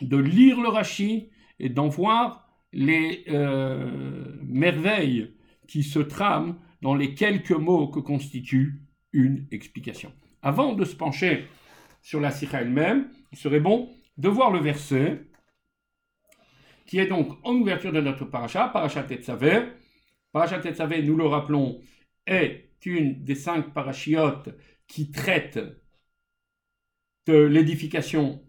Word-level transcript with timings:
de 0.02 0.18
lire 0.18 0.60
le 0.62 0.70
Rashi 0.70 1.30
et 1.60 1.70
d'en 1.70 1.88
voir 1.88 2.48
les 2.72 3.24
euh, 3.30 4.36
merveilles 4.44 5.36
qui 5.68 5.84
se 5.84 6.00
trament 6.00 6.60
dans 6.82 6.96
les 6.96 7.14
quelques 7.14 7.52
mots 7.52 7.88
que 7.88 8.00
constitue 8.00 8.82
une 9.14 9.48
explication. 9.52 10.12
Avant 10.42 10.74
de 10.74 10.84
se 10.84 10.96
pencher 10.96 11.46
sur 12.02 12.20
la 12.20 12.32
sikha 12.32 12.62
elle-même, 12.62 13.10
il 13.32 13.38
serait 13.38 13.60
bon 13.60 13.90
de 14.18 14.28
voir 14.28 14.52
le 14.52 14.60
verset 14.60 15.26
qui 16.86 17.00
est 17.00 17.08
donc 17.08 17.38
en 17.44 17.56
ouverture 17.56 17.94
de 17.94 18.02
notre 18.02 18.26
paracha, 18.26 18.68
paracha 18.68 19.04
Tetzavé. 19.04 19.70
Paracha 20.32 20.60
Tetzavé, 20.60 21.02
nous 21.02 21.16
le 21.16 21.26
rappelons, 21.26 21.80
est 22.28 22.70
une 22.86 23.24
des 23.24 23.36
cinq 23.36 23.74
parachiotes 23.74 24.50
qui 24.88 25.12
traitent 25.12 25.60
de 27.28 27.38
l'édification, 27.38 28.44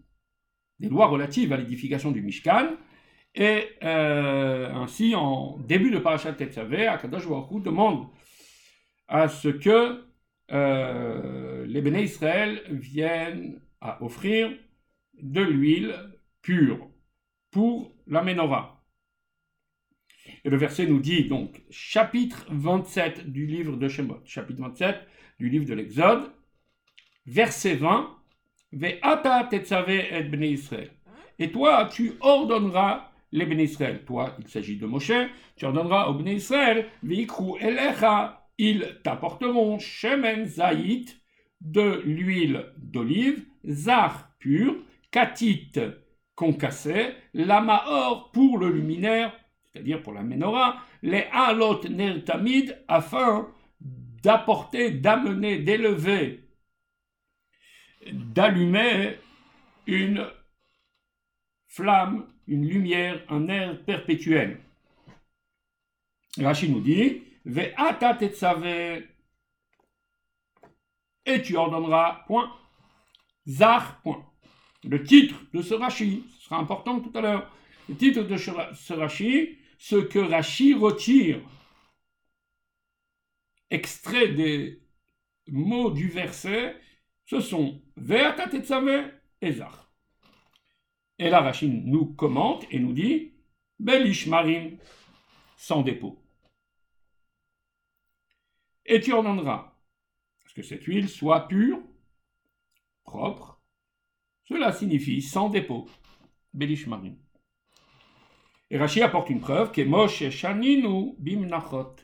des 0.79 0.89
lois 0.89 1.07
relatives 1.07 1.53
à 1.53 1.57
l'édification 1.57 2.11
du 2.11 2.21
Mishkan. 2.21 2.75
Et 3.33 3.69
euh, 3.83 4.71
ainsi, 4.73 5.13
en 5.15 5.57
début 5.59 5.91
de 5.91 5.99
Parashat 5.99 6.33
Tetzavé, 6.33 6.87
Akadosh 6.87 7.27
Baruch 7.27 7.63
demande 7.63 8.07
à 9.07 9.27
ce 9.27 9.49
que 9.49 10.05
euh, 10.51 11.65
les 11.65 11.81
béné 11.81 12.03
Israël 12.03 12.63
viennent 12.69 13.59
à 13.81 14.01
offrir 14.03 14.51
de 15.21 15.41
l'huile 15.41 15.95
pure 16.41 16.89
pour 17.51 17.93
la 18.07 18.23
menorah. 18.23 18.83
Et 20.43 20.49
le 20.49 20.57
verset 20.57 20.85
nous 20.87 20.99
dit 20.99 21.25
donc, 21.25 21.63
chapitre 21.69 22.45
27 22.49 23.31
du 23.31 23.45
livre 23.45 23.77
de 23.77 23.87
Shemot, 23.87 24.21
chapitre 24.25 24.61
27 24.61 24.95
du 25.39 25.49
livre 25.49 25.65
de 25.65 25.73
l'Exode, 25.73 26.31
verset 27.25 27.75
20, 27.75 28.14
et 31.39 31.51
toi, 31.51 31.89
tu 31.91 32.13
ordonneras 32.19 33.11
les 33.31 33.45
béné 33.45 33.63
Israël. 33.63 34.03
Toi, 34.05 34.35
il 34.39 34.47
s'agit 34.47 34.77
de 34.77 34.85
Moshe, 34.85 35.11
tu 35.55 35.65
ordonneras 35.65 36.07
aux 36.09 36.13
béné 36.13 36.33
Israël, 36.35 36.87
elecha, 37.03 38.47
ils 38.57 38.99
t'apporteront 39.03 39.79
shemen 39.79 40.45
zaït, 40.45 41.17
de 41.61 42.01
l'huile 42.05 42.65
d'olive, 42.77 43.45
zar 43.65 44.29
pur, 44.39 44.75
katit 45.09 45.71
concassé, 46.35 47.13
lamaor 47.33 48.31
pour 48.31 48.57
le 48.57 48.69
luminaire, 48.69 49.33
c'est-à-dire 49.71 50.01
pour 50.01 50.13
la 50.13 50.21
menorah, 50.21 50.77
les 51.01 51.25
alot 51.31 51.81
nertamid, 51.89 52.77
afin 52.87 53.47
d'apporter, 53.79 54.91
d'amener, 54.91 55.59
d'élever 55.59 56.44
d'allumer 58.11 59.17
une 59.87 60.27
flamme, 61.67 62.27
une 62.47 62.67
lumière, 62.67 63.23
un 63.29 63.47
air 63.47 63.83
perpétuel. 63.83 64.59
Rachid 66.37 66.71
nous 66.71 66.81
dit 66.81 67.21
et 71.25 71.41
tu 71.41 71.55
ordonneras, 71.57 72.23
point, 72.27 72.51
Zar, 73.47 74.01
point. 74.01 74.25
Le 74.83 75.03
titre 75.03 75.35
de 75.53 75.61
ce 75.61 75.73
Rashi, 75.73 76.25
ce 76.37 76.45
sera 76.45 76.57
important 76.57 76.99
tout 76.99 77.15
à 77.17 77.21
l'heure. 77.21 77.51
Le 77.89 77.95
titre 77.95 78.23
de 78.23 78.37
ce 78.37 78.93
Rashi, 78.93 79.57
ce 79.77 79.95
que 79.95 80.19
Rashi 80.19 80.73
retire, 80.73 81.39
extrait 83.69 84.29
des 84.29 84.81
mots 85.47 85.91
du 85.91 86.07
verset, 86.07 86.79
ce 87.25 87.39
sont 87.39 87.81
Ve'ata 87.97 88.49
et 89.41 89.51
Zach. 89.51 89.71
Et 91.17 91.29
la 91.29 91.41
Rachine 91.41 91.83
nous 91.85 92.13
commente 92.13 92.65
et 92.71 92.79
nous 92.79 92.93
dit 92.93 93.33
Belish 93.79 94.27
Marim, 94.27 94.77
sans 95.57 95.81
dépôt. 95.81 96.21
Et 98.85 98.99
tu 98.99 99.13
ordonneras 99.13 99.75
que 100.55 100.63
cette 100.63 100.85
huile 100.85 101.09
soit 101.09 101.47
pure, 101.47 101.81
propre. 103.03 103.61
Cela 104.45 104.71
signifie 104.71 105.21
sans 105.21 105.49
dépôt. 105.49 105.87
Belish 106.53 106.87
Marim. 106.87 107.17
Et 108.69 108.77
Rachi 108.77 109.01
apporte 109.01 109.29
une 109.29 109.41
preuve 109.41 109.71
qui 109.71 109.81
est 109.81 109.85
Moshe 109.85 110.29
Shaninu 110.29 111.15
Bimnachot. 111.19 111.97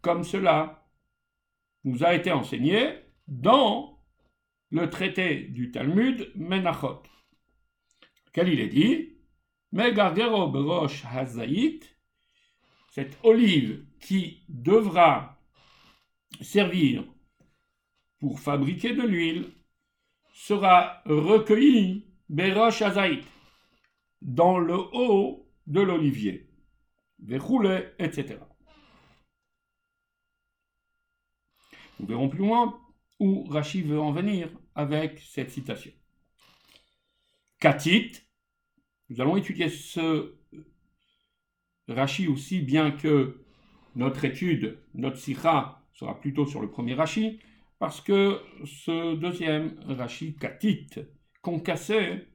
Comme 0.00 0.24
cela 0.24 0.88
nous 1.84 2.02
a 2.02 2.14
été 2.14 2.32
enseigné 2.32 3.00
dans 3.28 3.93
le 4.74 4.90
traité 4.90 5.36
du 5.36 5.70
Talmud 5.70 6.32
Menachot, 6.34 7.04
quel 8.32 8.48
il 8.48 8.58
est 8.58 8.68
dit 8.68 9.16
Megargero 9.70 10.48
berosh 10.48 11.04
hazaït, 11.04 11.96
cette 12.90 13.16
olive 13.22 13.86
qui 14.00 14.42
devra 14.48 15.38
servir 16.40 17.04
pour 18.18 18.40
fabriquer 18.40 18.94
de 18.94 19.02
l'huile, 19.02 19.52
sera 20.32 21.02
recueillie 21.06 22.08
berosh 22.28 22.82
hazaït, 22.82 23.24
dans 24.22 24.58
le 24.58 24.76
haut 24.76 25.48
de 25.68 25.82
l'olivier, 25.82 26.50
verroulé, 27.20 27.90
etc. 28.00 28.38
Nous 32.00 32.06
verrons 32.06 32.28
plus 32.28 32.40
loin 32.40 32.80
où 33.20 33.44
Rashi 33.44 33.80
veut 33.82 34.00
en 34.00 34.10
venir 34.10 34.50
avec 34.74 35.20
cette 35.20 35.50
citation. 35.50 35.92
Katit, 37.60 38.12
nous 39.08 39.20
allons 39.20 39.36
étudier 39.36 39.68
ce 39.68 40.34
Rashi 41.88 42.28
aussi, 42.28 42.60
bien 42.60 42.90
que 42.90 43.44
notre 43.94 44.24
étude, 44.24 44.78
notre 44.94 45.18
sikha, 45.18 45.80
sera 45.92 46.18
plutôt 46.18 46.46
sur 46.46 46.60
le 46.60 46.70
premier 46.70 46.94
Rashi, 46.94 47.40
parce 47.78 48.00
que 48.00 48.40
ce 48.64 49.14
deuxième 49.14 49.78
Rashi, 49.86 50.36
Katit, 50.36 50.88
concassé, 51.42 52.26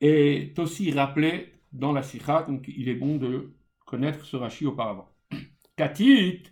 est 0.00 0.58
aussi 0.58 0.92
rappelé 0.92 1.52
dans 1.72 1.92
la 1.92 2.02
sikha, 2.02 2.42
donc 2.42 2.66
il 2.68 2.88
est 2.88 2.94
bon 2.94 3.16
de 3.16 3.54
connaître 3.86 4.24
ce 4.24 4.36
Rashi 4.36 4.66
auparavant. 4.66 5.10
Katit, 5.76 6.42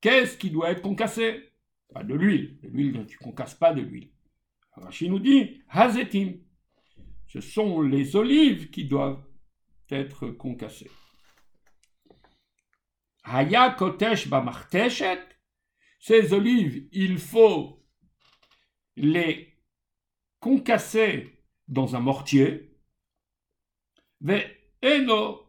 qu'est-ce 0.00 0.38
qui 0.38 0.50
doit 0.50 0.70
être 0.70 0.82
concassé? 0.82 1.47
Pas 1.92 2.04
de 2.04 2.14
l'huile. 2.14 2.58
De 2.62 2.68
l'huile, 2.68 3.06
tu 3.06 3.16
ne 3.18 3.22
concasses 3.22 3.54
pas 3.54 3.72
de 3.72 3.82
l'huile. 3.82 4.10
Rachid 4.72 5.10
nous 5.10 5.18
dit 5.18 5.62
Hazetim. 5.68 6.34
ce 7.26 7.40
sont 7.40 7.82
les 7.82 8.16
olives 8.16 8.70
qui 8.70 8.84
doivent 8.84 9.24
être 9.90 10.28
concassées. 10.28 10.90
Haya 13.24 13.70
kotesh 13.70 14.28
bamarteshet, 14.28 15.20
ces 15.98 16.32
olives, 16.32 16.88
il 16.92 17.18
faut 17.18 17.84
les 18.96 19.58
concasser 20.40 21.44
dans 21.66 21.96
un 21.96 22.00
mortier. 22.00 22.76
Ve 24.20 24.40
eno. 24.82 25.44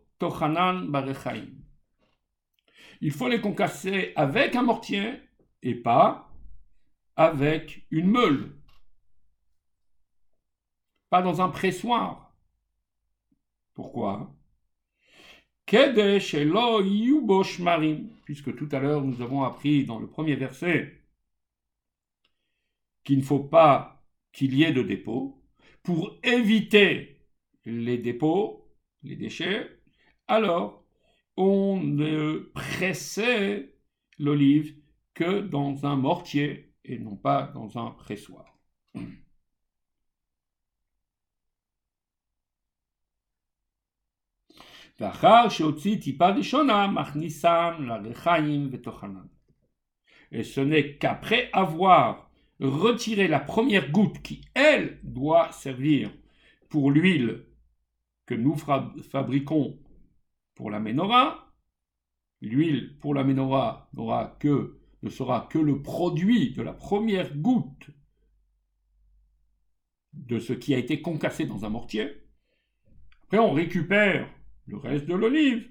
Il 3.02 3.12
faut 3.12 3.30
les 3.30 3.40
concasser 3.40 4.12
avec 4.18 4.56
un 4.56 4.64
mortier 4.64 5.14
et 5.62 5.76
pas 5.76 6.29
avec 7.20 7.86
une 7.92 8.08
meule. 8.08 8.56
Pas 11.10 11.22
dans 11.22 11.42
un 11.42 11.50
pressoir. 11.50 12.34
Pourquoi? 13.74 14.34
Puisque 18.24 18.56
tout 18.56 18.70
à 18.72 18.80
l'heure 18.80 19.02
nous 19.02 19.22
avons 19.22 19.44
appris 19.44 19.84
dans 19.84 20.00
le 20.00 20.08
premier 20.08 20.38
verset 20.38 21.04
qu'il 23.04 23.18
ne 23.18 23.24
faut 23.24 23.44
pas 23.44 24.02
qu'il 24.32 24.54
y 24.56 24.64
ait 24.64 24.72
de 24.72 24.82
dépôts. 24.82 25.44
Pour 25.84 26.18
éviter 26.24 27.22
les 27.66 27.98
dépôts, 27.98 28.66
les 29.04 29.18
déchets, 29.18 29.70
alors 30.30 30.86
on 31.36 31.82
ne 31.84 32.50
pressait 32.54 33.76
l'olive 34.20 34.78
que 35.14 35.42
dans 35.42 35.86
un 35.86 35.98
mortier 35.98 36.69
et 36.86 37.00
non 37.00 37.16
pas 37.16 37.52
dans 37.54 37.78
un 37.78 37.92
pressoir. 37.92 38.58
Et 50.32 50.44
ce 50.44 50.60
n'est 50.60 50.98
qu'après 50.98 51.50
avoir 51.54 52.30
retiré 52.60 53.28
la 53.28 53.40
première 53.40 53.92
goutte 53.92 54.22
qui, 54.22 54.42
elle, 54.54 55.00
doit 55.04 55.52
servir 55.54 56.12
pour 56.68 56.92
l'huile 56.92 57.46
que 58.26 58.36
nous 58.36 58.56
fabriquons 58.58 59.80
pour 60.56 60.70
la 60.70 60.80
menorah, 60.80 61.52
l'huile 62.42 62.98
pour 63.00 63.16
la 63.16 63.24
menorah 63.24 63.90
n'aura 63.94 64.36
que, 64.40 64.79
ne 65.02 65.10
sera 65.10 65.48
que 65.50 65.60
le 65.60 65.82
produit 65.82 66.52
de 66.52 66.62
la 66.62 66.74
première 66.74 67.36
goutte 67.36 67.90
de 70.14 70.40
ce 70.40 70.54
qui 70.54 70.74
a 70.74 70.78
été 70.78 71.02
concassé 71.02 71.46
dans 71.46 71.66
un 71.66 71.70
mortier. 71.70 72.12
Après, 73.24 73.40
on 73.40 73.52
récupère 73.52 74.30
le 74.66 74.78
reste 74.78 75.06
de 75.06 75.14
l'olive 75.14 75.70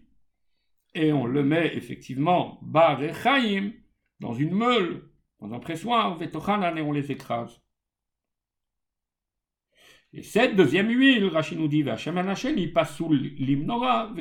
et 0.95 1.13
on 1.13 1.27
le 1.27 1.45
met 1.45 1.77
effectivement 1.77 2.59
bar 2.63 3.03
et 3.03 3.13
chaim 3.13 3.73
dans 4.21 4.35
une 4.35 4.55
meule, 4.55 5.11
dans 5.41 5.53
un 5.53 5.61
pressoir, 5.61 6.21
et 6.21 6.83
on 6.83 6.93
les 6.93 7.13
écrase. 7.13 7.61
Et 10.13 10.23
cette 10.23 10.57
deuxième 10.57 10.89
huile, 10.89 11.27
Rashi 11.27 11.57
nous 11.57 11.69
dit, 11.69 11.85
sous 12.87 13.13
l'imnora. 13.13 14.15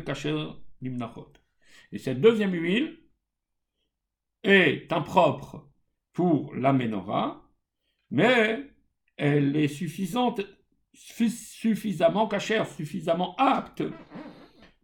Et 1.91 1.97
cette 1.97 2.21
deuxième 2.21 2.53
huile 2.53 2.99
est 4.43 4.91
impropre 4.91 5.67
pour 6.13 6.55
la 6.55 6.73
menorah, 6.73 7.49
mais 8.09 8.71
elle 9.17 9.55
est 9.55 9.67
suffisante, 9.67 10.41
suffisamment 10.93 12.27
cachère, 12.27 12.67
suffisamment 12.67 13.35
apte 13.37 13.83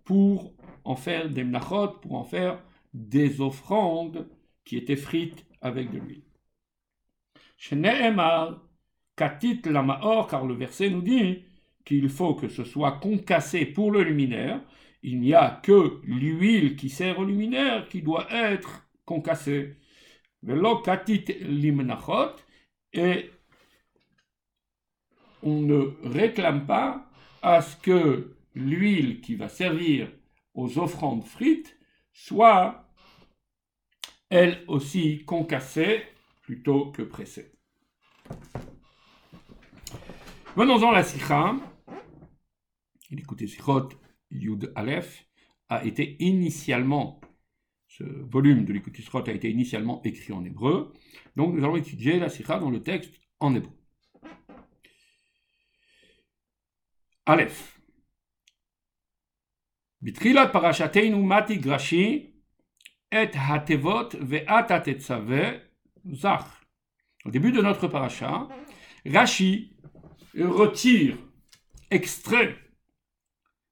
pour 0.04 0.54
en 0.84 0.96
faire 0.96 1.30
des 1.30 1.44
mnachot, 1.44 2.00
pour 2.02 2.16
en 2.16 2.24
faire 2.24 2.62
des 2.94 3.42
offrandes 3.42 4.28
qui 4.66 4.78
étaient 4.78 4.96
frites 4.96 5.46
avec 5.62 5.92
de 5.92 6.00
l'huile. 6.00 6.24
Chez 7.58 7.78
Katit 9.16 9.62
Lamaor, 9.66 10.28
car 10.28 10.46
le 10.46 10.56
verset 10.56 10.90
nous 10.90 11.02
dit 11.02 11.44
qu'il 11.86 12.10
faut 12.10 12.34
que 12.34 12.48
ce 12.48 12.64
soit 12.64 12.94
concassé 12.94 13.66
pour 13.66 13.92
le 13.92 14.04
luminaire. 14.04 14.62
Il 15.04 15.20
n'y 15.20 15.34
a 15.34 15.62
que 15.64 16.02
l'huile 16.04 16.76
qui 16.76 16.90
sert 16.90 17.20
au 17.20 17.26
luminaire 17.26 17.88
qui 17.88 18.02
doit 18.02 18.28
être 18.32 18.88
concassée. 19.06 19.78
Velo 20.42 20.82
Katit 20.82 21.26
Limnachot, 21.42 22.36
et 22.92 23.32
on 25.42 25.62
ne 25.62 25.96
réclame 26.04 26.66
pas 26.66 27.10
à 27.42 27.62
ce 27.62 27.78
que 27.78 28.36
l'huile 28.56 29.22
qui 29.22 29.36
va 29.36 29.50
servir 29.50 30.12
aux 30.54 30.78
offrandes 30.80 31.24
frites 31.26 31.78
soit 32.14 32.88
elle 34.30 34.64
aussi 34.68 35.24
concassée 35.26 36.04
plutôt 36.42 36.92
que 36.92 37.02
pressée. 37.02 37.54
Venons-en 40.56 40.90
à 40.90 40.94
la 40.94 41.04
Sikha. 41.04 41.56
L'écoutez, 43.10 43.48
Sikhot 43.48 43.90
Yud 44.30 44.72
Aleph 44.76 45.26
a 45.70 45.84
été 45.86 46.16
initialement, 46.24 47.20
ce 47.93 48.05
volume 48.05 48.65
de 48.65 48.73
l'écoute 48.73 48.97
Sikhot 48.97 49.25
a 49.27 49.33
été 49.33 49.51
initialement 49.51 50.03
écrit 50.05 50.33
en 50.33 50.45
hébreu. 50.45 50.93
Donc 51.37 51.55
nous 51.55 51.65
allons 51.65 51.77
étudier 51.77 52.19
la 52.19 52.29
Sikha 52.29 52.59
dans 52.59 52.71
le 52.71 52.83
texte 52.83 53.15
en 53.41 53.55
hébreu. 53.55 53.73
Aleph. 57.27 57.75
בתחילת 60.03 60.53
פרשתנו 60.53 61.27
מתי 61.27 61.57
גרשי 61.57 62.31
et 63.13 63.35
hatevot 63.35 64.11
ve'at 64.21 64.69
zach. 66.13 66.45
Au 67.25 67.31
début 67.31 67.53
de 67.53 67.61
notre 67.61 67.89
paracha, 67.89 68.49
Rashi 69.07 69.77
retire 70.35 71.17
extrait 71.91 72.57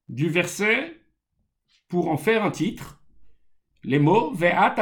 du 0.08 0.28
verset 0.28 1.00
pour 1.88 2.08
en 2.08 2.16
faire 2.16 2.44
un 2.44 2.50
titre, 2.50 2.99
les 3.84 3.98
mots 3.98 4.32
ve'at 4.32 4.74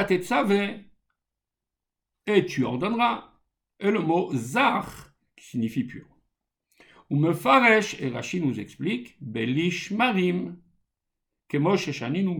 et 2.26 2.46
tu 2.46 2.64
ordonneras, 2.64 3.32
et 3.80 3.90
le 3.90 4.00
mot 4.00 4.32
zach 4.34 4.86
qui 5.36 5.44
signifie 5.46 5.84
pur. 5.84 6.06
Ou 7.10 7.16
me 7.16 7.32
faresh, 7.34 8.00
et 8.00 8.08
Rashi 8.08 8.40
nous 8.40 8.58
explique, 8.58 9.16
belish 9.20 9.90
marim, 9.90 10.56
כמו 11.48 11.78
ששנינו 11.78 12.38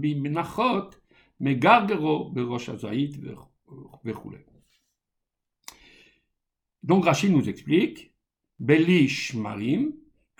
במנחות 0.00 1.00
מגרגרו 1.40 2.30
בראש 2.34 2.68
הזית 2.68 3.16
וכו'. 4.04 4.30
Donc 6.82 7.04
Rachid 7.04 7.30
nous 7.30 7.48
explique, 7.48 8.12
Belish 8.58 9.34
Marim, 9.34 9.92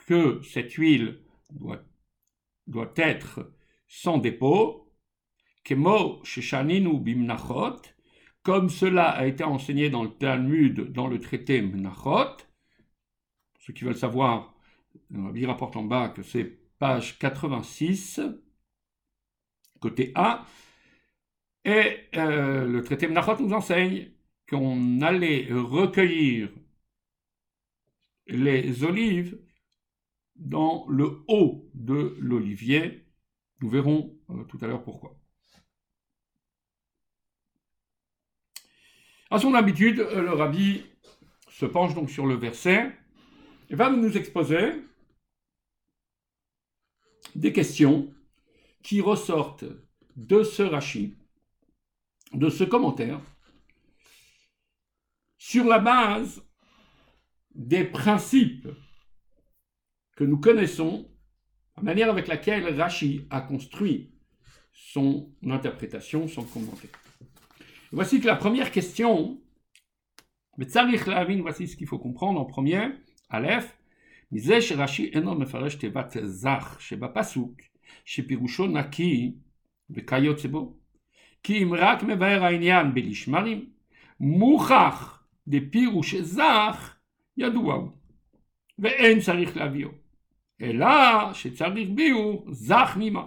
que 0.06 0.40
cette 0.42 0.72
huile 0.72 1.20
doit, 1.50 1.82
doit 2.66 2.92
être 2.96 3.52
sans 3.86 4.18
dépôt, 4.18 4.85
Kemo 5.67 6.21
Bimnachot, 6.23 7.81
comme 8.41 8.69
cela 8.69 9.09
a 9.09 9.25
été 9.25 9.43
enseigné 9.43 9.89
dans 9.89 10.03
le 10.03 10.11
Talmud, 10.11 10.93
dans 10.93 11.07
le 11.07 11.19
traité 11.19 11.61
Mnachot. 11.61 12.37
Ceux 13.59 13.73
qui 13.73 13.83
veulent 13.83 13.97
savoir, 13.97 14.55
il 15.11 15.45
rapporte 15.45 15.75
en 15.75 15.83
bas 15.83 16.07
que 16.07 16.23
c'est 16.23 16.45
page 16.79 17.19
86, 17.19 18.21
côté 19.81 20.13
A. 20.15 20.45
Et 21.65 21.97
euh, 22.15 22.65
le 22.65 22.81
traité 22.81 23.09
Mnachot 23.09 23.37
nous 23.37 23.51
enseigne 23.51 24.09
qu'on 24.47 25.01
allait 25.01 25.49
recueillir 25.51 26.49
les 28.27 28.85
olives 28.85 29.37
dans 30.37 30.85
le 30.87 31.25
haut 31.27 31.69
de 31.73 32.15
l'olivier. 32.21 33.05
Nous 33.59 33.67
verrons 33.67 34.17
euh, 34.29 34.45
tout 34.45 34.59
à 34.61 34.67
l'heure 34.67 34.85
pourquoi. 34.85 35.19
À 39.29 39.39
son 39.39 39.53
habitude, 39.53 39.99
euh, 39.99 40.21
le 40.21 40.31
rabbi 40.31 40.85
se 41.49 41.65
penche 41.65 41.93
donc 41.93 42.09
sur 42.09 42.25
le 42.25 42.35
verset 42.35 42.91
et 43.69 43.75
va 43.75 43.89
nous 43.89 44.15
exposer 44.15 44.83
des 47.35 47.51
questions 47.51 48.13
qui 48.83 49.01
ressortent 49.01 49.65
de 50.15 50.43
ce 50.43 50.63
rachis, 50.63 51.15
de 52.33 52.49
ce 52.49 52.63
commentaire, 52.63 53.19
sur 55.37 55.65
la 55.65 55.79
base 55.79 56.41
des 57.53 57.83
principes 57.83 58.67
que 60.15 60.23
nous 60.23 60.39
connaissons, 60.39 61.09
la 61.75 61.83
manière 61.83 62.09
avec 62.09 62.27
laquelle 62.27 62.79
Rashi 62.79 63.27
a 63.29 63.41
construit 63.41 64.13
son 64.73 65.31
interprétation, 65.43 66.27
son 66.27 66.43
commentaire. 66.43 66.91
Voici 67.92 68.20
que 68.20 68.26
la 68.26 68.36
première 68.36 68.70
question, 68.70 69.38
mais 70.58 70.66
voici 71.40 71.68
ce 71.68 71.76
qu'il 71.76 71.86
faut 71.86 71.98
comprendre 71.98 72.40
en 72.40 72.44
premier, 72.44 72.88
Aleph, 73.30 73.68
מזה 74.32 74.62
שרש"י 74.62 75.10
אינו 75.14 75.34
מפרש 75.34 75.74
תיבת 75.74 76.16
זך 76.22 76.76
שבפסוק, 76.80 77.52
שפירושו 78.04 78.66
נקי 78.66 79.32
וכיוצא 79.90 80.48
בו. 80.48 80.76
כי 81.42 81.62
אם 81.62 81.74
רק 81.74 82.02
מבאר 82.02 82.44
העניין 82.44 82.94
בלשמרים, 82.94 83.70
מוכח 84.20 85.24
דפירוש 85.48 86.14
זך 86.14 86.96
ידוע 87.36 87.74
הוא, 87.74 87.90
ואין 88.78 89.20
צריך 89.20 89.56
להביאו, 89.56 89.90
אלא 90.62 90.86
שצריך 91.32 91.88
ביאור 91.94 92.46
זך 92.50 92.94
נימה. 92.96 93.26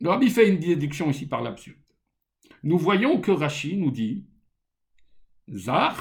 Le 0.00 0.10
rabbi 0.10 0.30
fait 0.30 0.48
une 0.48 0.58
déduction 0.58 1.10
ici 1.10 1.26
par 1.26 1.42
l'absurde. 1.42 1.78
Nous 2.62 2.78
voyons 2.78 3.20
que 3.20 3.30
Rashi 3.30 3.76
nous 3.76 3.90
dit 3.90 4.26
Zach, 5.50 5.96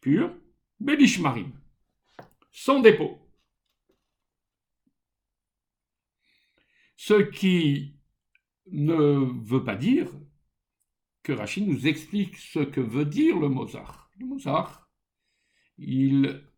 pur, 0.00 0.34
Belishmarim, 0.80 1.52
sans 2.50 2.80
dépôt. 2.80 3.18
Ce 6.96 7.14
qui 7.14 7.96
ne 8.66 9.42
veut 9.44 9.64
pas 9.64 9.76
dire 9.76 10.10
que 11.22 11.32
Rachid 11.32 11.66
nous 11.66 11.86
explique 11.86 12.36
ce 12.36 12.60
que 12.60 12.80
veut 12.80 13.04
dire 13.04 13.38
le 13.38 13.48
Mozart. 13.48 14.10
Le 14.18 14.26
Mozart, 14.26 14.90
il 15.78 16.48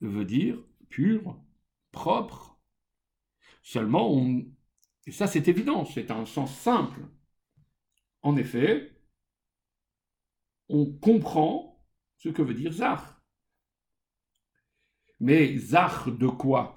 veut 0.00 0.24
dire 0.24 0.58
pur, 0.88 1.40
propre. 1.92 2.53
Seulement, 3.64 4.22
ça 5.10 5.26
c'est 5.26 5.48
évident, 5.48 5.86
c'est 5.86 6.10
un 6.10 6.26
sens 6.26 6.54
simple. 6.54 7.00
En 8.20 8.36
effet, 8.36 8.94
on 10.68 10.92
comprend 10.92 11.82
ce 12.18 12.28
que 12.28 12.42
veut 12.42 12.52
dire 12.52 12.72
Zach. 12.72 13.00
Mais 15.18 15.56
Zach 15.56 16.10
de 16.10 16.28
quoi? 16.28 16.76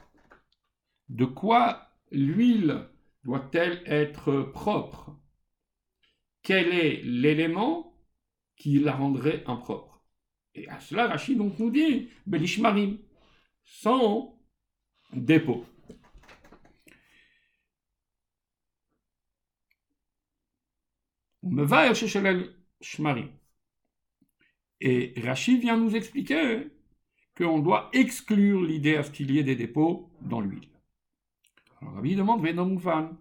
De 1.10 1.25
quoi 1.25 1.89
l'huile 2.10 2.88
doit-elle 3.24 3.84
être 3.86 4.44
propre? 4.53 5.20
Quel 6.41 6.70
est 6.70 7.01
l'élément 7.03 8.00
qui 8.56 8.79
la 8.79 8.96
rendrait 8.96 9.44
impropre? 9.46 10.06
Et 10.56 10.70
à 10.70 10.79
cela, 10.79 11.08
Rachid 11.08 11.38
donc 11.38 11.60
nous 11.60 11.70
dit 11.70 12.10
Belishmarim, 12.25 12.98
sans 13.65 14.39
dépôt. 15.12 15.65
Et 24.79 25.13
Rachid 25.23 25.61
vient 25.61 25.77
nous 25.77 25.95
expliquer 25.95 26.67
qu'on 27.37 27.59
doit 27.59 27.89
exclure 27.93 28.63
l'idée 28.63 28.95
à 28.95 29.03
ce 29.03 29.11
qu'il 29.11 29.31
y 29.31 29.39
ait 29.39 29.43
des 29.43 29.55
dépôts 29.55 30.11
dans 30.21 30.41
l'huile. 30.41 30.69
Alors 31.81 31.95
Rabbi 31.95 32.15
demande 32.15 32.45
Venomufan. 32.45 33.11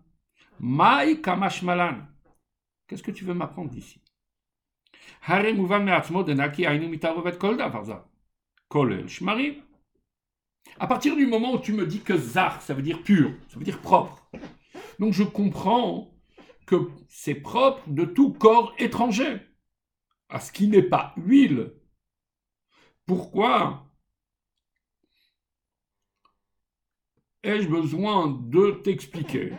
Mai 0.61 1.21
kamashmalan. 1.21 2.07
Qu'est-ce 2.87 3.03
que 3.03 3.11
tu 3.11 3.25
veux 3.25 3.35
m'apprendre 3.35 3.71
d'ici? 3.71 4.01
À 10.79 10.87
partir 10.87 11.17
du 11.17 11.27
moment 11.27 11.55
où 11.55 11.59
tu 11.59 11.73
me 11.73 11.87
dis 11.87 12.01
que 12.01 12.17
zar, 12.17 12.63
ça 12.63 12.75
veut 12.75 12.83
dire 12.83 13.03
pur, 13.03 13.33
ça 13.49 13.59
veut 13.59 13.65
dire 13.65 13.81
propre. 13.81 14.29
Donc 14.99 15.13
je 15.13 15.23
comprends 15.23 16.16
que 16.67 16.91
c'est 17.09 17.37
propre 17.37 17.89
de 17.89 18.05
tout 18.05 18.33
corps 18.33 18.75
étranger, 18.79 19.41
à 20.29 20.41
ce 20.41 20.53
qui 20.53 20.69
n'est 20.69 20.83
pas 20.83 21.15
huile. 21.17 21.73
Pourquoi 23.07 23.89
ai-je 27.43 27.69
besoin 27.69 28.29
de 28.29 28.73
t'expliquer 28.83 29.55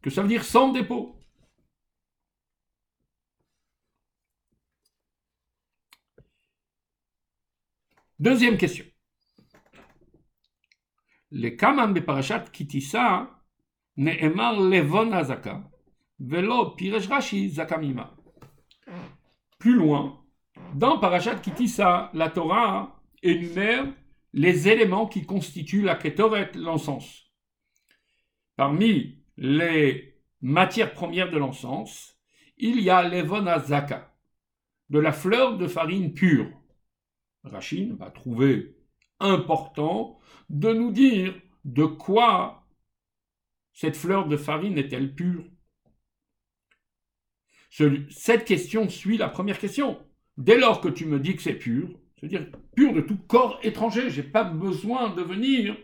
que 0.00 0.08
ça 0.08 0.22
veut 0.22 0.28
dire 0.28 0.44
sans 0.44 0.72
dépôt? 0.72 1.20
Deuxième 8.18 8.56
question. 8.56 8.86
Les 11.30 11.54
kaman 11.54 11.92
parashat 12.02 12.40
kitissa 12.50 13.35
ne'emar 13.96 14.60
levon 14.60 15.12
azaka 15.12 15.70
velo 16.18 16.76
piresh 16.76 17.08
rashi 17.08 17.48
zakamima. 17.48 18.14
Plus 19.58 19.74
loin, 19.74 20.22
dans 20.74 20.98
parashat 20.98 21.36
kitissa, 21.36 22.10
la 22.14 22.30
Torah 22.30 23.00
énumère 23.22 23.86
les 24.32 24.68
éléments 24.68 25.06
qui 25.06 25.24
constituent 25.24 25.82
la 25.82 25.94
kétoret, 25.94 26.52
l'encens. 26.54 27.32
Parmi 28.56 29.22
les 29.36 30.18
matières 30.40 30.92
premières 30.92 31.30
de 31.30 31.38
l'encens, 31.38 32.18
il 32.58 32.80
y 32.80 32.90
a 32.90 33.02
l'evonazaka, 33.02 34.14
de 34.90 34.98
la 34.98 35.12
fleur 35.12 35.58
de 35.58 35.66
farine 35.66 36.12
pure. 36.12 36.50
Rachid 37.44 37.96
va 37.96 38.10
trouver 38.10 38.76
important 39.20 40.18
de 40.50 40.72
nous 40.72 40.90
dire 40.90 41.34
de 41.64 41.84
quoi 41.84 42.65
cette 43.76 43.94
fleur 43.94 44.26
de 44.26 44.38
farine 44.38 44.78
est-elle 44.78 45.14
pure? 45.14 45.44
Cette 48.08 48.46
question 48.46 48.88
suit 48.88 49.18
la 49.18 49.28
première 49.28 49.58
question. 49.58 50.02
Dès 50.38 50.58
lors 50.58 50.80
que 50.80 50.88
tu 50.88 51.04
me 51.04 51.20
dis 51.20 51.36
que 51.36 51.42
c'est 51.42 51.58
pur, 51.58 51.90
c'est-à-dire 52.16 52.50
pur 52.74 52.94
de 52.94 53.02
tout 53.02 53.18
corps 53.18 53.60
étranger. 53.62 54.08
Je 54.08 54.22
n'ai 54.22 54.28
pas 54.28 54.44
besoin 54.44 55.14
de 55.14 55.20
venir 55.20 55.76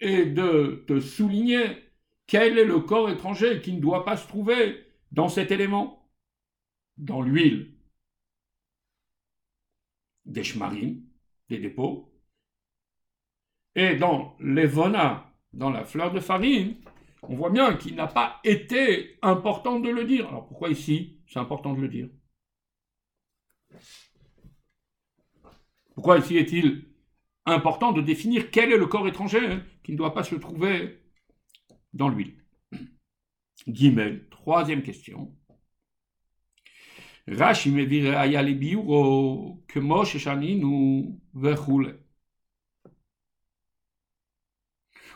et 0.00 0.26
de 0.26 0.84
te 0.88 0.98
souligner 0.98 1.64
quel 2.26 2.58
est 2.58 2.64
le 2.64 2.80
corps 2.80 3.08
étranger 3.08 3.60
qui 3.60 3.72
ne 3.72 3.80
doit 3.80 4.04
pas 4.04 4.16
se 4.16 4.26
trouver 4.26 4.84
dans 5.12 5.28
cet 5.28 5.52
élément, 5.52 6.10
dans 6.96 7.22
l'huile, 7.22 7.72
des 10.24 10.42
shmarim, 10.42 11.04
des 11.48 11.58
dépôts, 11.58 12.12
et 13.76 13.94
dans 13.94 14.36
l'evona, 14.40 15.32
dans 15.52 15.70
la 15.70 15.84
fleur 15.84 16.12
de 16.12 16.18
farine, 16.18 16.76
on 17.28 17.36
voit 17.36 17.50
bien 17.50 17.76
qu'il 17.76 17.94
n'a 17.94 18.06
pas 18.06 18.40
été 18.44 19.18
important 19.22 19.80
de 19.80 19.88
le 19.88 20.04
dire. 20.04 20.28
Alors 20.28 20.46
pourquoi 20.46 20.68
ici 20.70 21.20
c'est 21.26 21.38
important 21.38 21.74
de 21.74 21.80
le 21.80 21.88
dire? 21.88 22.08
Pourquoi 25.94 26.18
ici 26.18 26.36
est-il 26.36 26.86
important 27.46 27.92
de 27.92 28.02
définir 28.02 28.50
quel 28.50 28.72
est 28.72 28.76
le 28.76 28.86
corps 28.86 29.08
étranger 29.08 29.46
hein, 29.46 29.62
qui 29.82 29.92
ne 29.92 29.96
doit 29.96 30.14
pas 30.14 30.24
se 30.24 30.34
trouver 30.34 31.00
dans 31.92 32.08
l'huile? 32.08 32.34
Troisième 34.30 34.82
question. 34.82 35.34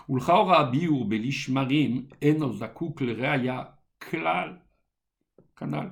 ולכאורה 0.10 0.60
הביור 0.60 1.10
בלי 1.10 1.32
שמרים 1.32 2.08
אינו 2.22 2.54
זקוק 2.54 3.02
לראיה 3.02 3.64
כלל, 4.10 4.58
כנ"ל. 5.56 5.90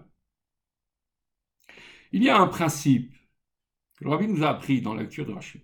Il 2.12 2.22
y 2.24 2.29
a 2.29 2.38
un 2.38 2.48
principe 2.48 3.12
le 4.03 4.10
Rabbi 4.10 4.27
nous 4.27 4.43
a 4.43 4.50
appris 4.50 4.81
dans 4.81 4.93
la 4.93 5.03
lecture 5.03 5.25
de 5.25 5.31
Rashi. 5.31 5.62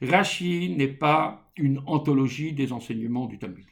Rashi 0.00 0.74
n'est 0.76 0.86
pas 0.92 1.50
une 1.56 1.80
anthologie 1.86 2.52
des 2.52 2.72
enseignements 2.72 3.26
du 3.26 3.38
Talmud. 3.38 3.66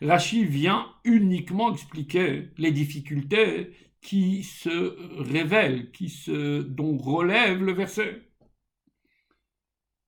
Rashi 0.00 0.44
vient 0.44 0.94
uniquement 1.04 1.72
expliquer 1.72 2.50
les 2.56 2.72
difficultés 2.72 3.72
qui 4.00 4.42
se 4.42 5.20
révèlent, 5.20 5.90
qui 5.90 6.08
se, 6.08 6.62
dont 6.62 6.96
relève 6.96 7.62
le 7.62 7.72
verset. 7.72 8.22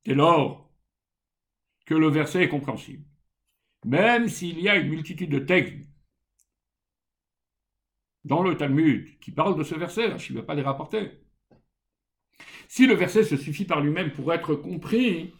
Dès 0.04 0.14
lors 0.14 0.65
que 1.87 1.95
le 1.95 2.09
verset 2.09 2.43
est 2.43 2.49
compréhensible, 2.49 3.03
même 3.83 4.29
s'il 4.29 4.59
y 4.59 4.69
a 4.69 4.75
une 4.75 4.89
multitude 4.89 5.31
de 5.31 5.39
textes 5.39 5.89
dans 8.25 8.43
le 8.43 8.55
Talmud 8.55 9.17
qui 9.19 9.31
parle 9.31 9.57
de 9.57 9.63
ce 9.63 9.73
verset, 9.73 10.19
je 10.19 10.33
ne 10.33 10.39
vais 10.39 10.45
pas 10.45 10.53
les 10.53 10.61
rapporter. 10.61 11.11
Si 12.67 12.85
le 12.85 12.93
verset 12.93 13.23
se 13.23 13.37
suffit 13.37 13.63
par 13.63 13.79
lui-même 13.79 14.11
pour 14.11 14.31
être 14.33 14.53
compris, 14.53 15.33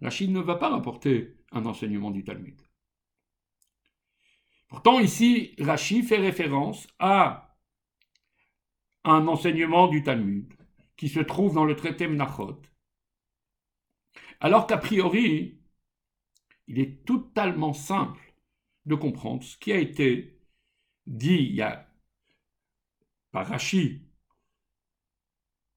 la 0.00 0.10
Chine 0.10 0.32
ne 0.32 0.40
va 0.40 0.56
pas 0.56 0.68
rapporter 0.68 1.36
un 1.52 1.64
enseignement 1.66 2.10
du 2.10 2.24
Talmud. 2.24 2.60
Pourtant, 4.68 4.98
ici, 4.98 5.54
Rashi 5.60 6.02
fait 6.02 6.18
référence 6.18 6.88
à 6.98 7.56
un 9.04 9.28
enseignement 9.28 9.86
du 9.86 10.02
Talmud 10.02 10.52
qui 10.96 11.08
se 11.08 11.20
trouve 11.20 11.54
dans 11.54 11.64
le 11.64 11.76
traité 11.76 12.08
Menachot, 12.08 12.60
alors 14.44 14.66
qu'a 14.66 14.76
priori, 14.76 15.58
il 16.66 16.78
est 16.78 17.02
totalement 17.06 17.72
simple 17.72 18.34
de 18.84 18.94
comprendre 18.94 19.42
ce 19.42 19.56
qui 19.56 19.72
a 19.72 19.78
été 19.78 20.38
dit 21.06 21.58
par 23.32 23.46
Rashi. 23.46 24.02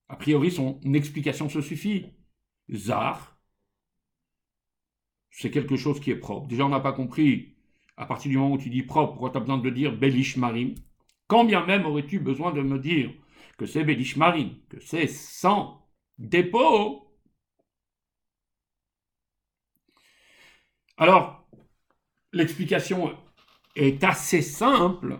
A 0.09 0.17
priori, 0.17 0.51
son 0.51 0.81
explication 0.93 1.47
se 1.47 1.61
suffit. 1.61 2.07
Zar, 2.69 3.37
c'est 5.31 5.49
quelque 5.49 5.77
chose 5.77 6.01
qui 6.01 6.11
est 6.11 6.17
propre. 6.17 6.49
Déjà, 6.49 6.65
on 6.65 6.69
n'a 6.69 6.81
pas 6.81 6.91
compris, 6.91 7.55
à 7.95 8.05
partir 8.05 8.29
du 8.29 8.37
moment 8.37 8.55
où 8.55 8.57
tu 8.57 8.69
dis 8.69 8.83
propre, 8.83 9.13
pourquoi 9.13 9.29
tu 9.29 9.37
as 9.37 9.39
besoin 9.39 9.59
de 9.59 9.69
dire 9.69 9.95
Belish 9.95 10.35
Marim? 10.35 10.75
Quand 11.27 11.45
bien 11.45 11.65
même 11.65 11.85
aurais-tu 11.85 12.19
besoin 12.19 12.51
de 12.51 12.61
me 12.61 12.79
dire 12.79 13.13
que 13.57 13.65
c'est 13.65 13.85
Belish 13.85 14.17
Marim, 14.17 14.59
que 14.67 14.81
c'est 14.81 15.07
sans 15.07 15.87
dépôt? 16.17 17.06
Alors, 20.97 21.47
l'explication 22.33 23.15
est 23.75 24.03
assez 24.03 24.41
simple 24.41 25.19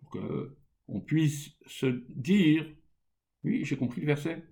pour 0.00 0.10
qu'on 0.10 1.00
puisse 1.00 1.56
se 1.66 1.86
dire, 2.10 2.66
oui, 3.44 3.64
j'ai 3.64 3.76
compris 3.76 4.02
le 4.02 4.06
verset. 4.06 4.44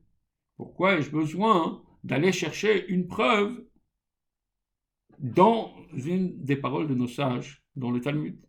Pourquoi 0.56 0.94
ai-je 0.96 1.10
besoin 1.10 1.84
d'aller 2.04 2.32
chercher 2.32 2.86
une 2.88 3.06
preuve 3.06 3.66
dans 5.18 5.74
une 5.92 6.42
des 6.42 6.56
paroles 6.56 6.88
de 6.88 6.94
nos 6.94 7.08
sages, 7.08 7.62
dans 7.74 7.90
le 7.90 8.00
Talmud? 8.00 8.40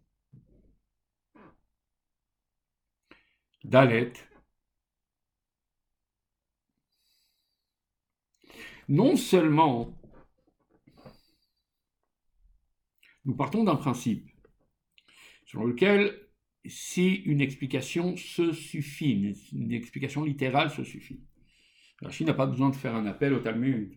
Dalet. 3.65 4.13
Non 8.87 9.17
seulement 9.17 9.96
nous 13.27 13.35
partons 13.35 13.65
d'un 13.65 13.75
principe 13.75 14.31
selon 15.45 15.65
lequel 15.65 16.27
si 16.65 17.13
une 17.13 17.41
explication 17.41 18.17
se 18.17 18.51
suffit, 18.51 19.35
une, 19.53 19.71
explication 19.71 20.23
littérale 20.23 20.69
se 20.69 20.83
suffit. 20.83 21.21
Rashi 22.01 22.25
n'a 22.25 22.33
pas 22.33 22.45
besoin 22.45 22.69
de 22.69 22.75
faire 22.75 22.95
un 22.95 23.05
appel 23.05 23.33
au 23.33 23.39
Talmud. 23.39 23.93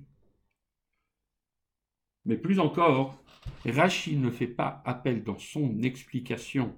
Mais 2.24 2.36
plus 2.36 2.60
encore, 2.60 3.22
Rashi 3.64 4.16
ne 4.16 4.30
fait 4.30 4.46
pas 4.46 4.82
appel 4.84 5.24
dans 5.24 5.38
son 5.38 5.80
explication 5.82 6.76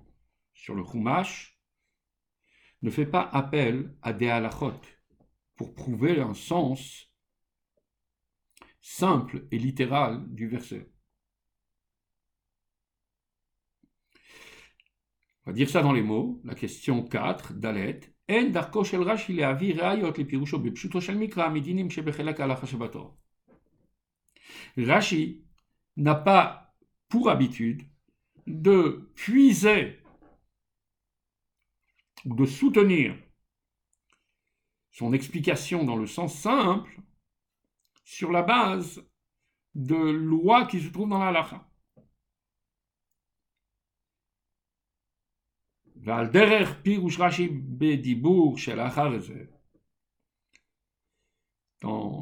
sur 0.54 0.74
le 0.74 0.84
Chumash, 0.84 1.58
ne 2.80 2.90
fait 2.90 3.06
pas 3.06 3.22
appel 3.22 3.94
à 4.02 4.12
des 4.12 4.28
halachot 4.28 4.80
pour 5.56 5.74
prouver 5.74 6.20
un 6.20 6.34
sens 6.34 7.10
simple 8.80 9.46
et 9.50 9.58
littéral 9.58 10.24
du 10.32 10.48
verset. 10.48 10.90
On 15.44 15.50
va 15.50 15.52
dire 15.54 15.68
ça 15.68 15.82
dans 15.82 15.92
les 15.92 16.02
mots. 16.02 16.40
La 16.44 16.54
question 16.54 17.02
4, 17.02 17.54
Dalet. 17.54 18.00
En 18.28 18.52
Rashi. 18.52 19.40
Rashi 24.76 25.44
n'a 25.96 26.14
pas 26.14 26.74
pour 27.08 27.28
habitude 27.28 27.82
de 28.46 29.10
puiser 29.14 29.98
ou 32.24 32.34
de 32.34 32.46
soutenir 32.46 33.16
son 34.92 35.12
explication 35.12 35.84
dans 35.84 35.96
le 35.96 36.06
sens 36.06 36.38
simple 36.38 37.00
sur 38.04 38.30
la 38.30 38.42
base 38.42 39.04
de 39.74 39.96
lois 39.96 40.66
qui 40.66 40.80
se 40.80 40.88
trouvent 40.88 41.08
dans 41.08 41.18
la 41.18 41.28
halacha. 41.28 41.66
Dans 46.04 46.24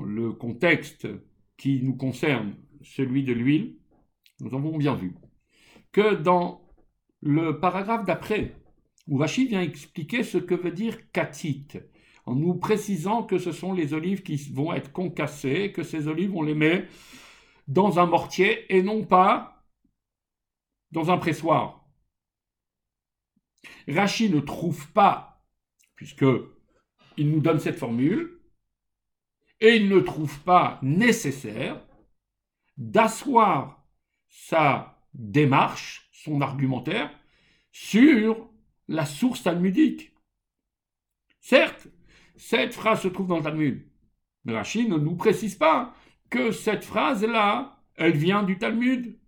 le 0.02 0.32
contexte 0.32 1.08
qui 1.56 1.82
nous 1.82 1.96
concerne, 1.96 2.56
celui 2.82 3.24
de 3.24 3.32
l'huile, 3.32 3.78
nous 4.40 4.54
avons 4.54 4.76
bien 4.76 4.94
vu 4.94 5.14
que 5.92 6.14
dans 6.14 6.68
le 7.22 7.58
paragraphe 7.58 8.04
d'après, 8.04 8.54
où 9.06 9.18
vient 9.24 9.62
expliquer 9.62 10.24
ce 10.24 10.36
que 10.36 10.54
veut 10.54 10.72
dire 10.72 11.10
katit, 11.12 11.68
en 12.26 12.34
nous 12.34 12.56
précisant 12.56 13.22
que 13.22 13.38
ce 13.38 13.50
sont 13.50 13.72
les 13.72 13.94
olives 13.94 14.22
qui 14.22 14.36
vont 14.52 14.74
être 14.74 14.92
concassées, 14.92 15.72
que 15.72 15.84
ces 15.84 16.06
olives, 16.06 16.36
on 16.36 16.42
les 16.42 16.54
met 16.54 16.86
dans 17.66 17.98
un 17.98 18.04
mortier 18.04 18.76
et 18.76 18.82
non 18.82 19.06
pas 19.06 19.64
dans 20.92 21.10
un 21.10 21.16
pressoir. 21.16 21.79
Rachid 23.88 24.34
ne 24.34 24.40
trouve 24.40 24.90
pas, 24.92 25.44
puisque 25.94 26.24
il 27.16 27.30
nous 27.30 27.40
donne 27.40 27.58
cette 27.58 27.78
formule, 27.78 28.40
et 29.60 29.76
il 29.76 29.88
ne 29.88 30.00
trouve 30.00 30.40
pas 30.40 30.78
nécessaire 30.82 31.84
d'asseoir 32.76 33.86
sa 34.28 35.04
démarche, 35.12 36.08
son 36.12 36.40
argumentaire, 36.40 37.10
sur 37.72 38.50
la 38.88 39.04
source 39.04 39.42
talmudique. 39.42 40.14
Certes, 41.40 41.88
cette 42.36 42.74
phrase 42.74 43.02
se 43.02 43.08
trouve 43.08 43.26
dans 43.26 43.36
le 43.36 43.42
Talmud, 43.42 43.86
mais 44.44 44.54
Rachid 44.54 44.88
ne 44.88 44.96
nous 44.96 45.16
précise 45.16 45.54
pas 45.54 45.94
que 46.30 46.52
cette 46.52 46.84
phrase-là, 46.84 47.82
elle 47.96 48.16
vient 48.16 48.42
du 48.42 48.56
Talmud. 48.56 49.18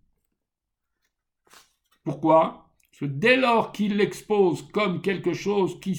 Pourquoi? 2.04 2.61
Dès 3.06 3.36
lors 3.36 3.72
qu'il 3.72 3.96
l'expose 3.96 4.62
comme 4.70 5.00
quelque 5.00 5.32
chose 5.32 5.80
qui, 5.80 5.94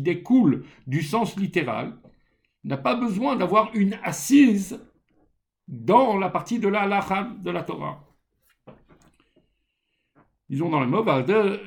découle 0.00 0.64
du 0.86 1.02
sens 1.02 1.36
littéral, 1.36 1.98
n'a 2.64 2.76
pas 2.76 2.96
besoin 2.96 3.36
d'avoir 3.36 3.74
une 3.74 3.98
assise 4.02 4.80
dans 5.68 6.16
la 6.16 6.30
partie 6.30 6.58
de 6.58 6.68
la 6.68 6.86
de 7.42 7.50
la 7.50 7.62
Torah. 7.62 8.02
Disons 10.48 10.70
dans 10.70 10.80
le 10.80 10.86
mot 10.86 11.02
Valder, 11.02 11.58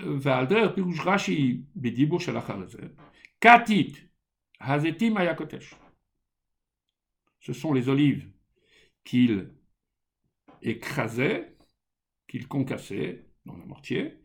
Rashi, 1.03 1.65
Bedibur 1.75 2.21
Katit, 3.39 3.95
Hazetim 4.59 5.17
Ayakotesh. 5.17 5.75
Ce 7.41 7.53
sont 7.53 7.73
les 7.73 7.89
olives 7.89 8.29
qu'il 9.03 9.53
écrasait, 10.61 11.55
qu'il 12.27 12.47
concassait 12.47 13.28
dans 13.49 13.57
le 13.57 13.65
mortier, 13.65 14.15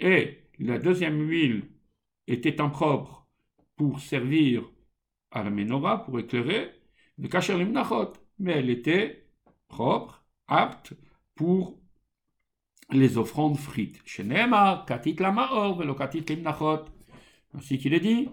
et 0.00 0.38
la 0.58 0.78
deuxième 0.78 1.28
huile 1.28 1.64
était 2.26 2.60
impropre 2.60 3.26
pour 3.76 4.00
servir 4.00 4.64
à 5.30 5.42
la 5.42 5.50
menorah, 5.50 6.04
pour 6.04 6.18
éclairer, 6.18 6.70
le 7.18 7.28
kacher 7.28 7.54
mais 8.38 8.52
elle 8.52 8.70
était 8.70 9.26
propre, 9.68 10.24
apte 10.46 10.94
pour 11.34 11.78
les 12.90 13.18
offrandes 13.18 13.58
frites. 13.58 14.00
Shenema, 14.04 14.84
katit 14.86 15.16
la 15.18 15.32
maor, 15.32 15.76
velo 15.76 15.94
katit 15.94 16.24
limnachot. 16.28 16.84
Ainsi 17.54 17.78
qu'il 17.78 17.94
est 17.94 18.00
dit, 18.00 18.28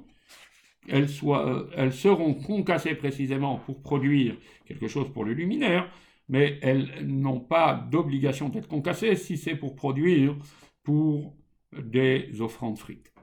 elles, 0.87 1.09
euh, 1.23 1.69
elles 1.75 1.93
seront 1.93 2.33
concassées 2.33 2.95
précisément 2.95 3.57
pour 3.57 3.81
produire 3.81 4.35
quelque 4.65 4.87
chose 4.87 5.11
pour 5.11 5.25
le 5.25 5.33
luminaire, 5.33 5.89
mais 6.27 6.59
elles 6.61 7.05
n'ont 7.05 7.39
pas 7.39 7.75
d'obligation 7.75 8.49
d'être 8.49 8.67
concassées 8.67 9.15
si 9.15 9.37
c'est 9.37 9.55
pour 9.55 9.75
produire 9.75 10.35
pour 10.83 11.35
des 11.71 12.41
offrandes 12.41 12.77
frites. 12.77 13.13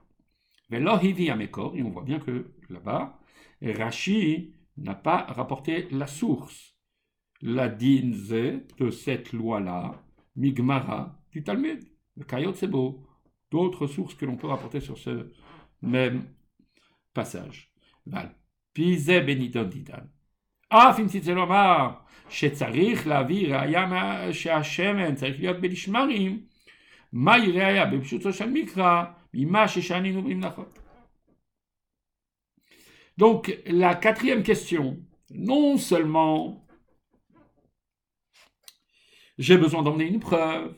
Mais 0.70 0.80
l'Ohivi 0.80 1.30
Amekor, 1.30 1.76
et 1.76 1.82
on 1.82 1.90
voit 1.90 2.04
bien 2.04 2.18
que 2.18 2.52
là-bas, 2.70 3.18
Rashi 3.62 4.54
n'a 4.76 4.94
pas 4.94 5.24
rapporté 5.28 5.88
la 5.90 6.06
source, 6.06 6.76
la 7.40 7.68
dinze 7.68 8.30
de 8.78 8.90
cette 8.90 9.32
loi-là, 9.32 10.02
Migmara 10.36 11.20
du 11.30 11.42
Talmud, 11.42 11.84
le 12.16 12.24
Kayot 12.24 12.54
Sebo, 12.54 13.06
d'autres 13.50 13.86
sources 13.86 14.14
que 14.14 14.24
l'on 14.24 14.36
peut 14.36 14.46
rapporter 14.46 14.80
sur 14.80 14.96
ce 14.96 15.30
même 15.82 16.24
passage. 17.12 17.72
Pise 18.72 19.08
benidon 19.08 19.64
didan. 19.64 20.08
Ah, 20.70 20.94
fin 20.94 21.06
שצריך 22.31 23.07
להביא 23.07 23.55
ראיה 23.55 24.33
שהשמן 24.33 25.15
צריך 25.15 25.39
להיות 25.39 25.61
בנשמרים, 25.61 26.45
מהי 27.13 27.51
ראיה 27.51 27.85
בפשוטו 27.85 28.33
של 28.33 28.49
מקרא 28.49 29.03
ממה 29.33 29.67
ששנינו 29.67 30.21
במנחות. 30.21 30.79
Donc 33.17 33.51
la 33.65 33.95
quatrième 33.95 34.43
question, 34.43 34.99
non 35.31 35.77
seulement 35.77 36.67
j'ai 39.39 39.57
besoin 39.57 39.81
d'emmener 39.81 40.05
une 40.05 40.19
preuve, 40.19 40.75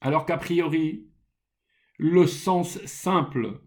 alors 0.00 0.24
qu'a 0.26 0.36
priori 0.36 1.08
le 1.98 2.26
sens 2.26 2.84
simple 2.84 3.60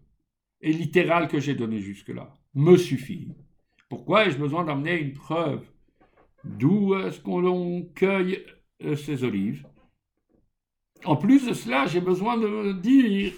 et 0.62 0.72
littéral 0.72 1.28
que 1.28 1.40
j'ai 1.40 1.54
donné 1.54 1.78
jusque-là 1.80 2.34
me 2.54 2.76
suffit. 2.76 3.34
Pourquoi 3.89 4.25
ai-je 4.27 4.37
besoin 4.37 4.63
d'amener 4.63 4.99
une 4.99 5.13
preuve? 5.13 5.65
D'où 6.43 6.95
est-ce 6.95 7.19
qu'on 7.21 7.83
cueille 7.95 8.45
euh, 8.83 8.95
ces 8.95 9.23
olives? 9.23 9.67
En 11.05 11.15
plus 11.15 11.45
de 11.47 11.53
cela, 11.53 11.85
j'ai 11.87 12.01
besoin 12.01 12.37
de 12.37 12.73
dire 12.73 13.33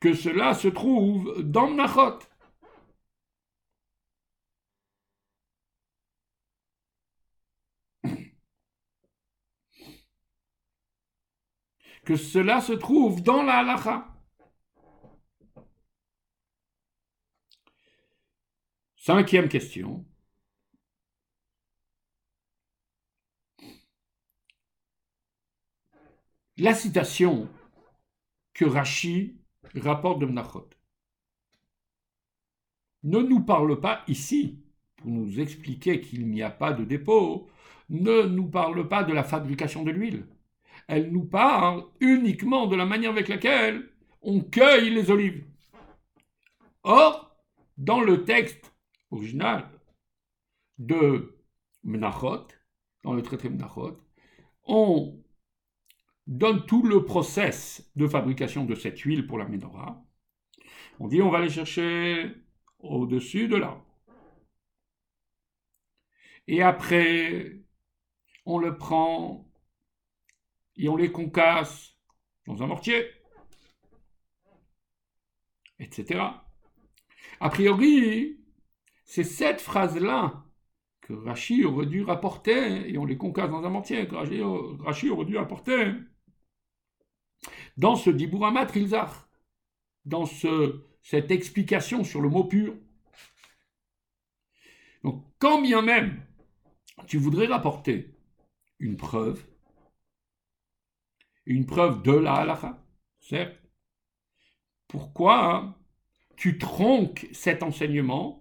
que 0.00 0.14
cela 0.14 0.54
se 0.54 0.68
trouve 0.68 1.42
dans 1.42 1.70
Mnachot. 1.70 2.18
Que 12.04 12.16
cela 12.16 12.60
se 12.60 12.74
trouve 12.74 13.22
dans 13.22 13.42
la 13.42 13.58
halacha. 13.60 14.09
Cinquième 19.00 19.48
question. 19.48 20.04
La 26.58 26.74
citation 26.74 27.48
que 28.52 28.66
Rashi 28.66 29.40
rapporte 29.74 30.18
de 30.18 30.26
Mnachot 30.26 30.68
ne 33.04 33.20
nous 33.20 33.40
parle 33.40 33.80
pas 33.80 34.04
ici, 34.06 34.62
pour 34.96 35.08
nous 35.08 35.40
expliquer 35.40 36.02
qu'il 36.02 36.28
n'y 36.28 36.42
a 36.42 36.50
pas 36.50 36.74
de 36.74 36.84
dépôt, 36.84 37.48
ne 37.88 38.24
nous 38.24 38.50
parle 38.50 38.86
pas 38.86 39.02
de 39.02 39.14
la 39.14 39.24
fabrication 39.24 39.82
de 39.82 39.92
l'huile. 39.92 40.26
Elle 40.88 41.10
nous 41.10 41.24
parle 41.24 41.86
uniquement 42.00 42.66
de 42.66 42.76
la 42.76 42.84
manière 42.84 43.12
avec 43.12 43.28
laquelle 43.28 43.88
on 44.20 44.42
cueille 44.42 44.90
les 44.90 45.10
olives. 45.10 45.46
Or, 46.82 47.34
dans 47.78 48.02
le 48.02 48.26
texte 48.26 48.69
original 49.10 49.68
de 50.78 51.38
Menachot, 51.84 52.46
dans 53.04 53.12
le 53.12 53.22
traité 53.22 53.48
Menachot, 53.48 53.98
on 54.64 55.22
donne 56.26 56.64
tout 56.66 56.82
le 56.82 57.04
process 57.04 57.90
de 57.96 58.06
fabrication 58.06 58.64
de 58.64 58.74
cette 58.74 59.00
huile 59.00 59.26
pour 59.26 59.38
la 59.38 59.48
menorah. 59.48 60.04
On 60.98 61.08
dit 61.08 61.20
on 61.22 61.30
va 61.30 61.38
aller 61.38 61.50
chercher 61.50 62.34
au-dessus 62.78 63.48
de 63.48 63.56
l'arbre. 63.56 63.84
Et 66.46 66.62
après, 66.62 67.60
on 68.44 68.58
le 68.58 68.76
prend 68.76 69.48
et 70.76 70.88
on 70.88 70.96
les 70.96 71.12
concasse 71.12 71.96
dans 72.46 72.62
un 72.62 72.66
mortier, 72.66 73.06
etc. 75.78 76.20
A 77.40 77.50
priori, 77.50 78.39
c'est 79.10 79.24
cette 79.24 79.60
phrase-là 79.60 80.44
que 81.00 81.12
Rachi 81.12 81.64
aurait 81.64 81.86
dû 81.86 82.04
rapporter, 82.04 82.88
et 82.88 82.96
on 82.96 83.04
les 83.04 83.18
concasse 83.18 83.50
dans 83.50 83.64
un 83.64 83.68
mortier, 83.68 84.06
que 84.06 84.14
Rachi 84.84 85.10
aurait 85.10 85.24
dû 85.24 85.36
rapporter 85.36 85.94
dans 87.76 87.96
ce 87.96 88.08
Diburamat 88.08 88.66
Rilzach, 88.66 89.10
dans 90.04 90.26
ce, 90.26 90.86
cette 91.02 91.32
explication 91.32 92.04
sur 92.04 92.20
le 92.20 92.28
mot 92.28 92.44
pur. 92.44 92.76
Donc, 95.02 95.26
quand 95.40 95.60
bien 95.60 95.82
même 95.82 96.24
tu 97.08 97.18
voudrais 97.18 97.46
rapporter 97.46 98.14
une 98.78 98.96
preuve, 98.96 99.44
une 101.46 101.66
preuve 101.66 102.02
de 102.02 102.12
la 102.12 102.34
halakha, 102.34 102.80
certes, 103.18 103.60
pourquoi 104.86 105.76
tu 106.36 106.58
tronques 106.58 107.26
cet 107.32 107.64
enseignement 107.64 108.40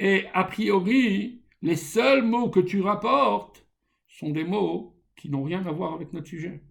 et 0.00 0.26
a 0.32 0.44
priori, 0.44 1.42
les 1.60 1.76
seuls 1.76 2.24
mots 2.24 2.48
que 2.48 2.60
tu 2.60 2.80
rapportes 2.80 3.66
sont 4.08 4.30
des 4.30 4.44
mots 4.44 4.96
qui 5.14 5.28
n'ont 5.28 5.44
rien 5.44 5.64
à 5.66 5.72
voir 5.72 5.92
avec 5.92 6.14
notre 6.14 6.26
sujet. 6.26 6.64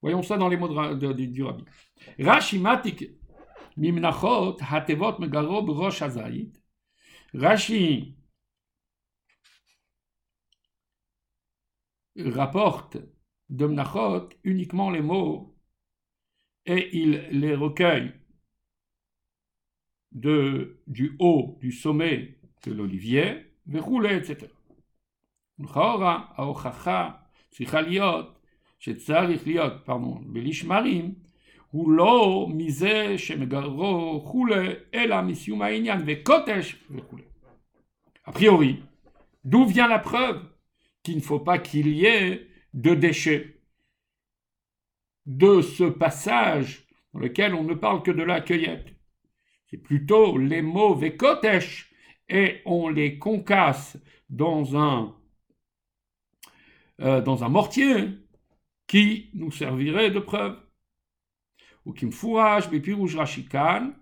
Voyons 0.00 0.22
ça 0.22 0.38
dans 0.38 0.48
les 0.48 0.56
mots 0.56 0.68
du 0.68 1.42
rabbi. 1.42 1.64
Rashi 2.18 2.58
matik 2.58 3.10
mimnachot 3.76 4.56
hatevot 4.60 5.18
megaro 5.18 5.60
rosh 5.60 6.00
hazayit. 6.00 6.58
Rashi 7.34 8.16
rapporte 12.16 12.96
de 13.50 13.66
Mnachot 13.66 14.30
uniquement 14.44 14.90
les 14.90 15.02
mots 15.02 15.54
et 16.64 16.96
il 16.96 17.28
les 17.32 17.54
recueille 17.54 18.14
de, 20.11 20.77
du 20.87 21.15
haut, 21.19 21.57
du 21.61 21.71
sommet 21.71 22.37
de 22.65 22.73
l'olivier, 22.73 23.45
etc. 23.73 24.45
לכאורה 25.59 26.25
ההוכחה 26.35 27.09
צריכה 27.49 27.81
להיות 27.81 28.39
שצריך 28.79 29.47
להיות, 29.47 29.73
פרדון, 29.85 30.23
בלישמרים, 30.33 31.13
הוא 31.71 31.91
לא 31.91 32.47
מזה 32.53 33.17
שמגרו 33.17 34.25
כולי, 34.25 34.67
אלא 34.93 35.21
מסיום 35.21 35.61
העניין 35.61 36.01
וקוטש 36.05 36.75
וכולי. 36.91 37.23
A 38.27 38.31
priori, 38.31 38.83
d'où 39.43 39.65
vient 39.65 39.87
la 39.87 39.99
preuve 39.99 40.41
qu'il 41.03 41.15
ne 41.15 41.21
faut 41.21 41.39
pas 41.39 41.57
qu'il 41.57 41.87
y 41.87 42.05
ait 42.05 42.47
de 42.73 42.93
déchets 42.93 43.59
de 45.25 45.61
ce 45.61 45.83
passage 45.83 46.85
dans 47.13 47.19
lequel 47.19 47.53
on 47.55 47.63
ne 47.63 47.73
parle 47.73 48.03
que 48.03 48.11
de 48.11 48.23
la 48.23 48.41
cueillette 48.41 48.87
C'est 49.69 49.77
plutôt 49.77 50.37
les 50.37 50.61
mots 50.61 50.95
vekotesh 50.95 51.91
et 52.29 52.61
on 52.65 52.89
les 52.89 53.19
concasse 53.19 53.97
dans 54.29 54.77
un, 54.77 55.15
euh, 57.01 57.21
dans 57.21 57.43
un 57.43 57.49
mortier 57.49 58.09
qui 58.87 59.29
nous 59.33 59.51
servirait 59.51 60.11
de 60.11 60.19
preuve. 60.19 60.57
Ou 61.85 61.93
qui 61.93 62.05
me 62.05 62.11
fourrage, 62.11 62.69
bepirouj 62.69 63.15
rashikan, 63.15 63.93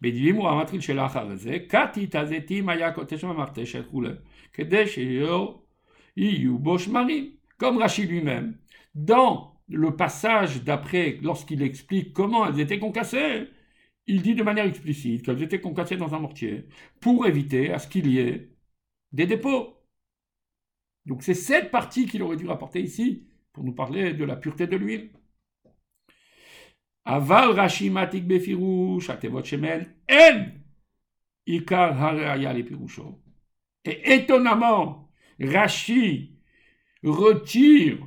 בדברים 0.00 0.36
הוא 0.36 0.48
המטריל 0.48 0.80
של 0.80 0.98
האחר 0.98 1.30
הזה, 1.30 1.58
כתית 1.68 2.14
הזיתים 2.14 2.68
היה 2.68 2.92
קוטש 2.92 3.24
במרתף 3.24 3.64
של 3.64 3.82
כולי, 3.90 4.12
כדי 4.52 4.86
שיהיו 4.86 6.58
בו 6.58 6.78
שמרים, 6.78 7.30
comme 7.62 7.78
Rachid 7.78 8.08
lui-même, 8.08 8.56
dans 8.94 9.54
le 9.68 9.96
passage 9.96 10.62
d'après, 10.62 11.18
lorsqu'il 11.22 11.62
explique 11.62 12.12
comment 12.12 12.46
elles 12.46 12.60
étaient 12.60 12.78
concassées, 12.78 13.48
il 14.09 14.23
dit 14.23 14.33
de 14.33 14.41
manière 14.43 14.65
explicite 14.65 15.23
qu'elles 15.23 15.43
étaient 15.43 15.61
concassées 15.61 15.95
dans 15.95 16.15
un 16.15 16.19
mortier 16.19 16.65
pour 16.99 17.27
éviter 17.27 17.71
à 17.71 17.77
ce 17.77 17.87
qu'il 17.87 18.07
y 18.11 18.17
ait 18.17 18.49
des 19.11 19.27
dépôts. 19.27 19.77
Donc 21.05 21.21
c'est 21.21 21.35
cette 21.35 21.69
partie 21.69 22.07
qu'il 22.07 22.23
aurait 22.23 22.35
dû 22.35 22.47
rapporter 22.47 22.81
ici 22.81 23.27
pour 23.53 23.63
nous 23.63 23.73
parler 23.73 24.13
de 24.13 24.25
la 24.25 24.35
pureté 24.35 24.65
de 24.65 24.77
l'huile. 24.77 25.11
Aval 27.05 27.51
Rashi 27.51 27.91
Matik 27.91 28.25
Befirouch, 28.27 29.09
Atevot 29.11 29.43
Shemen, 29.43 29.85
En 30.11 30.45
Ikar 31.45 32.01
Hareaya 32.01 32.51
le 32.53 32.63
Pirusho. 32.63 33.21
Et 33.85 34.13
étonnamment, 34.15 35.11
Rashi 35.39 36.35
retire 37.03 37.99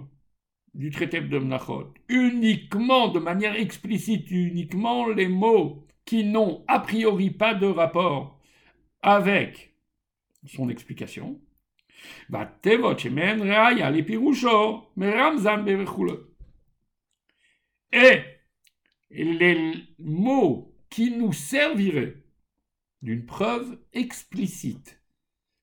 du 0.75 0.91
traité 0.91 1.21
de 1.21 1.39
Mnachot 1.39 1.95
uniquement, 2.09 3.09
de 3.09 3.21
manière 3.21 3.55
explicite, 3.55 4.31
uniquement 4.33 5.07
les 5.09 5.29
mots 5.29 5.87
qui 6.05 6.25
n'ont 6.25 6.65
a 6.69 6.81
priori 6.81 7.31
pas 7.31 7.55
de 7.55 7.67
rapport 7.67 8.41
avec 9.03 9.75
son 10.47 10.69
explication. 10.69 11.41
Et 17.93 18.23
les 19.11 19.75
mots 19.99 20.75
qui 20.91 21.11
nous 21.11 21.33
serviraient 21.33 22.17
d'une 23.03 23.25
preuve 23.27 23.79
explicite 23.93 25.01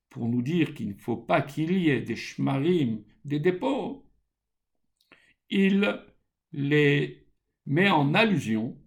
pour 0.10 0.28
nous 0.28 0.42
dire 0.42 0.74
qu'il 0.74 0.90
ne 0.90 0.94
faut 0.94 1.18
pas 1.18 1.42
qu'il 1.42 1.78
y 1.78 1.90
ait 1.90 2.02
des 2.02 2.16
shmarim, 2.16 3.04
des 3.26 3.40
dépôts, 3.40 4.06
il 5.50 6.02
les 6.52 7.28
met 7.66 7.90
en 7.90 8.14
allusion 8.14 8.79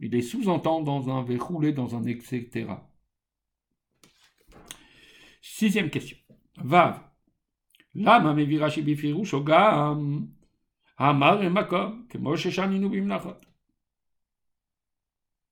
il 0.00 0.12
les 0.12 0.22
sous-entend 0.22 0.80
dans 0.80 1.10
un 1.10 1.22
verroulé, 1.22 1.72
dans 1.72 1.94
un 1.94 2.02
etc. 2.04 2.66
Sixième 5.42 5.90
question. 5.90 6.16
Vav. 6.56 7.00
Lama 7.94 8.30
hein, 8.30 8.34
mevirashi 8.34 8.82
bifirush 8.82 9.34
ogam. 9.34 9.98
Hum, 9.98 10.34
Amar 10.96 11.42
emakom. 11.44 12.06
Kemo 12.08 12.34
sheshaninu 12.36 12.88
bimnachot. 12.88 13.40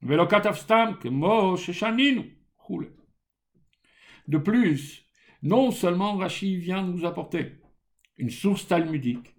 Velo 0.01 0.27
katav 0.27 0.57
stam. 0.57 0.99
Kemo 0.99 1.57
sheshaninu. 1.57 2.25
Roule. 2.59 2.93
De 4.29 4.39
plus, 4.39 5.05
non 5.43 5.71
seulement 5.71 6.17
Rashi 6.17 6.57
vient 6.57 6.83
nous 6.83 7.05
apporter 7.05 7.61
une 8.17 8.31
source 8.31 8.67
talmudique 8.67 9.38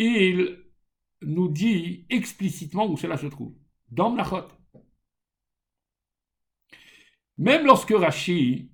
il 0.00 0.64
nous 1.20 1.48
dit 1.48 2.06
explicitement 2.08 2.86
où 2.86 2.96
cela 2.96 3.18
se 3.18 3.26
trouve. 3.26 3.54
Dans 3.90 4.10
Mlachot. 4.10 4.48
Même 7.36 7.66
lorsque 7.66 7.90
Rashi 7.90 8.70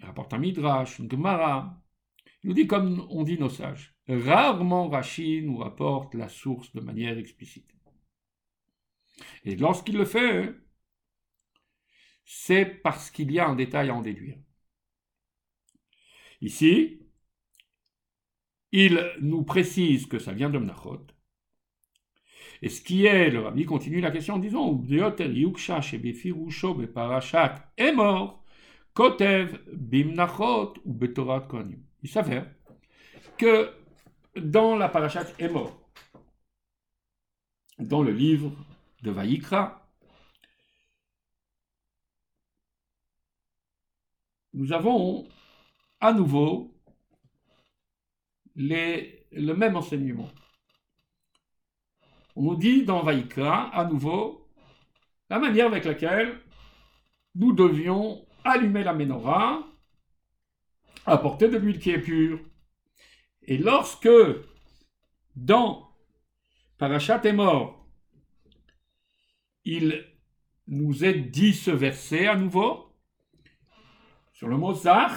rapporte 0.00 0.34
un 0.34 0.38
Midrash, 0.38 0.98
une 0.98 1.10
Gemara, 1.10 1.82
il 2.42 2.48
nous 2.48 2.54
dit 2.54 2.66
comme 2.66 3.06
on 3.08 3.22
dit 3.22 3.38
nos 3.38 3.48
sages, 3.48 3.94
rarement 4.08 4.88
Rashi 4.88 5.42
nous 5.42 5.56
rapporte 5.56 6.14
la 6.14 6.28
source 6.28 6.70
de 6.74 6.80
manière 6.80 7.16
explicite. 7.16 7.70
Et 9.44 9.56
lorsqu'il 9.56 9.96
le 9.96 10.04
fait, 10.04 10.54
c'est 12.26 12.66
parce 12.66 13.10
qu'il 13.10 13.32
y 13.32 13.38
a 13.38 13.48
un 13.48 13.56
détail 13.56 13.88
à 13.88 13.94
en 13.94 14.02
déduire. 14.02 14.36
Ici, 16.42 17.05
il 18.72 19.12
nous 19.20 19.42
précise 19.42 20.06
que 20.06 20.18
ça 20.18 20.32
vient 20.32 20.50
de 20.50 20.58
Mnachot. 20.58 21.06
Et 22.62 22.68
ce 22.68 22.80
qui 22.80 23.04
est, 23.06 23.30
le 23.30 23.40
rabbi 23.40 23.64
continue 23.64 24.00
la 24.00 24.10
question 24.10 24.34
en 24.34 24.38
disant 24.38 24.66
est 27.76 27.92
mort, 27.92 28.42
Kotev 28.94 29.60
bimnachot 29.72 30.74
ou 30.84 30.94
betorat 30.94 31.42
kohanim. 31.42 31.82
Il 32.02 32.08
s'avère 32.08 32.50
que 33.36 33.70
dans 34.36 34.76
la 34.76 34.88
parachat 34.88 35.26
mort, 35.48 35.78
dans 37.78 38.02
le 38.02 38.12
livre 38.12 38.52
de 39.02 39.10
Vaïkra, 39.10 39.86
nous 44.54 44.72
avons 44.72 45.28
à 46.00 46.12
nouveau 46.12 46.75
le 48.56 49.52
même 49.52 49.76
enseignement. 49.76 50.30
On 52.34 52.42
nous 52.42 52.56
dit 52.56 52.84
dans 52.84 53.02
Vaïkra, 53.02 53.68
à 53.74 53.84
nouveau, 53.84 54.48
la 55.30 55.38
manière 55.38 55.66
avec 55.66 55.84
laquelle 55.84 56.38
nous 57.34 57.52
devions 57.52 58.26
allumer 58.44 58.84
la 58.84 58.94
menorah, 58.94 59.66
apporter 61.04 61.48
de 61.48 61.58
l'huile 61.58 61.78
qui 61.78 61.90
est 61.90 62.00
pure. 62.00 62.40
Et 63.42 63.58
lorsque, 63.58 64.08
dans 65.34 65.88
Parachat 66.78 67.22
est 67.24 67.32
mort, 67.32 67.86
il 69.64 70.04
nous 70.68 71.04
est 71.04 71.14
dit 71.14 71.52
ce 71.54 71.70
verset 71.70 72.26
à 72.26 72.36
nouveau, 72.36 72.92
sur 74.32 74.48
le 74.48 74.56
mot 74.56 74.74
Zach, 74.74 75.12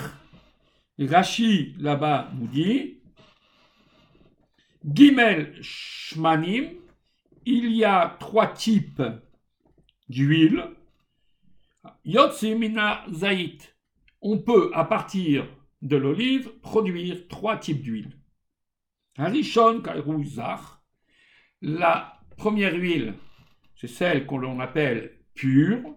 Rashi 0.98 1.76
là-bas 1.80 2.32
nous 2.34 2.48
dit 2.48 2.99
Gimel 4.86 5.62
Shmanim, 5.62 6.76
il 7.46 7.72
y 7.76 7.84
a 7.84 8.18
trois 8.20 8.48
types 8.48 9.02
d'huile. 10.08 10.64
Yotzimina 12.06 13.06
Zait, 13.12 13.58
on 14.22 14.40
peut 14.40 14.72
à 14.74 14.86
partir 14.86 15.48
de 15.82 15.98
l'olive 15.98 16.50
produire 16.62 17.28
trois 17.28 17.58
types 17.58 17.82
d'huile. 17.82 18.18
Rishon 19.18 19.84
Zach, 20.24 20.62
la 21.62 22.22
première 22.38 22.76
huile, 22.76 23.16
c'est 23.76 23.88
celle 23.88 24.26
qu'on 24.26 24.60
appelle 24.60 25.20
pure. 25.34 25.96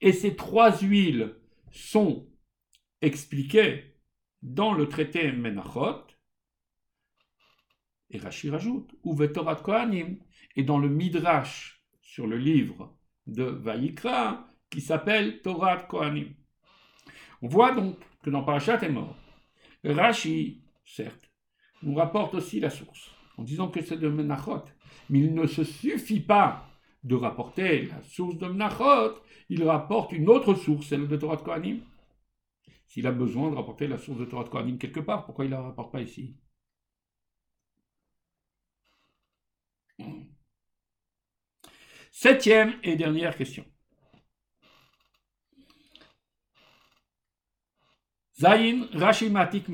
Et 0.00 0.12
ces 0.12 0.36
trois 0.36 0.78
huiles 0.78 1.34
sont 1.70 2.28
expliquées 3.00 3.94
dans 4.42 4.72
le 4.72 4.88
traité 4.88 5.32
Menachot. 5.32 6.04
Et 8.10 8.18
Rashi 8.18 8.50
rajoute, 8.50 8.94
ou 9.02 9.14
Vetorat 9.14 9.56
Kohanim, 9.56 10.18
et 10.56 10.62
dans 10.62 10.78
le 10.78 10.88
Midrash 10.88 11.82
sur 12.00 12.26
le 12.26 12.38
livre 12.38 12.96
de 13.26 13.42
Vaïkra, 13.42 14.48
qui 14.70 14.80
s'appelle 14.80 15.42
Torah 15.42 15.76
Kohanim. 15.76 16.34
On 17.42 17.48
voit 17.48 17.74
donc 17.74 17.98
que 18.22 18.30
dans 18.30 18.44
Parashat 18.44 18.82
est 18.82 18.88
mort. 18.88 19.16
Rashi, 19.84 20.62
certes, 20.84 21.30
nous 21.82 21.94
rapporte 21.94 22.34
aussi 22.34 22.60
la 22.60 22.70
source, 22.70 23.10
en 23.36 23.42
disant 23.42 23.68
que 23.68 23.82
c'est 23.82 23.98
de 23.98 24.08
Menachot, 24.08 24.64
mais 25.10 25.20
il 25.20 25.34
ne 25.34 25.46
se 25.46 25.64
suffit 25.64 26.20
pas 26.20 26.67
de 27.04 27.14
rapporter 27.14 27.86
la 27.86 28.02
source 28.02 28.36
de 28.38 28.46
Menachot, 28.46 29.20
il 29.48 29.64
rapporte 29.64 30.12
une 30.12 30.28
autre 30.28 30.54
source, 30.54 30.88
celle 30.88 31.08
de 31.08 31.16
Torah 31.16 31.36
de 31.36 31.42
Kohanim. 31.42 31.80
S'il 32.86 33.06
a 33.06 33.12
besoin 33.12 33.50
de 33.50 33.56
rapporter 33.56 33.86
la 33.86 33.98
source 33.98 34.18
de 34.18 34.24
Torah 34.24 34.44
de 34.44 34.48
Kohanim 34.48 34.78
quelque 34.78 35.00
part, 35.00 35.24
pourquoi 35.24 35.44
il 35.44 35.50
ne 35.50 35.56
la 35.56 35.62
rapporte 35.62 35.92
pas 35.92 36.00
ici? 36.00 36.36
Septième 42.10 42.74
et 42.82 42.96
dernière 42.96 43.36
question. 43.36 43.64
Zayin 48.40 48.88
Rashi 48.92 49.30
Matik 49.30 49.66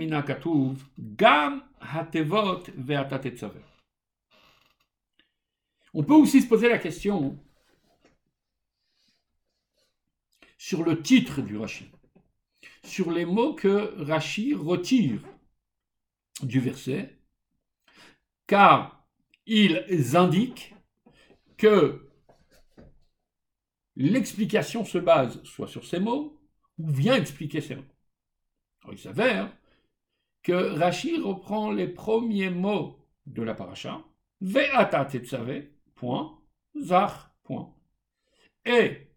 Gam 0.98 1.62
Hatevot 1.80 2.62
On 5.96 6.02
peut 6.02 6.14
aussi 6.14 6.42
se 6.42 6.48
poser 6.48 6.68
la 6.68 6.78
question 6.78 7.38
sur 10.58 10.82
le 10.82 11.00
titre 11.00 11.40
du 11.40 11.56
Rashi, 11.56 11.88
sur 12.82 13.12
les 13.12 13.24
mots 13.24 13.54
que 13.54 13.94
Rashi 14.02 14.54
retire 14.54 15.20
du 16.42 16.58
verset, 16.58 17.16
car 18.48 19.06
ils 19.46 20.16
indiquent 20.16 20.74
que 21.56 22.10
l'explication 23.94 24.84
se 24.84 24.98
base 24.98 25.42
soit 25.44 25.68
sur 25.68 25.84
ces 25.84 26.00
mots, 26.00 26.40
ou 26.78 26.90
vient 26.90 27.14
expliquer 27.14 27.60
ces 27.60 27.76
mots. 27.76 27.84
Il 28.90 28.98
s'avère 28.98 29.56
que 30.42 30.52
Rashi 30.52 31.20
reprend 31.20 31.70
les 31.70 31.86
premiers 31.86 32.50
mots 32.50 32.98
de 33.26 33.42
la 33.42 33.54
paracha, 33.54 34.04
Ve'ata 34.40 35.04
tetzave, 35.04 35.73
point. 37.42 37.74
Et 38.64 39.08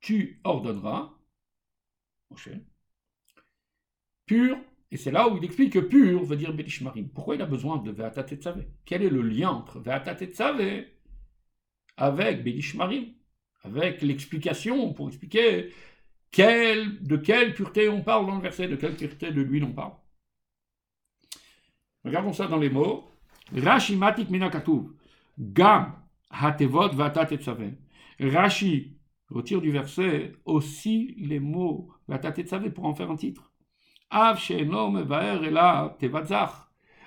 tu 0.00 0.40
ordonneras, 0.44 1.12
pur, 4.26 4.58
et 4.90 4.96
c'est 4.96 5.10
là 5.10 5.28
où 5.28 5.36
il 5.36 5.44
explique 5.44 5.72
que 5.72 5.78
pur 5.78 6.24
veut 6.24 6.36
dire 6.36 6.52
Belishmarim. 6.52 7.08
Pourquoi 7.08 7.36
il 7.36 7.42
a 7.42 7.46
besoin 7.46 7.78
de 7.78 7.90
Ve'ata 7.90 8.24
tetzave 8.24 8.64
Quel 8.84 9.02
est 9.02 9.10
le 9.10 9.22
lien 9.22 9.50
entre 9.50 9.80
Ve'ata 9.80 10.14
tetzave 10.14 10.84
avec 11.96 12.44
Belishmarim 12.44 13.12
Avec 13.62 14.02
l'explication 14.02 14.92
pour 14.92 15.08
expliquer 15.08 15.72
de 16.36 17.16
quelle 17.16 17.54
pureté 17.54 17.88
on 17.88 18.02
parle 18.02 18.26
dans 18.26 18.36
le 18.36 18.42
verset 18.42 18.68
De 18.68 18.76
quelle 18.76 18.96
pureté 18.96 19.32
de 19.32 19.40
l'huile 19.40 19.64
on 19.64 19.72
parle 19.72 19.94
Regardons 22.04 22.32
ça 22.32 22.46
dans 22.46 22.58
les 22.58 22.70
mots. 22.70 23.10
Gam 25.38 25.94
hatevot 26.30 26.90
vatat 26.94 27.28
Rashi 28.18 28.96
retire 29.28 29.60
du 29.60 29.70
verset 29.70 30.32
aussi 30.44 31.14
les 31.18 31.40
mots 31.40 31.90
vatat 32.08 32.32
pour 32.74 32.84
en 32.84 32.94
faire 32.94 33.10
un 33.10 33.16
titre. 33.16 33.52
Av 34.10 34.40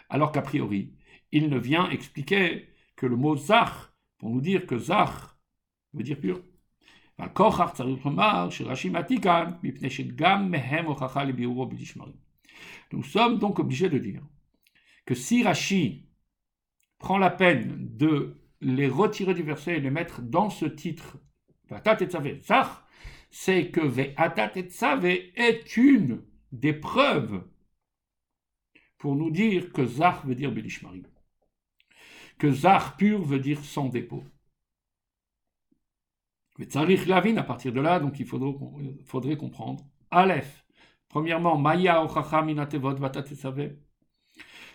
Alors 0.10 0.32
qu'a 0.32 0.42
priori, 0.42 0.94
il 1.32 1.50
ne 1.50 1.58
vient 1.58 1.90
expliquer 1.90 2.70
que 2.96 3.06
le 3.06 3.16
mot 3.16 3.36
zach 3.36 3.72
pour 4.18 4.30
nous 4.30 4.42
dire 4.42 4.68
que 4.68 4.78
zach 4.78 5.14
veut 5.94 6.04
dire 6.04 6.20
pur. 6.20 6.42
Nous 12.92 13.04
sommes 13.04 13.40
donc 13.40 13.60
obligés 13.60 13.90
de 13.90 13.98
dire 13.98 14.22
que 15.06 15.16
si 15.16 15.44
Rashi 15.44 16.09
prend 17.00 17.18
la 17.18 17.30
peine 17.30 17.98
de 17.98 18.36
les 18.62 18.88
retirer 18.88 19.34
du 19.34 19.44
verset 19.44 19.78
et 19.78 19.80
les 19.80 19.90
mettre 19.90 20.22
dans 20.22 20.50
ce 20.50 20.66
titre, 20.66 21.18
c'est 23.32 23.72
que 23.72 23.82
Ve'atat 23.82 24.52
est 24.56 25.78
une 25.78 26.24
des 26.52 26.74
preuves 26.74 27.44
pour 28.98 29.16
nous 29.16 29.32
dire 29.32 29.72
que 29.72 29.86
Zach 29.86 30.26
veut 30.26 30.36
dire 30.36 30.52
Belishmarim, 30.52 31.08
que 32.38 32.52
Zach 32.52 32.98
pur 32.98 33.24
veut 33.24 33.40
dire 33.40 33.64
sans 33.64 33.88
dépôt. 33.88 34.24
Mais 36.58 36.66
Tzarich 36.66 37.10
à 37.10 37.44
partir 37.44 37.72
de 37.72 37.80
là, 37.80 38.02
donc 38.02 38.20
il 38.20 38.26
faudrait, 38.26 38.54
faudrait 39.06 39.38
comprendre. 39.38 39.86
Aleph. 40.12 40.66
Premièrement, 41.08 41.58
Maya 41.58 42.04
Ochacha 42.04 42.42
Minatevot 42.42 42.96
Vatatesave. 42.96 43.78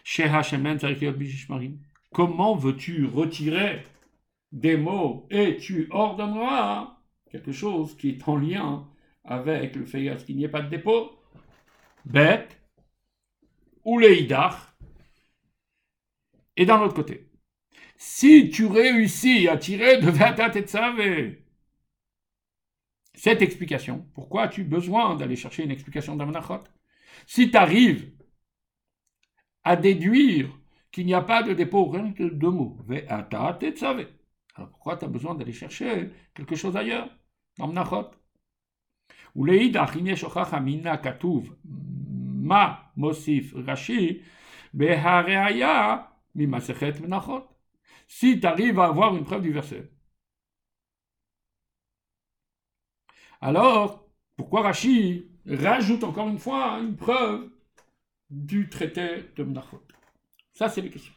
Sheha 0.03 0.43
Shemen 0.43 0.79
Tzarich 0.79 1.03
Liot 1.03 1.13
Bishmarim. 1.13 1.79
Comment 2.15 2.55
veux-tu 2.55 3.07
retirer 3.07 3.83
des 4.53 4.77
mots 4.77 5.27
et 5.31 5.57
tu 5.57 5.89
ordonneras 5.91 6.97
quelque 7.29 7.51
chose 7.51 7.97
qui 7.97 8.11
est 8.11 8.29
en 8.29 8.37
lien 8.37 8.89
avec 9.25 9.75
le 9.75 9.85
fait 9.85 10.25
qu'il 10.25 10.37
n'y 10.37 10.45
ait 10.45 10.49
pas 10.49 10.63
de 10.63 10.71
dépôt? 10.71 11.11
Bête 12.05 12.57
ou 13.85 13.99
leidach. 13.99 14.55
Et 16.57 16.65
d'un 16.65 16.81
autre 16.83 16.95
côté, 16.95 17.29
si 17.97 18.49
tu 18.49 18.67
réussis 18.67 19.49
à 19.49 19.57
tirer 19.57 20.01
de 20.01 20.09
Vatat 20.09 20.57
et 20.57 21.45
cette 23.13 23.43
explication, 23.43 24.07
pourquoi 24.15 24.45
as-tu 24.45 24.63
besoin 24.63 25.17
d'aller 25.17 25.35
chercher 25.35 25.65
une 25.65 25.73
explication 25.73 26.15
d'Amnachot 26.15 26.63
Si 27.27 27.51
tu 27.51 27.57
arrives 27.57 28.13
à 29.65 29.75
déduire 29.75 30.57
qu'il 30.95 31.07
n'y 31.07 31.15
a 31.15 31.23
pas 31.23 31.43
de 31.43 31.53
dépôt 31.55 31.87
rien 31.87 32.13
que 32.13 32.23
de 32.23 32.47
mots. 32.47 32.79
Alors 34.55 34.69
pourquoi 34.71 34.97
tu 34.97 35.05
as 35.05 35.09
besoin 35.09 35.35
d'aller 35.35 35.53
chercher 35.53 36.11
quelque 36.35 36.55
chose 36.55 36.77
ailleurs 36.77 37.09
Dans 37.59 37.67
Menachot. 37.67 38.11
Katuv 41.03 41.57
ma 41.65 42.93
mosif 42.97 43.55
rashi 43.67 44.23
behareaya 44.73 46.13
mimasechet 46.37 47.01
menachot. 47.01 47.43
Si 48.07 48.39
tu 48.39 48.47
arrives 48.47 48.79
à 48.79 48.87
avoir 48.87 49.17
une 49.17 49.25
preuve 49.25 49.43
du 49.43 49.51
verset. 49.51 49.91
Alors, 53.41 54.09
pourquoi 54.37 54.63
Rashi 54.63 55.29
rajoute 55.47 56.05
encore 56.05 56.29
une 56.29 56.39
fois 56.39 56.79
une 56.79 56.97
preuve 56.97 57.51
du 58.31 58.69
traité 58.69 59.25
de 59.37 59.43
Mnachot? 59.45 59.83
Ça, 60.55 60.69
c'est 60.69 60.81
les 60.81 60.91
questions. 60.91 61.13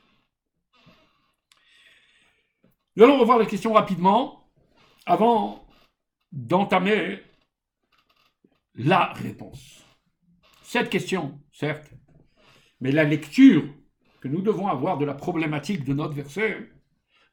Nous 2.96 3.04
allons 3.04 3.20
revoir 3.20 3.38
les 3.38 3.46
questions 3.46 3.74
rapidement 3.74 4.50
avant 5.06 5.68
d'entamer 6.32 7.22
la 8.74 9.14
réponse. 9.14 9.86
Cette 10.64 10.90
question, 10.90 11.40
certes, 11.52 11.92
mais 12.82 12.92
la 12.92 13.04
lecture 13.04 13.64
que 14.20 14.28
nous 14.28 14.42
devons 14.42 14.68
avoir 14.68 14.98
de 14.98 15.06
la 15.06 15.14
problématique 15.14 15.86
de 15.86 15.94
notre 15.94 16.14
verset 16.14 16.70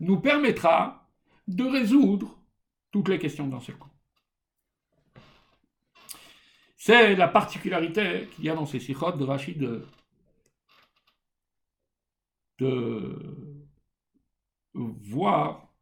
nous 0.00 0.20
permettra 0.20 1.08
de 1.48 1.64
résoudre 1.64 2.38
toutes 2.90 3.08
les 3.08 3.18
questions 3.18 3.48
d'un 3.48 3.60
seul 3.60 3.76
coup. 3.76 3.90
C'est 6.76 7.16
la 7.16 7.28
particularité 7.28 8.28
qu'il 8.34 8.44
y 8.44 8.50
a 8.50 8.54
dans 8.54 8.66
ces 8.66 8.80
sikhot 8.80 9.12
de 9.12 9.24
Rachid 9.24 9.86
de, 12.58 13.66
voir, 14.74 15.74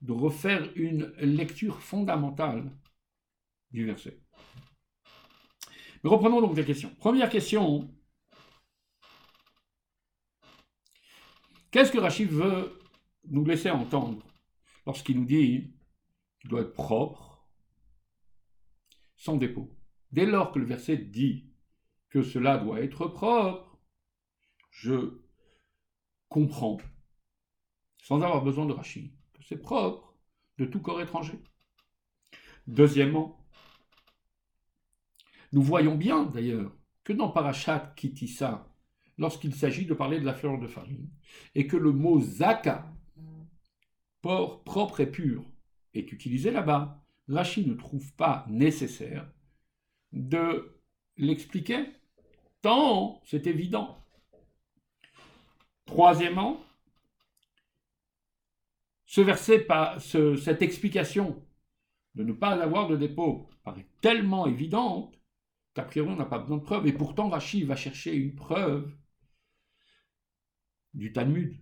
de 0.00 0.12
refaire 0.12 0.70
une 0.76 1.12
lecture 1.18 1.80
fondamentale 1.80 2.76
du 3.70 3.84
verset. 3.86 4.20
Mais 6.02 6.10
reprenons 6.10 6.40
donc 6.40 6.56
les 6.56 6.64
questions. 6.64 6.94
Première 6.96 7.30
question. 7.30 7.90
Qu'est-ce 11.70 11.90
que 11.90 11.98
Rachid 11.98 12.28
veut 12.28 12.78
nous 13.24 13.44
laisser 13.44 13.70
entendre 13.70 14.22
lorsqu'il 14.86 15.18
nous 15.18 15.24
dit 15.24 15.74
qu'il 16.40 16.50
doit 16.50 16.60
être 16.60 16.74
propre, 16.74 17.48
sans 19.16 19.36
dépôt 19.36 19.74
Dès 20.12 20.26
lors 20.26 20.52
que 20.52 20.60
le 20.60 20.66
verset 20.66 20.96
dit 20.96 21.50
que 22.10 22.22
cela 22.22 22.58
doit 22.58 22.80
être 22.80 23.08
propre, 23.08 23.73
je 24.74 25.20
comprends 26.28 26.78
sans 28.02 28.20
avoir 28.20 28.42
besoin 28.42 28.66
de 28.66 28.72
Rachid, 28.72 29.10
que 29.32 29.42
c'est 29.44 29.56
propre 29.56 30.14
de 30.58 30.66
tout 30.66 30.80
corps 30.80 31.00
étranger. 31.00 31.40
Deuxièmement, 32.66 33.38
nous 35.52 35.62
voyons 35.62 35.94
bien 35.94 36.24
d'ailleurs 36.24 36.72
que 37.04 37.12
dans 37.12 37.30
Parashat 37.30 37.94
Kitissa, 37.96 38.68
lorsqu'il 39.16 39.54
s'agit 39.54 39.86
de 39.86 39.94
parler 39.94 40.20
de 40.20 40.26
la 40.26 40.34
fleur 40.34 40.58
de 40.58 40.66
farine, 40.66 41.08
et 41.54 41.66
que 41.66 41.76
le 41.76 41.92
mot 41.92 42.20
zaka, 42.20 42.92
port 44.20 44.64
propre 44.64 45.00
et 45.00 45.10
pur, 45.10 45.44
est 45.94 46.10
utilisé 46.12 46.50
là-bas, 46.50 47.02
Rachid 47.28 47.68
ne 47.68 47.74
trouve 47.74 48.12
pas 48.14 48.44
nécessaire 48.48 49.30
de 50.12 50.80
l'expliquer, 51.16 51.86
tant 52.60 53.22
c'est 53.24 53.46
évident. 53.46 54.03
Troisièmement, 55.86 56.64
ce 59.06 59.20
verset, 59.20 59.66
cette 59.98 60.62
explication 60.62 61.44
de 62.14 62.24
ne 62.24 62.32
pas 62.32 62.50
avoir 62.62 62.88
de 62.88 62.96
dépôt 62.96 63.48
paraît 63.62 63.86
tellement 64.00 64.46
évidente 64.46 65.14
qu'a 65.74 65.82
priori 65.82 66.10
on 66.10 66.16
n'a 66.16 66.24
pas 66.24 66.38
besoin 66.38 66.58
de 66.58 66.62
preuve. 66.62 66.86
Et 66.86 66.92
pourtant, 66.92 67.28
Rachid 67.28 67.66
va 67.66 67.76
chercher 67.76 68.14
une 68.14 68.34
preuve 68.34 68.96
du 70.94 71.12
Talmud. 71.12 71.56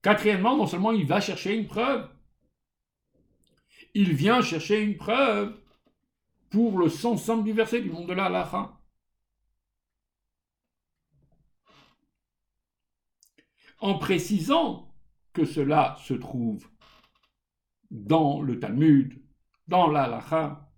Quatrièmement, 0.00 0.56
non 0.56 0.66
seulement 0.66 0.92
il 0.92 1.06
va 1.06 1.20
chercher 1.20 1.56
une 1.56 1.66
preuve, 1.66 2.08
il 3.94 4.14
vient 4.14 4.40
chercher 4.40 4.80
une 4.80 4.96
preuve 4.96 5.60
pour 6.50 6.78
le 6.78 6.88
sens 6.88 7.24
simple 7.24 7.44
du 7.44 7.52
verset 7.52 7.82
du 7.82 7.90
monde 7.90 8.08
de 8.08 8.14
la 8.14 8.44
fin. 8.44 8.77
En 13.78 13.98
précisant 13.98 14.94
que 15.32 15.44
cela 15.44 15.96
se 16.04 16.14
trouve 16.14 16.68
dans 17.90 18.42
le 18.42 18.58
Talmud, 18.58 19.22
dans 19.66 19.88
l'Alacha. 19.88 20.68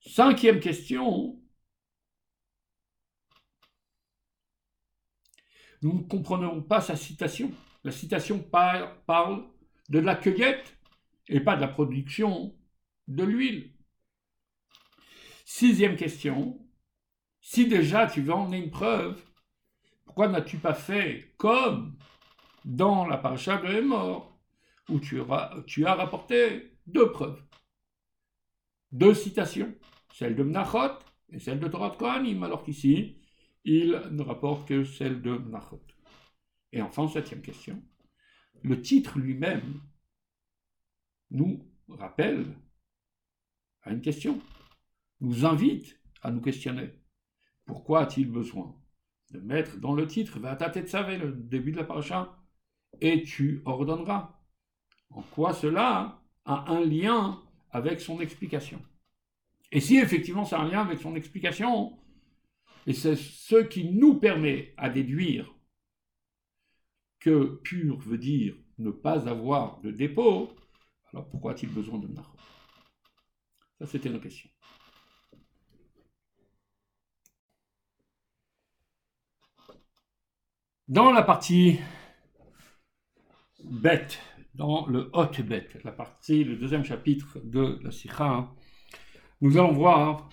Cinquième 0.00 0.60
question. 0.60 1.40
Nous 5.82 5.92
ne 5.92 6.02
comprenons 6.02 6.62
pas 6.62 6.80
sa 6.80 6.96
citation. 6.96 7.52
La 7.84 7.92
citation 7.92 8.38
parle 8.42 9.46
de 9.88 9.98
la 9.98 10.16
cueillette 10.16 10.78
et 11.28 11.40
pas 11.40 11.56
de 11.56 11.60
la 11.60 11.68
production 11.68 12.56
de 13.08 13.24
l'huile. 13.24 13.74
Sixième 15.44 15.96
question. 15.96 16.63
Si 17.46 17.66
déjà 17.66 18.06
tu 18.06 18.22
veux 18.22 18.32
emmener 18.32 18.56
une 18.56 18.70
preuve, 18.70 19.22
pourquoi 20.06 20.28
n'as-tu 20.28 20.56
pas 20.56 20.72
fait 20.72 21.34
comme 21.36 21.94
dans 22.64 23.06
la 23.06 23.18
paracha 23.18 23.58
de 23.58 23.82
mort, 23.82 24.40
où 24.88 24.98
tu, 24.98 25.20
as 25.20 25.94
rapporté 25.94 26.78
deux 26.86 27.12
preuves, 27.12 27.44
deux 28.92 29.12
citations, 29.12 29.74
celle 30.14 30.36
de 30.36 30.42
Mnachot 30.42 30.98
et 31.28 31.38
celle 31.38 31.60
de 31.60 31.68
Torah 31.68 31.90
Kohanim, 31.90 32.42
alors 32.44 32.64
qu'ici, 32.64 33.20
il 33.66 33.90
ne 34.10 34.22
rapporte 34.22 34.66
que 34.66 34.82
celle 34.82 35.20
de 35.20 35.36
Mnachot. 35.36 35.84
Et 36.72 36.80
enfin, 36.80 37.06
septième 37.08 37.42
question, 37.42 37.82
le 38.62 38.80
titre 38.80 39.18
lui-même 39.18 39.82
nous 41.30 41.70
rappelle 41.88 42.56
à 43.82 43.92
une 43.92 44.00
question, 44.00 44.40
nous 45.20 45.44
invite 45.44 46.00
à 46.22 46.30
nous 46.30 46.40
questionner. 46.40 47.03
Pourquoi 47.66 48.02
a-t-il 48.02 48.30
besoin? 48.30 48.74
De 49.30 49.40
mettre 49.40 49.78
dans 49.78 49.94
le 49.94 50.06
titre 50.06 50.38
Vatate 50.38 50.76
le 50.76 51.32
début 51.32 51.72
de 51.72 51.78
la 51.78 51.84
paracha, 51.84 52.38
et 53.00 53.22
tu 53.22 53.62
ordonneras. 53.64 54.38
En 55.10 55.22
quoi 55.22 55.52
cela 55.52 56.22
a 56.44 56.72
un 56.72 56.84
lien 56.84 57.42
avec 57.70 58.00
son 58.00 58.20
explication? 58.20 58.82
Et 59.72 59.80
si 59.80 59.96
effectivement 59.96 60.44
c'est 60.44 60.56
un 60.56 60.68
lien 60.68 60.82
avec 60.82 61.00
son 61.00 61.16
explication, 61.16 61.98
et 62.86 62.92
c'est 62.92 63.16
ce 63.16 63.56
qui 63.56 63.90
nous 63.90 64.14
permet 64.14 64.74
à 64.76 64.90
déduire 64.90 65.52
que 67.18 67.60
pur 67.62 67.98
veut 67.98 68.18
dire 68.18 68.54
ne 68.78 68.90
pas 68.90 69.28
avoir 69.28 69.80
de 69.80 69.90
dépôt, 69.90 70.54
alors 71.12 71.28
pourquoi 71.28 71.52
a-t-il 71.52 71.72
besoin 71.72 71.98
de 71.98 72.08
Nahor 72.08 72.36
Ça, 73.78 73.86
c'était 73.86 74.10
nos 74.10 74.20
questions. 74.20 74.50
Dans 80.88 81.12
la 81.12 81.22
partie 81.22 81.80
bête, 83.64 84.20
dans 84.54 84.86
le 84.86 85.08
hot 85.14 85.42
bête, 85.42 85.82
la 85.82 85.92
partie, 85.92 86.44
le 86.44 86.56
deuxième 86.56 86.84
chapitre 86.84 87.38
de 87.42 87.80
la 87.82 87.90
Sikha, 87.90 88.52
nous 89.40 89.56
allons 89.56 89.72
voir 89.72 90.28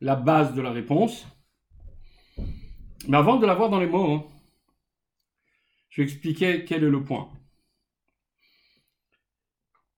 la 0.00 0.16
base 0.16 0.54
de 0.54 0.62
la 0.62 0.70
réponse. 0.70 1.26
Mais 3.06 3.18
avant 3.18 3.36
de 3.36 3.44
la 3.44 3.54
voir 3.54 3.68
dans 3.68 3.80
les 3.80 3.86
mots, 3.86 4.26
je 5.90 6.00
vais 6.00 6.08
expliquer 6.08 6.64
quel 6.64 6.84
est 6.84 6.88
le 6.88 7.04
point. 7.04 7.30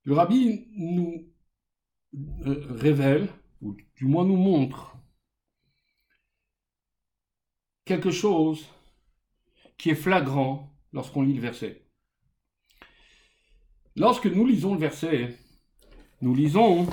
Le 0.02 0.14
rabbi 0.14 0.66
nous 0.76 1.32
euh, 2.46 2.66
révèle, 2.68 3.28
ou 3.60 3.76
du 3.94 4.06
moins 4.06 4.24
nous 4.24 4.36
montre, 4.36 4.96
quelque 7.84 8.10
chose 8.10 8.68
qui 9.84 9.90
est 9.90 9.94
flagrant 9.94 10.74
lorsqu'on 10.94 11.20
lit 11.20 11.34
le 11.34 11.42
verset. 11.42 11.86
Lorsque 13.96 14.24
nous 14.24 14.46
lisons 14.46 14.72
le 14.72 14.80
verset, 14.80 15.38
nous 16.22 16.34
lisons 16.34 16.88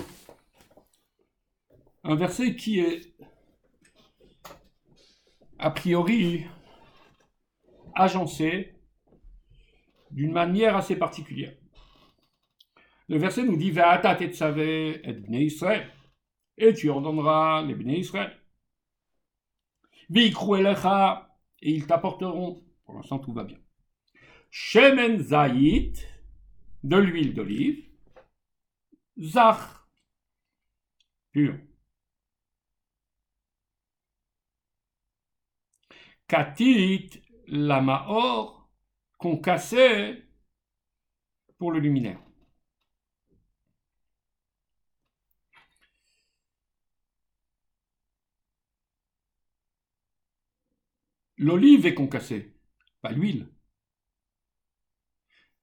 un 2.04 2.16
verset 2.16 2.58
qui 2.58 2.82
est 2.82 3.16
a 5.58 5.72
priori 5.72 6.44
agencé 7.96 8.76
d'une 10.10 10.34
manière 10.34 10.76
assez 10.76 10.98
particulière. 10.98 11.56
Le 13.08 13.18
verset 13.18 13.44
nous 13.44 13.56
dit 13.56 13.72
et 15.06 15.14
bnei 15.14 15.46
Israël, 15.46 15.90
et 16.58 16.74
tu 16.74 16.90
ordonneras 16.90 17.62
les 17.62 17.74
bnei 17.74 18.00
et 21.62 21.72
ils 21.72 21.88
t'apporteront. 21.88 22.66
Pour 22.92 23.00
l'instant, 23.00 23.20
tout 23.20 23.32
va 23.32 23.46
bien. 23.46 23.58
Shemen 24.50 25.18
zayit, 25.24 25.94
de 26.84 26.98
l'huile 26.98 27.34
d'olive. 27.34 27.86
Zach, 29.18 29.62
pur. 31.32 31.58
Katit, 36.28 37.22
la 37.48 37.80
maor, 37.80 38.70
pour 41.58 41.72
le 41.72 41.80
luminaire. 41.80 42.20
L'olive 51.38 51.86
est 51.86 51.94
concassée, 51.94 52.51
pas 53.02 53.12
l'huile. 53.12 53.50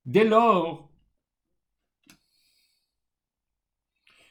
Dès 0.05 0.25
lors 0.25 0.91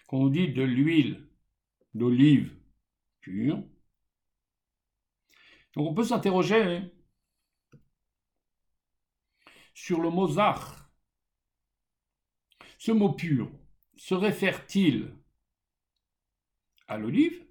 qu'on 0.08 0.28
dit 0.28 0.51
de 0.53 0.64
l'huile 0.64 1.30
d'olive 1.93 2.58
pure, 3.22 3.64
donc 5.74 5.88
on 5.91 5.93
peut 5.93 6.03
s'interroger 6.03 6.91
sur 9.74 10.01
le 10.01 10.10
mot 10.10 10.28
zach. 10.28 10.60
Ce 12.80 12.91
mot 12.91 13.14
pur 13.14 13.51
se 13.95 14.16
réfère-t-il 14.16 15.16
à 16.88 16.97
l'olive? 16.97 17.45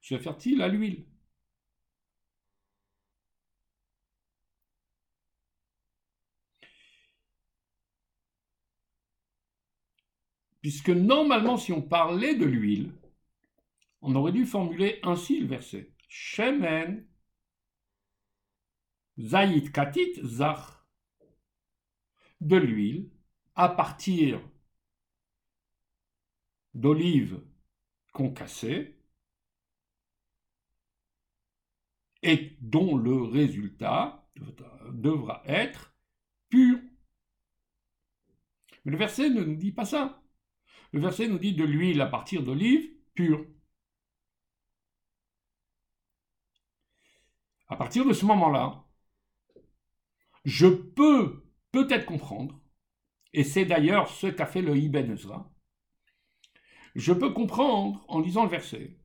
Se 0.00 0.14
réfère-t-il 0.14 0.62
à 0.62 0.68
l'huile? 0.68 1.09
Puisque 10.60 10.90
normalement, 10.90 11.56
si 11.56 11.72
on 11.72 11.82
parlait 11.82 12.34
de 12.34 12.44
l'huile, 12.44 12.92
on 14.02 14.14
aurait 14.14 14.32
dû 14.32 14.46
formuler 14.46 14.98
ainsi 15.02 15.40
le 15.40 15.46
verset. 15.46 15.92
Shemen 16.08 17.06
Zayit 19.18 19.70
Katit 19.72 20.20
Zach. 20.24 20.58
De 22.40 22.56
l'huile 22.56 23.10
à 23.54 23.68
partir 23.68 24.40
d'olives 26.72 27.42
concassées 28.12 28.96
et 32.22 32.56
dont 32.60 32.96
le 32.96 33.22
résultat 33.22 34.26
devra 34.92 35.42
être 35.44 35.94
pur. 36.48 36.78
Mais 38.84 38.92
le 38.92 38.98
verset 38.98 39.28
ne 39.28 39.44
nous 39.44 39.56
dit 39.56 39.72
pas 39.72 39.84
ça. 39.84 40.22
Le 40.92 41.00
verset 41.00 41.28
nous 41.28 41.38
dit 41.38 41.54
de 41.54 41.64
l'huile 41.64 42.00
à 42.00 42.06
partir 42.06 42.42
d'olive 42.42 42.90
pure. 43.14 43.46
À 47.68 47.76
partir 47.76 48.04
de 48.04 48.12
ce 48.12 48.26
moment-là, 48.26 48.84
je 50.44 50.66
peux 50.66 51.44
peut-être 51.70 52.06
comprendre, 52.06 52.60
et 53.32 53.44
c'est 53.44 53.64
d'ailleurs 53.64 54.08
ce 54.08 54.26
qu'a 54.26 54.46
fait 54.46 54.62
le 54.62 54.76
Ibn 54.76 55.12
Ezra, 55.12 55.48
je 56.96 57.12
peux 57.12 57.32
comprendre 57.32 58.04
en 58.08 58.18
lisant 58.20 58.42
le 58.42 58.50
verset 58.50 58.96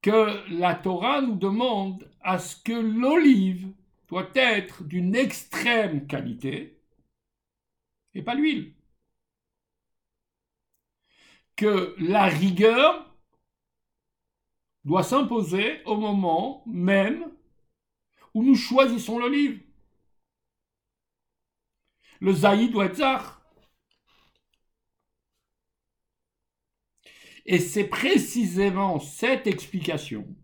que 0.00 0.48
la 0.52 0.74
Torah 0.74 1.22
nous 1.22 1.36
demande 1.36 2.08
à 2.20 2.38
ce 2.38 2.56
que 2.56 2.72
l'olive 2.72 3.72
doit 4.08 4.30
être 4.34 4.84
d'une 4.84 5.16
extrême 5.16 6.06
qualité 6.06 6.80
et 8.14 8.22
pas 8.22 8.34
l'huile 8.34 8.74
que 11.56 11.94
la 11.98 12.24
rigueur 12.24 13.14
doit 14.84 15.02
s'imposer 15.02 15.82
au 15.84 15.96
moment 15.96 16.64
même 16.66 17.30
où 18.34 18.42
nous 18.42 18.54
choisissons 18.54 19.18
l'olive. 19.18 19.60
Le 22.20 22.32
zaïd 22.32 22.72
doit 22.72 22.86
être 22.86 22.96
zar. 22.96 23.42
Et 27.44 27.58
c'est 27.58 27.88
précisément 27.88 29.00
cette 29.00 29.46
explication 29.46 30.36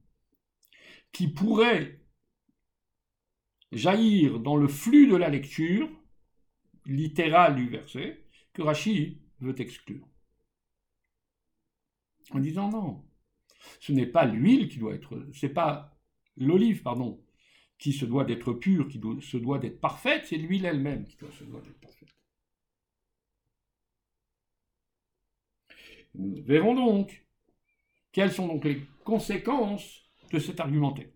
qui 1.12 1.28
pourrait 1.28 2.00
jaillir 3.70 4.40
dans 4.40 4.56
le 4.56 4.68
flux 4.68 5.06
de 5.06 5.16
la 5.16 5.28
lecture 5.28 5.88
littérale 6.86 7.54
du 7.54 7.68
verset 7.68 8.24
que 8.52 8.62
Rachid 8.62 9.18
veut 9.40 9.60
exclure 9.60 10.06
en 12.30 12.40
disant 12.40 12.70
non, 12.70 13.04
ce 13.80 13.92
n'est 13.92 14.06
pas 14.06 14.24
l'huile 14.26 14.68
qui 14.68 14.78
doit 14.78 14.94
être, 14.94 15.26
c'est 15.32 15.48
pas 15.48 15.96
l'olive, 16.36 16.82
pardon, 16.82 17.22
qui 17.78 17.92
se 17.92 18.04
doit 18.04 18.24
d'être 18.24 18.52
pure, 18.52 18.88
qui 18.88 19.00
se 19.20 19.36
doit 19.36 19.58
d'être 19.58 19.80
parfaite, 19.80 20.26
c'est 20.26 20.36
l'huile 20.36 20.66
elle-même 20.66 21.04
qui 21.04 21.16
se 21.16 21.44
doit 21.44 21.60
d'être 21.60 21.80
parfaite. 21.80 22.14
Nous 26.14 26.42
verrons 26.44 26.74
donc 26.74 27.26
quelles 28.12 28.32
sont 28.32 28.48
donc 28.48 28.64
les 28.64 28.82
conséquences 29.04 30.10
de 30.32 30.38
cet 30.38 30.60
argumentaire. 30.60 31.08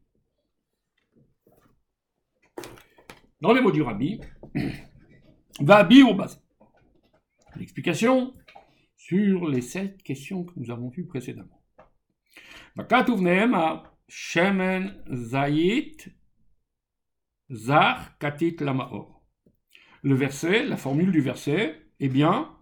Dans 3.41 3.53
les 3.53 3.61
mots 3.61 3.73
du 3.73 3.83
rabbi, 3.83 4.21
va 5.61 5.89
au 5.89 6.15
bas. 6.15 6.31
L'explication, 7.57 8.35
sur 9.07 9.49
les 9.49 9.63
sept 9.63 10.01
questions 10.05 10.45
que 10.45 10.53
nous 10.57 10.71
avons 10.71 10.89
vues 10.89 11.07
précédemment. 11.07 11.61
Zar 17.51 18.17
Katit 18.19 18.57
Lamaor. 18.61 19.25
Le 20.03 20.15
verset, 20.15 20.65
la 20.65 20.77
formule 20.77 21.11
du 21.11 21.21
verset, 21.21 21.83
est 21.99 22.09
bien 22.09 22.57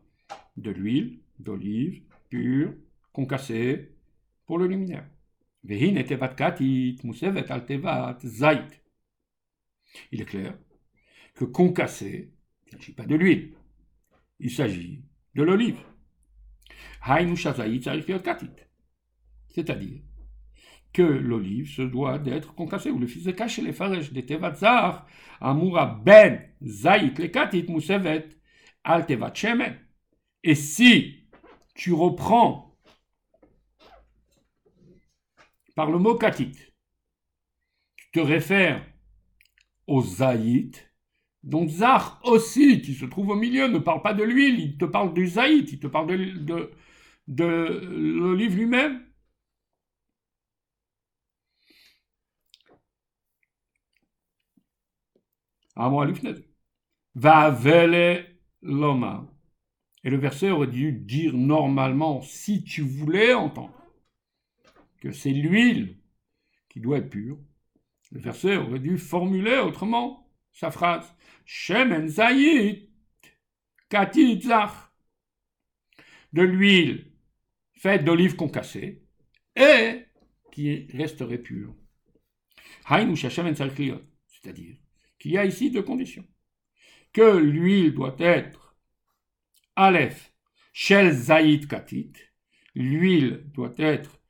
de 0.57 0.71
l'huile 0.71 1.21
d'olive 1.39 2.03
pure, 2.31 2.73
concassée 3.13 3.93
pour 4.47 4.59
le 4.59 4.67
luminaire. 4.67 5.07
Il 10.11 10.23
est 10.23 10.25
clair 10.25 10.57
que 11.35 11.45
concassé, 11.45 12.33
il 12.67 12.77
ne 12.77 12.79
s'agit 12.79 12.95
pas 12.95 13.05
de 13.05 13.15
l'huile, 13.15 13.55
il 14.39 14.51
s'agit 14.51 15.05
de 15.35 15.43
l'olive. 15.43 15.85
C'est-à-dire 19.49 20.01
que 20.93 21.03
l'olive 21.03 21.69
se 21.69 21.83
doit 21.83 22.19
d'être 22.19 22.55
concassée, 22.55 22.91
ou 22.91 22.99
le 22.99 23.07
fils 23.07 23.25
de 23.25 23.31
caché 23.33 23.63
les 23.63 23.73
farèches 23.73 24.13
de 24.13 24.21
Tevatzar, 24.21 25.07
Amoura 25.41 26.01
ben 26.05 26.41
Zaït 26.63 27.19
le 27.19 27.29
katit 27.29 27.67
musevet 27.69 28.29
al 28.85 29.07
tevat 29.07 29.35
shemen. 29.35 29.79
Et 30.43 30.55
si 30.55 31.27
tu 31.75 31.93
reprends 31.93 32.77
par 35.77 35.91
le 35.91 35.99
mot 35.99 36.17
katit, 36.17 36.53
tu 37.97 38.11
te 38.13 38.21
réfères 38.21 38.85
au 39.87 40.03
zaït, 40.03 40.93
donc 41.43 41.69
Zar 41.69 42.21
aussi, 42.25 42.83
qui 42.83 42.95
se 42.95 43.07
trouve 43.07 43.31
au 43.31 43.35
milieu, 43.35 43.69
ne 43.69 43.79
parle 43.79 44.03
pas 44.03 44.13
de 44.13 44.23
l'huile, 44.23 44.61
il 44.61 44.77
te 44.77 44.85
parle 44.85 45.15
du 45.15 45.27
zaït, 45.27 45.73
il 45.73 45.81
te 45.81 45.87
parle 45.87 46.07
de, 46.09 46.39
de 46.39 46.71
l'olive 47.31 48.57
lui-même 48.57 49.11
Va 57.15 57.51
l'oma. 58.63 59.27
Et 60.05 60.11
le 60.11 60.17
verset 60.19 60.51
aurait 60.51 60.67
dû 60.67 60.93
dire 60.93 61.33
normalement, 61.35 62.21
si 62.23 62.65
tu 62.65 62.83
voulais 62.83 63.33
entendre, 63.35 63.75
que 65.01 65.13
c'est 65.13 65.31
l'huile 65.31 65.99
qui 66.69 66.81
doit 66.81 66.99
être 66.99 67.11
pure. 67.11 67.39
Le 68.13 68.21
verset 68.21 68.57
aurait 68.57 68.79
dû 68.79 68.99
formuler 68.99 69.59
autrement 69.59 70.29
sa 70.53 70.71
phrase. 70.71 71.15
Shemen 71.45 72.09
zayit 72.09 72.91
De 76.33 76.43
l'huile 76.43 77.10
faite 77.81 78.05
d'olive 78.05 78.37
concassée, 78.37 79.01
et 79.57 80.05
qui 80.53 80.87
resterait 80.93 81.39
pur. 81.39 81.75
C'est-à-dire 84.29 84.77
qu'il 85.19 85.33
y 85.33 85.39
a 85.39 85.47
ici 85.47 85.71
deux 85.71 85.83
conditions. 85.83 86.27
Que 87.15 87.39
l'huile 87.39 87.95
doit 87.95 88.17
être 88.19 88.77
Aleph, 89.77 90.35
Shel 90.75 91.11
Zaïd 91.13 91.69
Katit, 91.69 92.13
l'huile 92.75 93.45
doit 93.55 93.75
être 93.79 94.21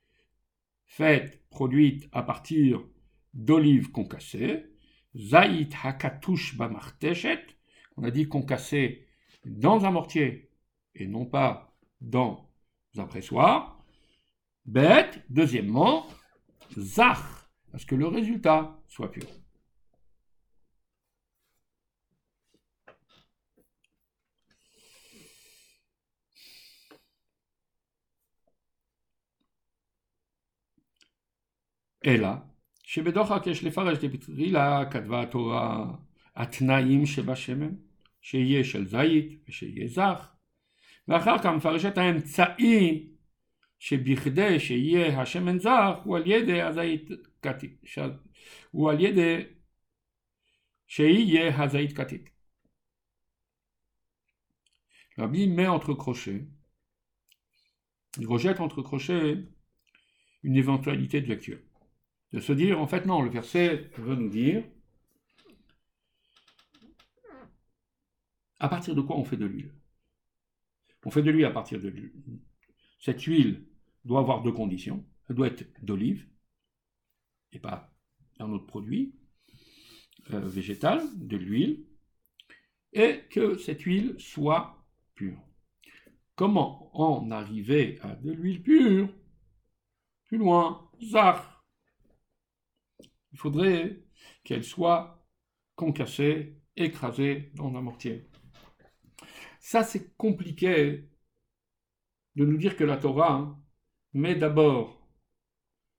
faite, 0.85 1.43
produite 1.49 2.07
à 2.13 2.23
partir 2.23 2.81
d'olives 3.33 3.91
concassées, 3.91 4.63
Zaïd 5.17 5.73
Hakatush 5.83 6.55
Bamarteshet, 6.55 7.45
on 7.97 8.05
a 8.05 8.11
dit 8.11 8.29
concassé 8.29 9.07
dans 9.43 9.83
un 9.83 9.91
mortier 9.91 10.49
et 10.95 11.05
non 11.05 11.25
pas 11.25 11.75
dans 11.99 12.50
un 12.98 13.06
pressoir. 13.06 13.78
Bête, 14.64 15.24
deuxièmement, 15.30 16.06
Zach, 16.78 17.18
parce 17.70 17.84
que 17.84 17.94
le 17.94 18.06
résultat 18.06 18.76
soit 18.88 19.10
pur. 19.10 19.26
אלא 32.06 32.28
שבדוחק 32.82 33.46
יש 33.46 33.64
לפרש 33.64 33.98
דפטרילה 33.98 34.90
כתבה 34.90 35.22
התורה 35.22 35.94
התנאים 36.36 37.06
שבשמן, 37.06 37.74
שיהיה 38.20 38.64
של 38.64 38.86
זית 38.86 39.44
ושיהיה 39.48 39.88
זך, 39.88 40.36
ואחר 41.08 41.38
כך 41.38 41.46
מפרשת 41.46 41.98
האמצעי 41.98 43.08
שבכדי 43.78 44.60
שיהיה 44.60 45.20
השמן 45.20 45.58
זך 45.58 45.96
הוא 46.04 46.16
על 46.16 46.22
ידי 46.26 46.62
הזית 46.62 47.08
כתית, 47.42 47.82
הוא 48.70 48.90
על 48.90 49.00
ידי 49.00 49.42
שיהיה 50.86 51.62
הזית 51.62 51.96
כתית. 51.96 52.30
Rabbi 55.18 55.46
met 55.46 55.66
entre 55.66 55.94
crochets, 55.94 56.46
il 58.18 58.26
rejette 58.26 58.60
entre 58.60 58.82
crochets 58.82 59.38
une 60.42 60.56
éventualité 60.56 61.20
de 61.22 61.26
lecture. 61.26 61.58
De 62.32 62.40
se 62.40 62.52
dire, 62.52 62.78
en 62.78 62.86
fait, 62.86 63.06
non, 63.06 63.22
le 63.22 63.30
verset 63.30 63.90
veut 63.96 64.14
nous 64.14 64.28
dire 64.28 64.62
à 68.58 68.68
partir 68.68 68.94
de 68.94 69.00
quoi 69.00 69.16
on 69.16 69.24
fait 69.24 69.36
de 69.36 69.46
l'huile. 69.46 69.72
On 71.05 71.11
fait 71.11 71.23
de 71.23 71.31
l'huile 71.31 71.45
à 71.45 71.51
partir 71.51 71.79
de 71.79 71.89
l'huile. 71.89 72.13
Cette 72.99 73.21
huile 73.23 73.65
doit 74.05 74.19
avoir 74.19 74.43
deux 74.43 74.51
conditions. 74.51 75.05
Elle 75.29 75.35
doit 75.35 75.47
être 75.47 75.65
d'olive 75.83 76.27
et 77.53 77.59
pas 77.59 77.93
d'un 78.37 78.49
autre 78.51 78.65
produit 78.65 79.15
euh, 80.33 80.39
végétal, 80.47 81.01
de 81.15 81.37
l'huile, 81.37 81.85
et 82.93 83.21
que 83.29 83.57
cette 83.57 83.81
huile 83.81 84.15
soit 84.19 84.85
pure. 85.15 85.41
Comment 86.35 86.95
en 86.97 87.31
arriver 87.31 87.99
à 88.01 88.15
de 88.15 88.31
l'huile 88.31 88.61
pure? 88.61 89.09
Plus 90.25 90.37
loin, 90.37 90.89
zar. 91.03 91.65
Il 93.31 93.37
faudrait 93.37 94.03
qu'elle 94.43 94.63
soit 94.63 95.25
concassée, 95.75 96.57
écrasée 96.75 97.51
dans 97.55 97.75
un 97.75 97.81
mortier. 97.81 98.27
Ça, 99.61 99.83
c'est 99.83 100.17
compliqué 100.17 101.07
de 102.35 102.45
nous 102.45 102.57
dire 102.57 102.75
que 102.75 102.83
la 102.83 102.97
Torah 102.97 103.33
hein, 103.33 103.63
met 104.13 104.35
d'abord 104.35 105.07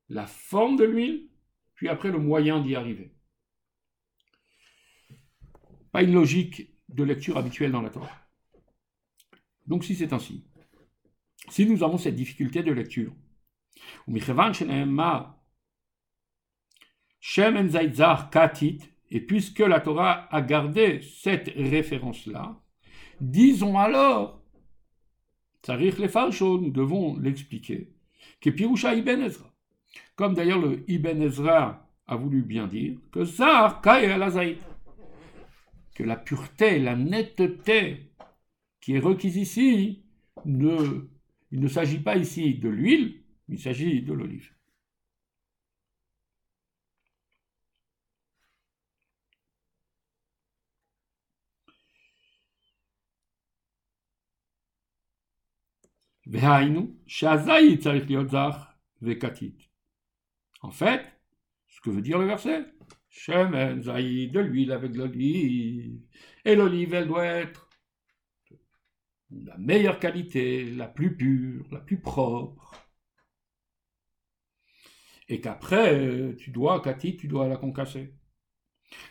la 0.09 0.27
forme 0.27 0.77
de 0.77 0.85
l'huile, 0.85 1.29
puis 1.75 1.89
après 1.89 2.11
le 2.11 2.19
moyen 2.19 2.61
d'y 2.61 2.75
arriver. 2.75 3.15
Pas 5.93 6.03
une 6.03 6.13
logique 6.13 6.75
de 6.89 7.05
lecture 7.05 7.39
habituelle 7.39 7.71
dans 7.71 7.83
la 7.83 7.91
Torah. 7.91 8.11
Donc 9.67 9.85
si 9.85 9.95
c'est 9.95 10.13
ainsi, 10.13 10.45
si 11.49 11.65
nous 11.65 11.85
avons 11.85 11.99
cette 11.99 12.17
difficulté 12.17 12.65
de 12.65 12.73
lecture, 12.73 13.15
et 19.11 19.21
puisque 19.21 19.61
la 19.61 19.81
Torah 19.81 20.35
a 20.35 20.43
gardé 20.43 21.01
cette 21.03 21.49
référence-là, 21.55 22.62
disons 23.23 23.79
alors, 23.79 24.43
nous 25.69 26.71
devons 26.71 27.19
l'expliquer, 27.19 27.89
que 28.41 28.51
Pirusha 28.51 28.95
Ibn 28.95 29.23
Ezra. 29.23 29.49
Comme 30.17 30.35
d'ailleurs 30.35 30.61
le 30.61 30.85
Ibn 30.89 31.23
Ezra 31.23 31.89
a 32.07 32.17
voulu 32.17 32.43
bien 32.43 32.67
dire, 32.67 32.99
que 33.13 33.25
Zar 33.25 33.81
que 35.95 36.03
la 36.03 36.17
pureté, 36.17 36.79
la 36.79 36.97
netteté 36.97 38.11
qui 38.81 38.95
est 38.95 38.99
requise 38.99 39.37
ici, 39.37 40.03
il 40.45 41.09
ne 41.53 41.69
s'agit 41.69 42.01
pas 42.01 42.17
ici 42.17 42.55
de 42.55 42.69
l'huile, 42.69 43.21
il 43.49 43.61
s'agit 43.61 44.03
de 44.03 44.13
l'olive. 44.13 44.51
En 60.63 60.71
fait, 60.71 61.03
ce 61.69 61.81
que 61.83 61.91
veut 61.91 62.01
dire 62.01 62.19
le 62.19 62.27
verset, 62.27 62.65
Shemen 63.11 63.81
de 63.81 64.41
l'huile 64.41 64.73
avec 64.73 64.97
l'olive. 64.97 66.01
Et 66.47 66.55
l'olive, 66.55 66.95
elle 66.95 67.07
doit 67.09 67.27
être 67.27 67.69
la 69.31 69.59
meilleure 69.59 69.99
qualité, 69.99 70.71
la 70.71 70.89
plus 70.89 71.17
pure, 71.17 71.67
la 71.71 71.81
plus 71.81 72.01
propre. 72.01 72.73
Et 75.29 75.41
qu'après, 75.41 76.35
tu 76.39 76.51
dois, 76.51 76.81
Katit, 76.81 77.17
tu 77.19 77.29
dois 77.29 77.47
la 77.49 77.57
concasser. 77.57 78.15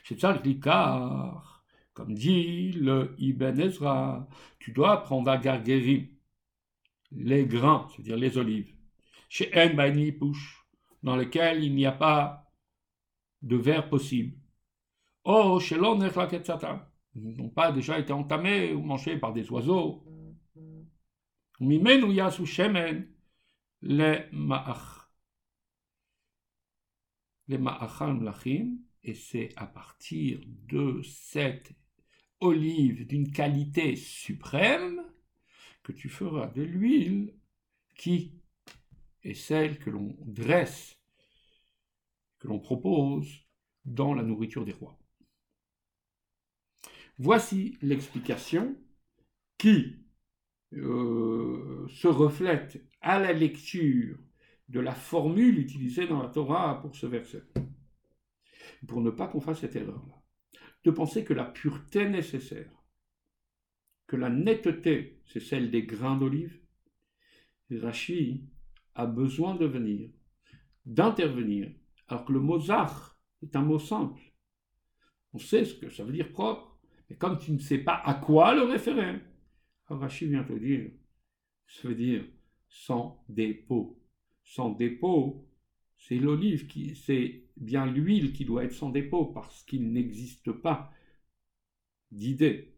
C'est 0.03 0.19
ça 0.19 0.34
le 0.34 0.53
car, 0.55 1.63
comme 1.93 2.13
dit 2.15 2.72
le 2.72 3.15
Ibn 3.19 3.59
Ezra, 3.59 4.28
tu 4.59 4.72
dois 4.72 5.03
prendre 5.03 5.28
la 5.28 5.38
garguerie 5.38 6.11
les 7.12 7.45
grains, 7.45 7.88
c'est-à-dire 7.89 8.18
les 8.18 8.38
olives, 8.38 8.76
chez 9.30 9.51
En 9.55 9.76
Push, 10.20 10.66
dans 11.03 11.16
lequel 11.16 11.64
il 11.64 11.76
n'y 11.76 11.86
a 11.86 11.91
pas 11.91 12.51
de 13.41 13.55
verre 13.55 13.89
possible. 13.89 14.38
Oh, 15.24 15.59
chez 15.59 15.76
ils 17.14 17.36
n'ont 17.38 17.49
pas 17.49 17.72
déjà 17.72 17.99
été 17.99 18.14
entamés 18.14 18.74
ou 18.74 18.82
mangés 18.82 19.18
par 19.18 19.34
des 19.34 19.49
oiseaux. 19.51 20.03
Shemen 22.45 23.07
les 23.82 24.26
ma'ach. 24.32 25.09
Les 27.47 27.57
ma'achal 27.57 28.14
mlachim, 28.14 28.78
et 29.03 29.14
c'est 29.14 29.49
à 29.57 29.66
partir 29.66 30.39
de 30.45 31.01
cette 31.03 31.74
olive 32.39 33.05
d'une 33.07 33.32
qualité 33.32 33.95
suprême 33.95 35.03
que 35.84 35.91
tu 35.91 36.09
feras 36.09 36.47
de 36.47 36.63
l'huile 36.63 37.34
qui 37.95 38.34
est 39.23 39.34
celle 39.34 39.79
que 39.79 39.89
l'on 39.89 40.15
dresse, 40.21 40.99
que 42.39 42.47
l'on 42.47 42.59
propose 42.59 43.27
dans 43.86 44.13
la 44.13 44.23
nourriture 44.23 44.65
des 44.65 44.73
rois. 44.73 44.97
Voici 47.17 47.77
l'explication 47.82 48.75
qui 49.57 49.97
euh, 50.73 51.88
se 51.89 52.07
reflète 52.07 52.84
à 53.01 53.19
la 53.19 53.34
lecture 53.34 54.17
de 54.69 54.79
la 54.79 54.95
formule 54.95 55.59
utilisée 55.59 56.07
dans 56.07 56.21
la 56.21 56.29
Torah 56.29 56.82
pour 56.82 56.95
ce 56.95 57.05
verset. 57.05 57.43
Pour 58.88 59.01
ne 59.01 59.11
pas 59.11 59.27
qu'on 59.27 59.41
fasse 59.41 59.59
cette 59.59 59.75
erreur-là. 59.75 60.23
De 60.84 60.91
penser 60.91 61.23
que 61.23 61.34
la 61.34 61.45
pureté 61.45 62.09
nécessaire 62.09 62.80
la 64.18 64.30
netteté, 64.30 65.22
c'est 65.26 65.39
celle 65.39 65.72
des 65.72 65.84
grains 65.84 66.18
d'olive, 66.18 66.59
Rachi 67.72 68.43
a 68.95 69.05
besoin 69.05 69.55
de 69.55 69.66
venir, 69.66 70.09
d'intervenir, 70.86 71.72
alors 72.07 72.26
que 72.26 72.34
le 72.34 72.39
mot 72.39 72.59
est 72.59 73.55
un 73.55 73.62
mot 73.62 73.80
simple. 73.80 74.22
On 75.34 75.39
sait 75.39 75.64
ce 75.64 75.76
que 75.76 75.89
ça 75.89 76.03
veut 76.03 76.12
dire 76.12 76.32
propre, 76.32 76.80
mais 77.09 77.16
comme 77.16 77.39
tu 77.39 77.51
ne 77.51 77.59
sais 77.59 77.78
pas 77.78 78.01
à 78.03 78.16
quoi 78.16 78.53
le 78.53 78.64
référer, 78.64 79.20
Rachi 79.88 80.28
vient 80.28 80.43
te 80.43 80.53
dire, 80.53 80.91
ça 81.68 81.88
veut 81.88 81.95
dire 81.95 82.26
sans 82.68 83.24
dépôt. 83.30 84.01
Sans 84.43 84.72
dépôt, 84.72 85.47
c'est 85.97 86.18
l'olive 86.18 86.68
qui, 86.68 86.95
c'est 86.95 87.45
bien 87.57 87.86
l'huile 87.86 88.34
qui 88.34 88.45
doit 88.45 88.64
être 88.64 88.74
sans 88.74 88.89
dépôt 88.89 89.26
parce 89.26 89.64
qu'il 89.64 89.91
n'existe 89.91 90.51
pas 90.51 90.91
d'idée 92.12 92.70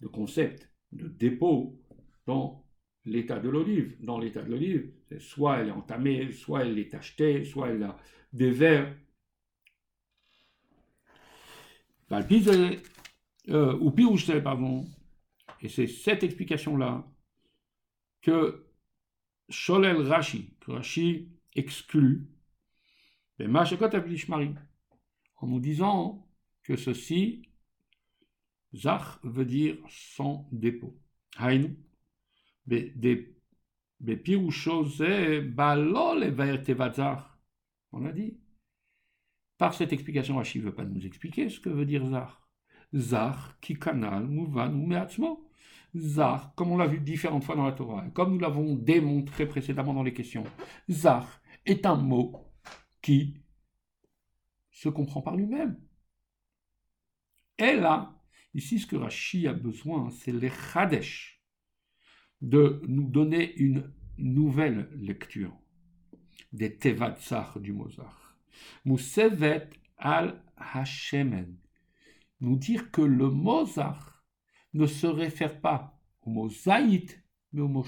de 0.00 0.08
concept 0.08 0.70
de 0.92 1.08
dépôt 1.08 1.78
dans 2.26 2.64
l'état 3.04 3.38
de 3.38 3.48
l'olive. 3.48 3.96
Dans 4.00 4.18
l'état 4.18 4.42
de 4.42 4.50
l'olive, 4.50 4.92
soit 5.18 5.58
elle 5.58 5.68
est 5.68 5.72
entamée, 5.72 6.32
soit 6.32 6.64
elle 6.64 6.78
est 6.78 6.94
achetée, 6.94 7.44
soit 7.44 7.68
elle 7.68 7.82
a 7.82 7.96
des 8.32 8.50
vers. 8.50 8.94
Euh, 13.48 13.78
ou 13.80 13.90
pire, 13.90 14.42
pardon. 14.42 14.86
Et 15.62 15.68
c'est 15.68 15.86
cette 15.86 16.22
explication-là 16.22 17.06
que 18.22 18.66
Sholel 19.48 20.02
Rashi, 20.02 20.54
que 20.60 20.72
Rashi 20.72 21.28
exclut, 21.54 22.26
en 25.36 25.46
nous 25.46 25.60
disant 25.60 26.26
que 26.62 26.76
ceci, 26.76 27.49
Zach 28.74 29.02
veut 29.22 29.44
dire 29.44 29.76
sans 29.88 30.48
dépôt. 30.52 30.96
Haïn, 31.36 31.74
on 37.92 38.04
a 38.06 38.12
dit. 38.12 38.38
Par 39.58 39.74
cette 39.74 39.92
explication, 39.92 40.36
Rashi 40.36 40.58
ne 40.58 40.64
veut 40.64 40.74
pas 40.74 40.84
nous 40.84 41.04
expliquer 41.04 41.48
ce 41.48 41.60
que 41.60 41.68
veut 41.68 41.84
dire 41.84 42.06
Zar. 42.06 42.48
Zar, 42.94 43.58
qui 43.60 43.78
canal, 43.78 44.26
mouvan 44.26 44.72
ou 44.72 44.86
comme 46.54 46.70
on 46.70 46.76
l'a 46.76 46.86
vu 46.86 47.00
différentes 47.00 47.44
fois 47.44 47.56
dans 47.56 47.66
la 47.66 47.72
Torah, 47.72 48.08
comme 48.10 48.32
nous 48.32 48.38
l'avons 48.38 48.74
démontré 48.76 49.46
précédemment 49.46 49.92
dans 49.92 50.04
les 50.04 50.14
questions, 50.14 50.44
Zar 50.88 51.40
est 51.66 51.84
un 51.84 51.96
mot 51.96 52.46
qui 53.02 53.42
se 54.70 54.88
comprend 54.88 55.20
par 55.20 55.36
lui-même. 55.36 55.80
Et 57.58 57.74
là, 57.74 58.19
ici, 58.54 58.78
ce 58.78 58.86
que 58.86 58.96
Rashi 58.96 59.46
a 59.46 59.52
besoin, 59.52 60.10
c'est 60.10 60.32
les 60.32 60.50
Chadesh, 60.50 61.42
de 62.40 62.82
nous 62.88 63.08
donner 63.08 63.54
une 63.56 63.92
nouvelle 64.18 64.88
lecture 64.94 65.56
des 66.52 66.76
Tevatzach 66.76 67.58
du 67.58 67.72
Mozart. 67.72 68.38
Moussevet 68.84 69.68
al 69.98 70.42
Hashemen. 70.56 71.56
Nous 72.40 72.56
dire 72.56 72.90
que 72.90 73.02
le 73.02 73.30
Mozart 73.30 74.24
ne 74.72 74.86
se 74.86 75.06
réfère 75.06 75.60
pas 75.60 76.00
au 76.22 76.30
mot 76.30 76.50
mais 76.66 77.60
au 77.60 77.68
mot. 77.68 77.84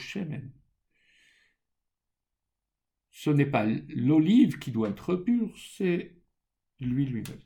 Ce 3.11 3.31
n'est 3.31 3.47
pas 3.47 3.65
l'olive 3.65 4.59
qui 4.59 4.73
doit 4.73 4.89
être 4.89 5.15
pure, 5.17 5.57
c'est 5.57 6.17
l'huile 6.81 7.13
lui-même. 7.13 7.41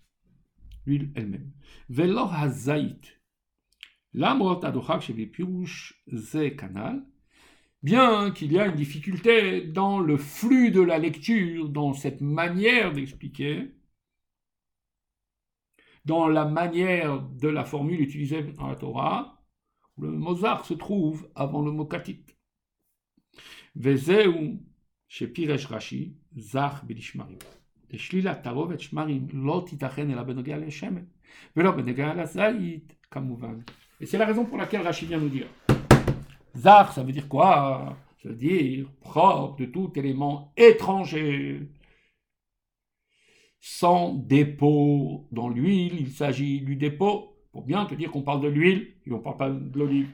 L'huile 0.86 1.10
elle-même. 1.14 1.52
Velor 1.88 2.32
hazaït. 2.32 3.20
L'amrot 4.12 4.64
adochak 4.64 5.02
chez 5.02 5.26
pirouche 5.26 6.02
ze 6.12 6.48
canal. 6.50 7.04
Bien 7.82 8.30
qu'il 8.30 8.52
y 8.52 8.58
a 8.58 8.66
une 8.66 8.74
difficulté 8.74 9.60
dans 9.60 10.00
le 10.00 10.16
flux 10.16 10.70
de 10.70 10.80
la 10.80 10.98
lecture, 10.98 11.68
dans 11.68 11.92
cette 11.92 12.20
manière 12.20 12.92
d'expliquer, 12.92 13.74
dans 16.04 16.28
la 16.28 16.44
manière 16.44 17.20
de 17.20 17.48
la 17.48 17.64
formule 17.64 18.00
utilisée 18.00 18.42
dans 18.42 18.68
la 18.68 18.76
Torah, 18.76 19.42
le 19.98 20.10
Mozart 20.10 20.64
se 20.64 20.74
trouve 20.74 21.28
avant 21.34 21.62
le 21.62 21.72
mot 21.72 21.84
katit. 21.84 22.24
Vezeu 23.74 24.32
chez 25.08 25.28
Piresh 25.28 25.66
Rashi, 25.66 26.16
Zach 26.36 26.84
Bilishmarim. 26.84 27.38
לשלילה 27.91 28.35
תערובת 28.35 28.79
שמרים 28.79 29.27
לא 29.33 29.63
תיתכן 29.65 30.11
אלא 30.11 30.23
בנוגע 30.23 30.57
לשמן, 30.57 31.03
ולא 31.57 31.71
בנוגע 31.71 32.13
לזית, 32.13 32.93
כמובן. 33.11 33.59
Et 34.01 34.05
c'est 34.07 34.17
la 34.17 34.25
raison 34.25 34.45
pour 34.45 34.57
laquelle 34.57 34.81
Rachid 34.81 35.09
vient 35.09 35.19
nous 35.19 35.29
dire. 35.29 35.47
Zar, 36.55 36.91
ça 36.91 37.03
veut 37.03 37.11
dire 37.11 37.27
quoi 37.27 37.95
Ça 38.21 38.29
veut 38.29 38.35
dire 38.35 38.87
propre 38.99 39.57
de 39.57 39.65
tout 39.65 39.91
élément 39.95 40.51
étranger. 40.57 41.69
Sans 43.59 44.15
dépôt 44.15 45.27
dans 45.31 45.49
l'huile, 45.49 45.95
il 45.99 46.11
s'agit 46.11 46.61
du 46.61 46.75
dépôt, 46.75 47.37
pour 47.51 47.63
bien 47.63 47.85
te 47.85 47.93
dire 47.93 48.09
qu'on 48.11 48.23
parle 48.23 48.41
de 48.41 48.47
l'huile 48.47 48.95
et 49.05 49.11
on 49.11 49.17
ne 49.17 49.21
parle 49.21 49.37
pas 49.37 49.49
de 49.51 49.77
l'olive. 49.77 50.11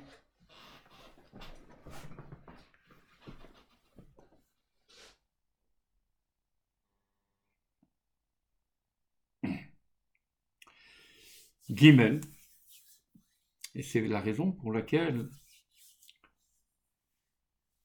Gimel, 11.71 12.21
et 13.75 13.83
c'est 13.83 14.01
la 14.03 14.21
raison 14.21 14.53
pour 14.53 14.73
laquelle 14.73 15.29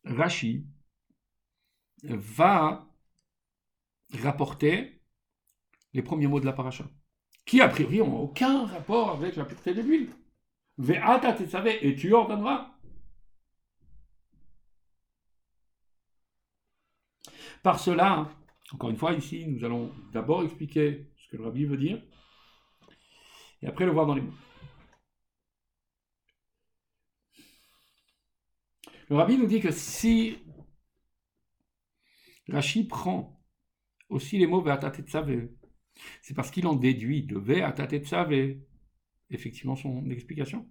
Rashi 0.04 0.66
va 2.04 2.88
rapporter 4.14 5.02
les 5.94 6.02
premiers 6.02 6.28
mots 6.28 6.40
de 6.40 6.46
la 6.46 6.54
paracha, 6.54 6.90
qui 7.46 7.62
a 7.62 7.70
priori 7.70 8.00
n'ont 8.00 8.20
aucun 8.20 8.66
rapport 8.66 9.12
avec 9.12 9.36
la 9.36 9.46
pureté 9.46 9.74
de 9.74 9.82
l'huile. 9.82 10.10
Ve'ata 10.78 11.36
savez, 11.48 11.86
et 11.88 11.96
tu 11.96 12.14
ordonneras. 12.14 12.78
Par 17.64 17.80
cela, 17.80 18.30
encore 18.72 18.90
une 18.90 18.98
fois, 18.98 19.14
ici, 19.14 19.46
nous 19.48 19.64
allons 19.64 19.92
d'abord 20.12 20.44
expliquer 20.44 21.10
ce 21.18 21.30
que 21.30 21.38
le 21.38 21.46
rabbi 21.46 21.66
veut 21.66 21.78
dire, 21.78 22.02
et 23.62 23.68
après 23.68 23.86
le 23.86 23.92
voir 23.92 24.06
dans 24.06 24.16
les 24.16 24.22
mots. 24.22 24.34
Le 29.10 29.16
rabbi 29.16 29.38
nous 29.38 29.48
dit 29.48 29.62
que 29.62 29.72
si 29.72 30.38
Rashi 32.50 32.86
prend 32.86 33.42
aussi 34.10 34.38
les 34.38 34.48
mots 34.48 34.62
Ve'atatetsavé, 34.62 35.50
c'est 36.22 36.34
parce 36.34 36.52
qu'il 36.52 36.68
en 36.68 36.76
déduit 36.76 37.24
de 37.24 37.38
Ve'atatetsavé, 37.38 38.62
effectivement 39.30 39.76
son 39.76 40.10
explication. 40.10 40.70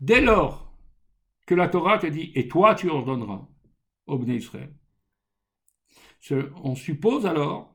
Dès 0.00 0.20
lors 0.20 0.76
que 1.46 1.54
la 1.54 1.68
Torah 1.68 1.98
te 1.98 2.06
dit 2.06 2.32
et 2.34 2.48
toi 2.48 2.74
tu 2.74 2.90
ordonneras 2.90 3.48
au 4.06 4.22
Israël, 4.26 4.74
on 6.30 6.74
suppose 6.74 7.26
alors 7.26 7.71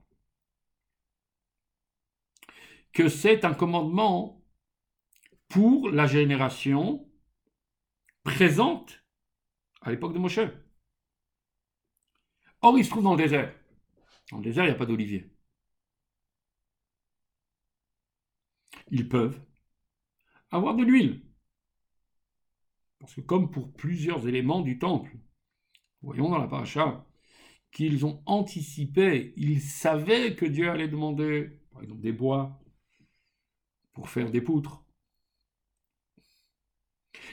que 2.93 3.09
c'est 3.09 3.45
un 3.45 3.53
commandement 3.53 4.43
pour 5.47 5.89
la 5.89 6.07
génération 6.07 7.09
présente 8.23 9.03
à 9.81 9.91
l'époque 9.91 10.13
de 10.13 10.19
Moshe. 10.19 10.39
Or, 12.61 12.77
il 12.77 12.83
se 12.83 12.89
trouve 12.89 13.03
dans 13.03 13.15
le 13.15 13.23
désert. 13.23 13.53
Dans 14.31 14.37
le 14.37 14.43
désert, 14.43 14.65
il 14.65 14.67
n'y 14.67 14.73
a 14.73 14.77
pas 14.77 14.85
d'olivier. 14.85 15.31
Ils 18.89 19.07
peuvent 19.07 19.39
avoir 20.51 20.75
de 20.75 20.83
l'huile. 20.83 21.23
Parce 22.99 23.13
que 23.13 23.21
comme 23.21 23.51
pour 23.51 23.73
plusieurs 23.73 24.27
éléments 24.27 24.61
du 24.61 24.79
temple, 24.79 25.17
voyons 26.01 26.29
dans 26.29 26.39
la 26.39 26.47
paracha, 26.47 27.05
qu'ils 27.71 28.05
ont 28.05 28.23
anticipé, 28.25 29.33
ils 29.37 29.61
savaient 29.61 30.35
que 30.35 30.45
Dieu 30.45 30.69
allait 30.69 30.87
demander, 30.87 31.61
par 31.71 31.83
exemple, 31.83 32.01
des 32.01 32.11
bois 32.11 32.59
pour 33.97 34.09
faire 34.11 34.29
des 34.29 34.41
poutres. 34.41 34.83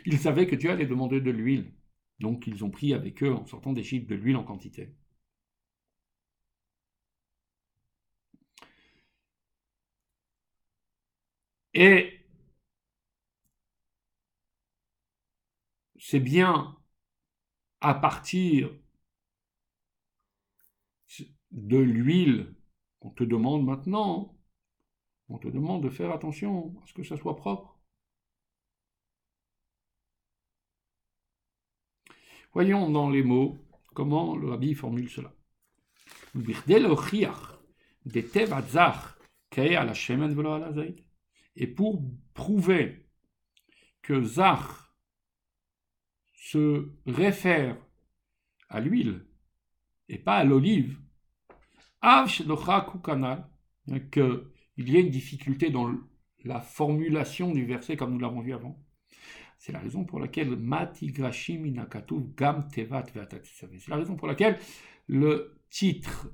Ils 0.07 0.19
savaient 0.19 0.47
que 0.47 0.57
Dieu 0.57 0.71
allait 0.71 0.87
demander 0.87 1.21
de 1.21 1.31
l'huile, 1.31 1.75
donc 2.21 2.47
ils 2.47 2.65
ont 2.65 2.71
pris 2.71 2.95
avec 2.95 3.23
eux, 3.23 3.35
en 3.35 3.45
sortant 3.45 3.75
d'Égypte, 3.75 4.09
de 4.09 4.15
l'huile 4.15 4.37
en 4.37 4.45
quantité. 4.45 4.95
Et 11.75 12.25
c'est 15.99 16.21
bien 16.21 16.77
à 17.81 17.95
partir 17.95 18.71
de 21.51 21.79
l'huile 21.79 22.55
qu'on 23.01 23.11
te 23.11 23.25
demande 23.25 23.65
maintenant, 23.65 24.34
on 25.29 25.39
te 25.39 25.49
demande 25.49 25.83
de 25.83 25.91
faire 25.91 26.13
attention 26.13 26.75
à 26.83 26.87
ce 26.87 26.93
que 26.93 27.03
ça 27.03 27.17
soit 27.17 27.37
propre. 27.37 27.79
Voyons 32.53 32.91
dans 32.91 33.11
les 33.11 33.23
mots 33.23 33.59
comment 33.95 34.37
le 34.37 34.51
rabbi 34.51 34.75
formule 34.75 35.11
cela. 35.11 35.35
Et 41.57 41.67
pour 41.67 42.03
prouver 42.35 43.09
que 44.03 44.23
Zach 44.23 44.61
se 46.33 46.93
réfère 47.07 47.77
à 48.69 48.81
l'huile 48.81 49.27
et 50.09 50.19
pas 50.19 50.37
à 50.37 50.45
l'olive, 50.45 51.01
qu'il 54.75 54.93
y 54.93 54.97
a 54.97 55.01
une 55.01 55.11
difficulté 55.11 55.71
dans 55.71 55.93
la 56.45 56.61
formulation 56.61 57.53
du 57.53 57.65
verset 57.65 57.97
comme 57.97 58.13
nous 58.13 58.19
l'avons 58.19 58.41
vu 58.41 58.53
avant. 58.53 58.79
C'est 59.59 59.73
la 59.73 59.79
raison 59.79 60.05
pour 60.05 60.21
laquelle 60.21 60.57
Gam 62.37 62.69
Tevat 62.69 63.07
C'est 63.45 63.89
la 63.89 63.97
raison 63.97 64.17
pour 64.17 64.29
laquelle 64.29 64.59
le 65.07 65.59
titre 65.71 66.31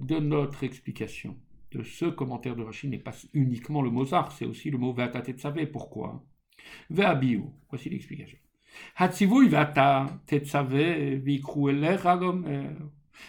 de 0.00 0.18
notre 0.18 0.64
explication 0.64 1.36
de 1.72 1.82
ce 1.82 2.04
commentaire 2.06 2.54
de 2.54 2.62
Rachid 2.62 2.90
n'est 2.90 2.98
pas 2.98 3.14
uniquement 3.32 3.82
le 3.82 3.90
mot 3.90 4.04
Zar, 4.04 4.32
c'est 4.32 4.44
aussi 4.44 4.70
le 4.70 4.78
mot 4.78 4.92
Ve'atatetzave. 4.92 5.66
Pourquoi? 5.66 6.24
Ve'abiu. 6.90 7.44
Voici 7.70 7.88
l'explication. 7.88 8.38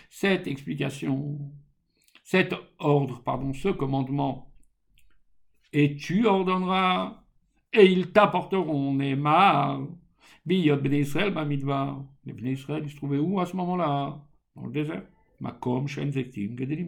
Cette 0.09 0.47
explication, 0.47 1.51
cet 2.23 2.55
ordre, 2.79 3.21
pardon, 3.21 3.53
ce 3.53 3.69
commandement, 3.69 4.51
et 5.71 5.95
tu 5.95 6.25
ordonneras, 6.25 7.23
et 7.73 7.85
ils 7.85 8.11
t'apporteront 8.11 8.93
Neymar, 8.93 9.81
Biyot 10.45 10.77
Ben 10.77 10.93
Israël 10.93 11.33
Bamidbar. 11.33 12.03
Les 12.25 12.33
Ben 12.33 12.47
Israël, 12.47 12.83
ils 12.85 12.91
se 12.91 12.97
trouvaient 12.97 13.17
où 13.17 13.39
à 13.39 13.45
ce 13.45 13.55
moment-là? 13.55 14.19
Dans 14.55 14.65
le 14.65 14.71
désert. 14.71 15.03
Makom 15.39 15.87
Shen 15.87 16.11
Zetim 16.11 16.57
Gedelim 16.57 16.87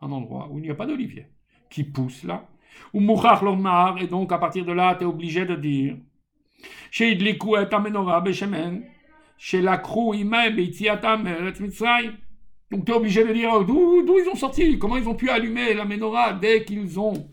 un 0.00 0.12
endroit 0.12 0.48
où 0.50 0.58
il 0.58 0.62
n'y 0.62 0.70
a 0.70 0.74
pas 0.74 0.86
d'olivier, 0.86 1.26
qui 1.70 1.84
pousse 1.84 2.24
là. 2.24 2.48
Ou 2.92 3.00
Mouchach 3.00 3.42
Lomar, 3.42 3.98
et 3.98 4.06
donc 4.06 4.32
à 4.32 4.38
partir 4.38 4.64
de 4.64 4.72
là, 4.72 4.94
tu 4.96 5.04
es 5.04 5.06
obligé 5.06 5.44
de 5.44 5.54
dire 5.54 5.96
chez 6.90 7.12
et 7.12 7.74
Amenora 7.74 8.20
Beshemen, 8.20 8.84
chez 9.36 9.60
la 9.60 9.78
Krou 9.78 10.14
Imae 10.14 10.50
Beitiatam 10.50 11.28
Mitzrayim. 11.60 12.14
Donc 12.70 12.84
tu 12.86 12.92
es 12.92 12.94
obligé 12.94 13.24
de 13.24 13.32
dire 13.32 13.64
d'où 13.64 14.18
ils 14.18 14.28
ont 14.28 14.34
sorti, 14.34 14.78
comment 14.78 14.96
ils 14.96 15.08
ont 15.08 15.14
pu 15.14 15.30
allumer 15.30 15.74
la 15.74 15.84
menorah 15.84 16.32
dès 16.32 16.64
qu'ils 16.64 16.98
ont 16.98 17.30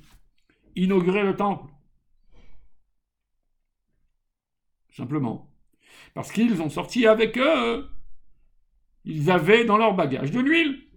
inauguré 0.75 1.23
le 1.23 1.35
temple? 1.35 1.71
Simplement. 4.91 5.49
Parce 6.13 6.31
qu'ils 6.31 6.61
ont 6.61 6.69
sorti 6.69 7.07
avec 7.07 7.37
eux, 7.37 7.89
ils 9.05 9.31
avaient 9.31 9.65
dans 9.65 9.77
leur 9.77 9.93
bagage 9.95 10.31
de 10.31 10.39
l'huile. 10.39 10.87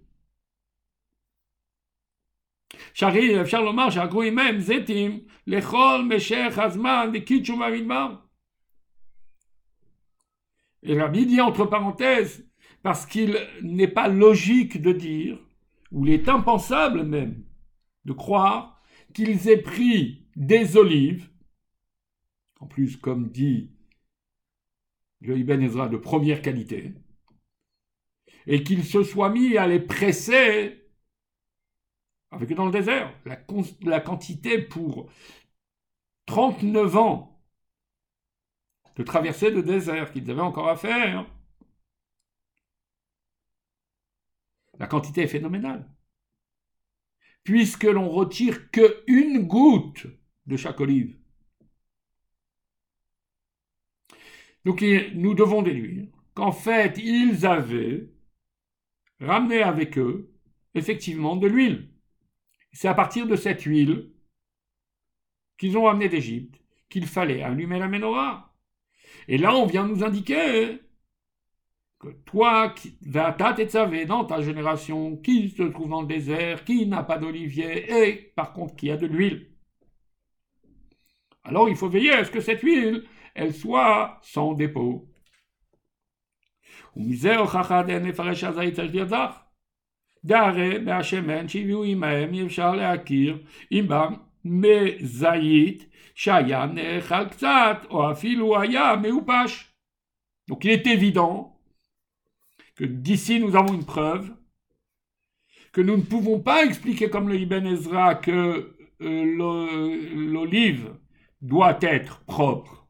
Euh, 3.01 3.45
Et 10.83 10.99
Rabbi 10.99 11.25
dit 11.25 11.41
entre 11.41 11.65
parenthèses, 11.65 12.44
parce 12.85 13.07
qu'il 13.07 13.35
n'est 13.63 13.87
pas 13.87 14.07
logique 14.07 14.79
de 14.79 14.91
dire, 14.91 15.39
ou 15.91 16.05
il 16.05 16.13
est 16.13 16.29
impensable 16.29 17.01
même, 17.01 17.43
de 18.05 18.13
croire 18.13 18.79
qu'ils 19.11 19.49
aient 19.49 19.63
pris 19.63 20.27
des 20.35 20.77
olives, 20.77 21.31
en 22.59 22.67
plus, 22.67 22.95
comme 22.95 23.31
dit 23.31 23.71
le 25.21 25.35
Ibn 25.35 25.63
Ezra, 25.63 25.89
de 25.89 25.97
première 25.97 26.43
qualité, 26.43 26.93
et 28.45 28.61
qu'ils 28.61 28.85
se 28.85 29.01
soient 29.01 29.31
mis 29.31 29.57
à 29.57 29.65
les 29.65 29.79
presser 29.79 30.87
avec 32.29 32.53
dans 32.53 32.67
le 32.67 32.71
désert. 32.71 33.11
La, 33.25 33.39
la 33.81 33.99
quantité 33.99 34.59
pour 34.59 35.09
39 36.27 36.97
ans 36.97 37.41
de 38.95 39.01
traversée 39.01 39.49
de 39.49 39.61
désert 39.61 40.11
qu'ils 40.11 40.29
avaient 40.29 40.41
encore 40.41 40.69
à 40.69 40.75
faire. 40.75 41.25
La 44.79 44.87
quantité 44.87 45.21
est 45.21 45.27
phénoménale. 45.27 45.89
Puisque 47.43 47.83
l'on 47.83 48.09
retire 48.09 48.71
que 48.71 49.03
une 49.07 49.47
goutte 49.47 50.07
de 50.45 50.57
chaque 50.57 50.79
olive. 50.79 51.17
Donc 54.65 54.81
nous 55.13 55.35
devons 55.35 55.61
déduire 55.61 56.07
qu'en 56.33 56.51
fait, 56.51 56.97
ils 56.97 57.45
avaient 57.45 58.09
ramené 59.19 59.61
avec 59.61 59.97
eux 59.97 60.33
effectivement 60.73 61.35
de 61.35 61.47
l'huile. 61.47 61.89
C'est 62.73 62.87
à 62.87 62.93
partir 62.93 63.27
de 63.27 63.35
cette 63.35 63.61
huile 63.61 64.11
qu'ils 65.57 65.77
ont 65.77 65.87
amené 65.87 66.09
d'Égypte 66.09 66.59
qu'il 66.89 67.07
fallait 67.07 67.41
allumer 67.41 67.79
la 67.79 67.87
menorah. 67.87 68.53
Et 69.27 69.37
là, 69.37 69.55
on 69.55 69.65
vient 69.65 69.87
nous 69.87 70.03
indiquer 70.03 70.79
que 72.04 72.08
toi, 72.24 72.74
ta 73.12 73.54
et 73.92 74.04
dans 74.06 74.24
ta 74.24 74.40
génération, 74.40 75.16
qui 75.18 75.50
se 75.50 75.62
trouve 75.64 75.90
dans 75.90 76.00
le 76.02 76.06
désert, 76.06 76.64
qui 76.64 76.86
n'a 76.86 77.02
pas 77.02 77.18
d'olivier, 77.18 77.92
et 77.92 78.32
par 78.34 78.52
contre 78.52 78.74
qui 78.76 78.90
a 78.90 78.96
de 78.96 79.06
l'huile. 79.06 79.50
Alors 81.44 81.68
il 81.68 81.76
faut 81.76 81.88
veiller 81.88 82.12
à 82.12 82.24
ce 82.24 82.30
que 82.30 82.40
cette 82.40 82.62
huile, 82.62 83.04
elle 83.34 83.54
soit 83.54 84.18
sans 84.22 84.54
dépôt. 84.54 85.06
והרי 90.24 90.78
מהשמן 90.78 91.48
שהביאו 91.48 91.84
עמהם 91.84 92.34
אי 92.34 92.46
אפשר 92.46 92.74
להכיר 92.74 93.42
אם 93.72 93.86
בא 93.88 94.08
מזית 94.44 95.86
שהיה 96.14 96.66
נאכל 96.66 97.28
קצת, 97.28 97.86
או 97.90 98.12
אפילו 98.12 98.60
היה 98.60 98.96
מיובש. 98.96 99.66
Donc 100.50 100.64
il 100.64 100.70
est 100.70 100.86
évident 100.86 101.53
que 102.75 102.83
d'ici 102.83 103.39
nous 103.39 103.55
avons 103.55 103.73
une 103.73 103.85
preuve 103.85 104.33
que 105.71 105.81
nous 105.81 105.97
ne 105.97 106.03
pouvons 106.03 106.39
pas 106.39 106.65
expliquer 106.65 107.09
comme 107.09 107.27
le 107.27 107.35
Ibn 107.35 107.65
Ezra 107.65 108.15
que 108.15 108.75
euh, 109.01 110.15
l'olive 110.15 110.95
doit 111.41 111.77
être 111.81 112.23
propre. 112.25 112.87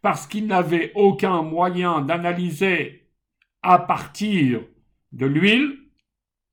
Parce 0.00 0.26
qu'il 0.26 0.46
n'avait 0.46 0.90
aucun 0.96 1.42
moyen 1.42 2.00
d'analyser 2.00 3.08
à 3.62 3.78
partir 3.78 4.62
de 5.12 5.26
l'huile 5.26 5.78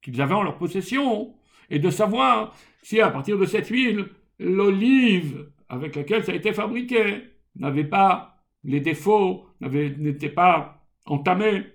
qu'ils 0.01 0.21
avaient 0.21 0.35
en 0.35 0.43
leur 0.43 0.57
possession, 0.57 1.35
et 1.69 1.79
de 1.79 1.89
savoir 1.89 2.55
si 2.81 3.01
à 3.01 3.09
partir 3.09 3.37
de 3.37 3.45
cette 3.45 3.67
huile, 3.67 4.07
l'olive 4.39 5.49
avec 5.67 5.95
laquelle 5.95 6.23
ça 6.23 6.31
a 6.31 6.35
été 6.35 6.53
fabriqué 6.53 7.23
n'avait 7.55 7.83
pas 7.83 8.43
les 8.63 8.79
défauts, 8.79 9.47
n'était 9.61 10.29
pas 10.29 10.85
entamé, 11.05 11.65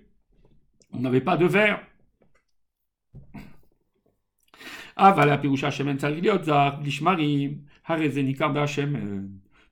on 0.95 1.01
n'avait 1.01 1.21
pas 1.21 1.37
de 1.37 1.45
verre. 1.45 1.85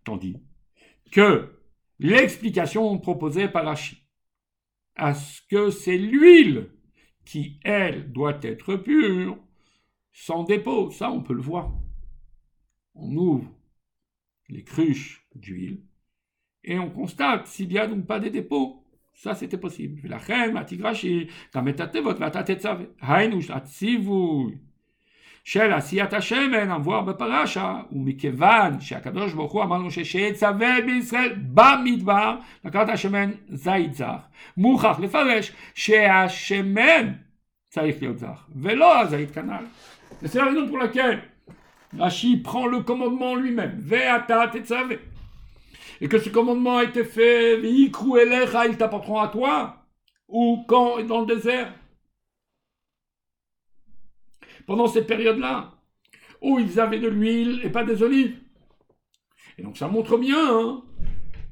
Tandis 0.03 0.37
que 1.11 1.59
l'explication 1.99 2.97
proposée 2.97 3.47
par 3.47 3.65
Rachid, 3.65 3.99
à 4.95 5.13
ce 5.13 5.41
que 5.49 5.69
c'est 5.69 5.97
l'huile 5.97 6.69
qui, 7.25 7.59
elle, 7.63 8.11
doit 8.11 8.39
être 8.41 8.75
pure, 8.75 9.37
sans 10.11 10.43
dépôt. 10.43 10.91
Ça, 10.91 11.09
on 11.09 11.21
peut 11.21 11.33
le 11.33 11.41
voir. 11.41 11.71
On 12.95 13.15
ouvre 13.15 13.49
les 14.49 14.63
cruches 14.63 15.25
d'huile 15.35 15.81
et 16.63 16.77
on 16.79 16.89
constate 16.89 17.47
s'il 17.47 17.71
y 17.71 17.79
a 17.79 17.87
donc 17.87 18.05
pas 18.05 18.19
des 18.19 18.29
dépôts. 18.29 18.82
Ça, 19.14 19.34
c'était 19.34 19.58
possible. 19.58 20.00
La 20.04 20.18
reine, 20.18 20.52
Matigrashi, 20.52 21.28
Kametatevot, 21.52 22.14
Vatatetzav, 22.14 22.86
Hainu, 23.02 23.40
Atzivui. 23.50 24.58
של 25.48 25.72
עשיית 25.72 26.12
השמן 26.12 26.70
המבואר 26.70 27.00
בפרשה, 27.00 27.80
ומכיוון 27.92 28.80
שהקדוש 28.80 29.32
ברוך 29.32 29.52
הוא 29.52 29.62
אמר 29.62 29.78
לנו 29.78 29.90
שיצווה 29.90 30.80
בישראל 30.86 31.34
במדבר 31.54 32.36
לקחת 32.64 32.88
השמן 32.88 33.30
זית 33.48 33.94
זך, 33.94 34.26
מוכרח 34.56 35.00
לפרש 35.00 35.52
שהשמן 35.74 37.12
צריך 37.68 37.96
להיות 38.00 38.18
זך, 38.18 38.46
ולא 38.56 39.00
הזית 39.00 39.30
כנ"ל. 39.30 39.64
C'est 40.24 40.38
la 40.38 40.44
raison 40.44 40.68
pour 40.68 40.78
laquelle 40.78 41.22
Rashi 41.98 42.36
prend 42.38 42.66
le 42.66 42.80
commandement 42.80 43.34
lui-même, 43.34 43.80
Ve'ata 43.80 44.48
tetzave. 44.48 44.98
Et 46.01 46.07
que 46.07 46.19
ce 46.19 46.29
commandement 46.29 46.77
a 46.77 46.83
été 46.83 47.03
fait, 47.03 47.59
ils 47.61 47.91
t'apporteront 48.77 49.19
à 49.19 49.27
toi, 49.27 49.85
ou 50.27 50.63
quand 50.67 51.01
dans 51.03 51.21
le 51.21 51.27
désert 51.27 51.73
pendant 54.65 54.87
cette 54.87 55.07
période-là, 55.07 55.73
où 56.41 56.59
ils 56.59 56.79
avaient 56.79 56.99
de 56.99 57.07
l'huile 57.07 57.61
et 57.63 57.69
pas 57.69 57.83
des 57.83 58.01
olives. 58.03 58.37
Et 59.57 59.63
donc 59.63 59.77
ça 59.77 59.87
montre 59.87 60.17
bien 60.17 60.59
hein, 60.59 60.83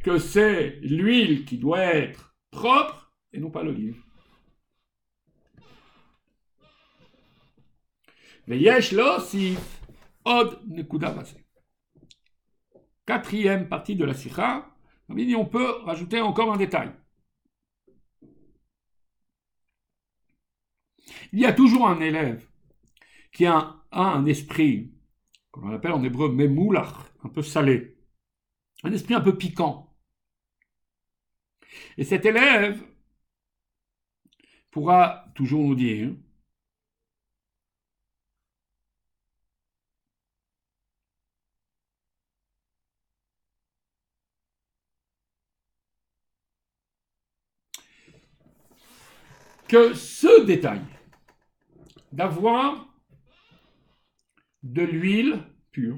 que 0.03 0.17
c'est 0.17 0.79
l'huile 0.81 1.45
qui 1.45 1.57
doit 1.57 1.81
être 1.81 2.33
propre 2.51 3.11
et 3.33 3.39
non 3.39 3.51
pas 3.51 3.63
l'olive. 3.63 4.01
od 10.25 10.59
Quatrième 13.11 13.67
partie 13.67 13.97
de 13.97 14.05
la 14.05 14.13
sikha, 14.13 14.73
on 15.09 15.45
peut 15.45 15.81
rajouter 15.81 16.21
encore 16.21 16.53
un 16.53 16.55
détail. 16.55 16.93
Il 21.33 21.39
y 21.39 21.45
a 21.45 21.51
toujours 21.51 21.89
un 21.89 21.99
élève 21.99 22.47
qui 23.33 23.45
a 23.45 23.75
un, 23.91 24.25
esprit, 24.27 24.93
qu'on 25.51 25.73
appelle 25.73 25.91
en 25.91 26.01
hébreu 26.05 26.31
memoulach, 26.31 27.11
un 27.25 27.27
peu 27.27 27.41
salé, 27.41 27.97
un 28.83 28.93
esprit 28.93 29.13
un 29.13 29.19
peu 29.19 29.37
piquant. 29.37 29.93
Et 31.97 32.05
cet 32.05 32.25
élève 32.25 32.81
pourra 34.69 35.25
toujours 35.35 35.67
nous 35.67 35.75
dire 35.75 36.15
que 49.71 49.93
ce 49.93 50.43
détail 50.43 50.81
d'avoir 52.11 52.93
de 54.63 54.81
l'huile 54.81 55.45
pure, 55.71 55.97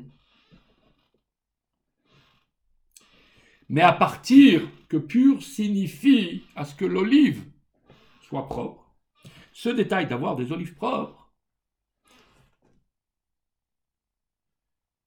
mais 3.70 3.82
à 3.82 3.94
partir 3.94 4.70
que 4.88 4.98
pur 4.98 5.42
signifie 5.42 6.44
à 6.56 6.66
ce 6.66 6.76
que 6.76 6.86
l'olive 6.86 7.52
soit 8.22 8.48
propre, 8.48 8.96
ce 9.54 9.70
détail 9.70 10.08
d'avoir 10.08 10.36
des 10.36 10.52
olives 10.52 10.76
propres 10.76 11.34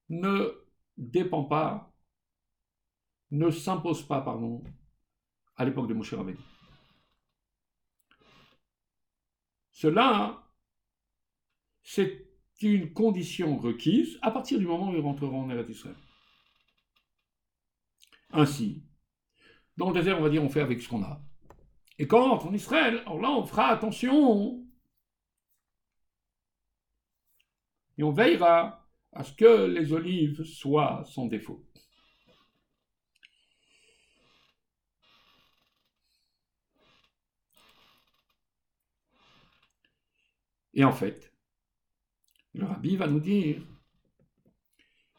ne 0.09 0.51
dépend 0.97 1.45
pas, 1.45 1.95
ne 3.31 3.49
s'impose 3.53 4.05
pas, 4.09 4.23
pardon, 4.23 4.65
à 5.55 5.65
l'époque 5.65 5.87
de 5.87 5.95
Moshe. 5.95 6.17
Cela, 9.77 10.43
c'est 11.83 12.27
une 12.63 12.95
condition 12.95 13.59
requise 13.59 14.19
à 14.23 14.31
partir 14.31 14.59
du 14.59 14.67
moment 14.67 14.91
où 14.91 14.95
ils 14.95 15.03
rentreront 15.03 15.43
en 15.43 15.51
Eretz 15.51 15.69
Israël. 15.69 15.97
Ainsi, 18.31 18.83
dans 19.77 19.91
le 19.91 19.95
désert, 19.95 20.19
on 20.19 20.23
va 20.23 20.31
dire, 20.31 20.43
on 20.43 20.49
fait 20.49 20.63
avec 20.63 20.81
ce 20.81 20.89
qu'on 20.89 21.03
a. 21.03 21.21
Et 21.99 22.07
quand 22.07 22.25
on 22.25 22.31
rentre 22.31 22.47
en 22.47 22.55
Israël, 22.55 23.01
alors 23.01 23.21
là, 23.21 23.31
on 23.31 23.45
fera 23.45 23.67
attention. 23.67 24.67
Et 27.99 28.03
on 28.03 28.13
veillera 28.13 28.89
à 29.13 29.25
ce 29.25 29.35
que 29.35 29.67
les 29.67 29.93
olives 29.93 30.43
soient 30.43 31.05
sans 31.05 31.27
défaut. 31.27 31.67
Et 40.77 40.85
en 40.85 40.93
fait, 40.93 41.33
le 42.55 42.67
rabbi 42.67 42.97
va 42.97 43.09
nous 43.09 43.19
dire 43.19 43.63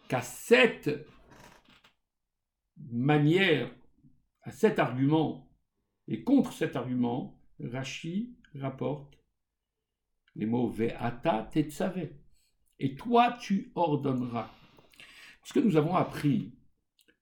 qu'à 0.08 0.22
cette 0.22 1.06
manière, 2.78 3.70
à 4.44 4.52
cet 4.52 4.78
argument, 4.78 5.52
et 6.08 6.24
contre 6.24 6.54
cet 6.54 6.76
argument, 6.76 7.42
Rashi 7.60 8.38
rapporte 8.54 9.18
les 10.36 10.46
mots 10.46 10.70
Ve'ata 10.70 11.50
tetzave. 11.52 12.12
Et 12.80 12.96
toi, 12.96 13.36
tu 13.42 13.72
ordonneras. 13.74 14.52
Parce 15.42 15.54
que 15.54 15.60
nous 15.60 15.76
avons 15.76 15.96
appris 15.96 16.54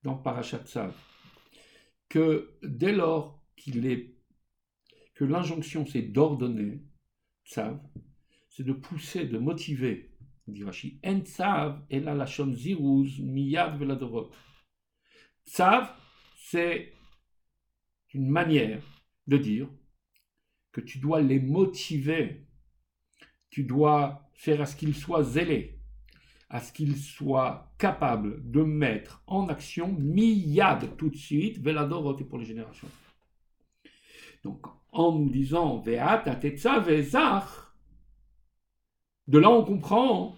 dans 0.03 0.17
Parashat 0.17 0.65
que 2.09 2.57
dès 2.61 2.91
lors 2.91 3.41
que 5.15 5.23
l'injonction 5.23 5.85
c'est 5.85 6.01
d'ordonner, 6.01 6.83
Tzav, 7.45 7.79
c'est 8.55 8.63
de 8.63 8.71
pousser, 8.71 9.25
de 9.25 9.37
motiver, 9.37 10.11
dit 10.47 10.63
Rashi. 10.63 10.97
En 11.05 11.19
tzav 11.19 11.83
et 11.89 11.99
la 11.99 12.13
lachon 12.13 12.53
ziruz 12.53 13.19
miyad 13.19 13.77
veladorot. 13.77 14.31
Tzav, 15.45 15.93
c'est 16.37 16.93
une 18.13 18.29
manière 18.29 18.81
de 19.27 19.37
dire 19.37 19.67
que 20.71 20.79
tu 20.79 20.99
dois 20.99 21.19
les 21.19 21.39
motiver, 21.39 22.47
tu 23.49 23.65
dois 23.65 24.29
faire 24.35 24.61
à 24.61 24.65
ce 24.65 24.77
qu'ils 24.77 24.95
soient 24.95 25.23
zélés, 25.23 25.81
à 26.49 26.61
ce 26.61 26.71
qu'ils 26.71 26.95
soient 26.95 27.73
capables 27.77 28.49
de 28.49 28.61
mettre 28.61 29.21
en 29.27 29.49
action 29.49 29.91
miyad 29.91 30.95
tout 30.95 31.09
de 31.09 31.17
suite, 31.17 31.59
veladorot 31.59 32.17
et 32.19 32.23
pour 32.23 32.37
les 32.37 32.45
générations. 32.45 32.89
Donc, 34.45 34.65
en 34.93 35.11
nous 35.11 35.29
disant 35.29 35.79
ve'at 35.79 36.23
atetza 36.25 36.79
ve'zach, 36.79 37.64
de 39.28 39.38
là, 39.38 39.50
on 39.50 39.64
comprend 39.64 40.36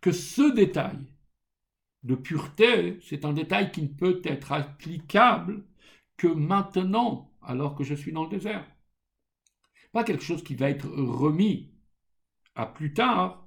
que 0.00 0.12
ce 0.12 0.54
détail 0.54 0.98
de 2.02 2.14
pureté, 2.14 2.98
c'est 3.02 3.24
un 3.24 3.32
détail 3.32 3.72
qui 3.72 3.82
ne 3.82 3.88
peut 3.88 4.20
être 4.24 4.52
applicable 4.52 5.64
que 6.16 6.28
maintenant, 6.28 7.32
alors 7.42 7.74
que 7.74 7.84
je 7.84 7.94
suis 7.94 8.12
dans 8.12 8.24
le 8.24 8.30
désert. 8.30 8.66
Pas 9.92 10.04
quelque 10.04 10.22
chose 10.22 10.44
qui 10.44 10.54
va 10.54 10.70
être 10.70 10.88
remis 10.88 11.72
à 12.54 12.66
plus 12.66 12.92
tard, 12.94 13.46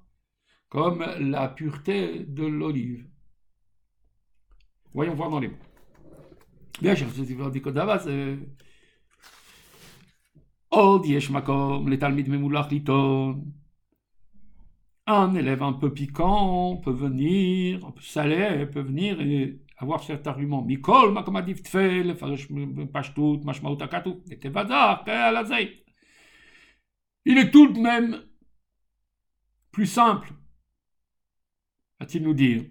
comme 0.69 1.05
la 1.19 1.47
pureté 1.47 2.25
de 2.25 2.45
l'olive. 2.45 3.07
Voyons 4.93 5.15
voir 5.15 5.29
dans 5.29 5.39
les 5.39 5.47
mots. 5.47 5.57
Bien, 6.81 6.95
je 6.95 7.05
vous 7.05 7.49
dit 7.51 7.61
que 7.61 7.69
עוד 10.69 11.05
יש 11.05 11.29
מקום 11.29 11.87
לתלמיד 11.87 12.29
ממולח 12.29 12.65
לטעון 12.71 13.41
un 15.06 15.34
élève 15.34 15.62
un 15.62 15.74
peu 15.74 15.92
piquant 15.92 16.76
peut 16.78 16.92
venir, 16.92 17.84
un 17.84 17.90
peu 17.90 18.00
salé, 18.02 18.66
peut 18.66 18.80
venir 18.80 19.20
et 19.20 19.60
avoir 19.76 20.02
cet 20.02 20.26
argument. 20.26 20.62
Mikol 20.62 21.12
makamadiv 21.12 21.62
tfel, 21.62 22.16
pashtut, 22.92 23.44
mashmaut 23.44 23.80
akatu, 23.82 24.10
Il 27.26 27.38
est 27.38 27.50
tout 27.50 27.68
de 27.68 27.78
même 27.78 28.22
plus 29.72 29.86
simple, 29.86 30.32
va-t-il 31.98 32.22
nous 32.22 32.34
dire, 32.34 32.64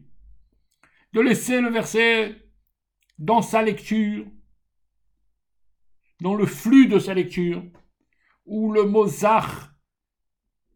de 1.12 1.20
laisser 1.20 1.60
le 1.62 1.70
verset 1.70 2.36
dans 3.20 3.42
sa 3.42 3.62
lecture, 3.62 4.26
dans 6.22 6.34
le 6.34 6.46
flux 6.46 6.88
de 6.88 6.98
sa 6.98 7.14
lecture, 7.14 7.64
où 8.46 8.72
le 8.72 8.86
mot 8.86 9.06
zach 9.06 9.73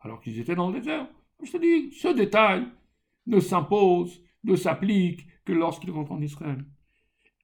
alors 0.00 0.20
qu'ils 0.20 0.38
étaient 0.38 0.54
dans 0.54 0.70
le 0.70 0.78
désert. 0.80 1.08
Je 1.42 1.52
te 1.52 1.56
dis, 1.56 1.92
ce 1.92 2.08
détail 2.08 2.66
ne 3.26 3.40
s'impose, 3.40 4.22
ne 4.44 4.56
s'applique 4.56 5.26
que 5.44 5.52
lorsqu'ils 5.52 5.90
rentrent 5.90 6.12
en 6.12 6.20
Israël. 6.20 6.64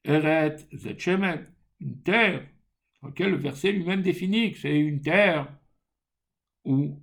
Eret 0.04 0.57
Zetchemet, 0.72 1.46
une 1.80 2.02
terre, 2.02 2.46
dans 3.02 3.09
laquelle 3.09 3.30
le 3.30 3.36
verset 3.36 3.72
lui-même 3.72 4.02
définit 4.02 4.52
que 4.52 4.59
c'est 4.59 4.78
une 4.78 5.00
terre 5.00 5.52
où 6.64 7.00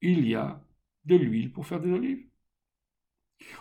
il 0.00 0.28
y 0.28 0.34
a 0.34 0.62
de 1.04 1.16
l'huile 1.16 1.52
pour 1.52 1.66
faire 1.66 1.80
des 1.80 1.90
olives. 1.90 2.26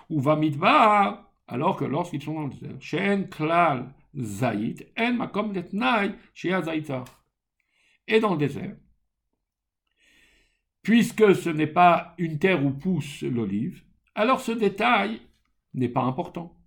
Ou 0.09 0.19
va 0.19 0.35
mitbar, 0.35 1.31
alors 1.47 1.77
que 1.77 1.85
lorsqu'ils 1.85 2.21
sont 2.21 2.33
dans 2.33 2.47
le 2.47 2.53
désert, 2.53 2.81
Shen 2.81 3.29
klal 3.29 3.93
en 4.17 5.13
makom 5.13 5.53
letnai, 5.53 6.15
Et 8.07 8.19
dans 8.19 8.31
le 8.31 8.37
désert, 8.37 8.75
Puisque 10.81 11.35
ce 11.35 11.49
n'est 11.49 11.67
pas 11.67 12.15
une 12.17 12.39
terre 12.39 12.65
où 12.65 12.71
pousse 12.71 13.21
l'olive, 13.23 13.83
alors 14.15 14.39
ce 14.39 14.51
détail 14.51 15.21
n'est 15.73 15.89
pas 15.89 16.03
important, 16.03 16.57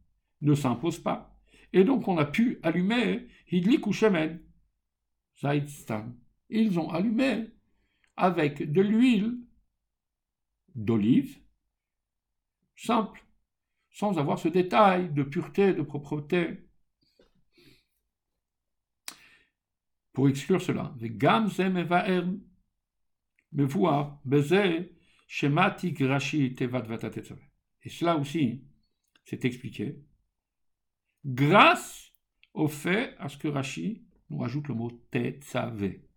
ne 0.42 0.54
s'impose 0.54 0.98
pas. 0.98 1.36
Et 1.72 1.84
donc 1.84 2.06
on 2.08 2.18
a 2.18 2.24
pu 2.24 2.58
allumer 2.62 3.28
Hidlik 3.50 3.86
ou 3.86 3.92
Shemen, 3.92 4.40
Ils 6.50 6.78
ont 6.78 6.90
allumé 6.90 7.50
avec 8.16 8.70
de 8.70 8.80
l'huile 8.80 9.38
d'olive, 10.74 11.38
simple, 12.76 13.24
sans 13.90 14.18
avoir 14.18 14.38
ce 14.38 14.48
détail 14.48 15.12
de 15.12 15.22
pureté, 15.22 15.72
de 15.74 15.82
propreté. 15.82 16.68
Pour 20.12 20.28
exclure 20.28 20.60
cela, 20.60 20.94
me 21.00 22.49
et 23.52 23.66
cela 27.88 28.16
aussi, 28.16 28.64
c'est 29.24 29.44
expliqué 29.44 30.02
grâce 31.24 32.12
au 32.54 32.68
fait 32.68 33.14
à 33.18 33.28
ce 33.28 33.36
que 33.36 33.48
Rashi 33.48 34.04
nous 34.30 34.42
ajoute 34.44 34.68
le 34.68 34.74
mot 34.74 34.90
Tetzavé. 35.10 36.08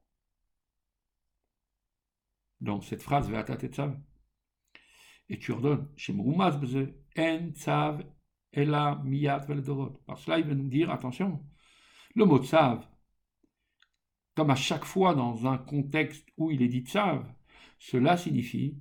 Dans 2.62 2.82
cette 2.82 3.04
phrase, 3.04 3.30
Veata 3.30 3.58
Tetzavé. 3.58 3.98
Et 5.30 5.40
tu 5.40 5.52
ordonnes, 5.52 5.90
Shemrumas 5.96 6.58
Beze, 6.58 6.94
En 7.18 7.52
Tzav, 7.52 8.06
Ela 8.52 9.02
Miyat 9.04 9.40
Veldorot. 9.40 10.02
Par 10.06 10.18
cela, 10.18 10.40
il 10.40 10.48
va 10.48 10.54
nous 10.54 10.70
dire, 10.70 10.92
attention, 10.92 11.44
le 12.16 12.26
mot 12.26 12.44
Tzav, 12.44 12.88
comme 14.36 14.50
à 14.50 14.56
chaque 14.56 14.86
fois 14.86 15.14
dans 15.16 15.48
un 15.48 15.58
contexte 15.58 16.28
où 16.38 16.52
il 16.52 16.62
est 16.62 16.68
dit 16.68 16.82
tzav, 16.82 17.26
cela 17.80 18.18
signifie 18.18 18.78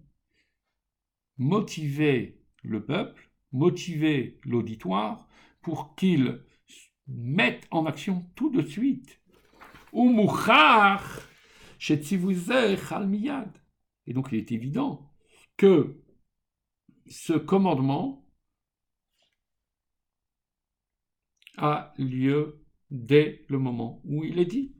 motiver 1.39 2.41
le 2.63 2.85
peuple, 2.85 3.31
motiver 3.53 4.41
l'auditoire 4.45 5.29
pour 5.61 5.95
qu'il 5.95 6.45
mette 7.07 7.67
en 7.71 7.87
action 7.87 8.31
tout 8.35 8.51
de 8.51 8.63
suite. 8.63 9.21
Et 14.07 14.15
donc 14.15 14.29
il 14.33 14.39
est 14.39 14.53
évident 14.53 15.11
que 15.57 16.01
ce 17.07 17.33
commandement 17.35 18.25
a 21.59 21.93
lieu 21.99 22.65
dès 22.91 23.45
le 23.49 23.59
moment 23.59 24.01
où 24.05 24.25
il 24.25 24.39
est 24.39 24.47
dit. 24.47 24.75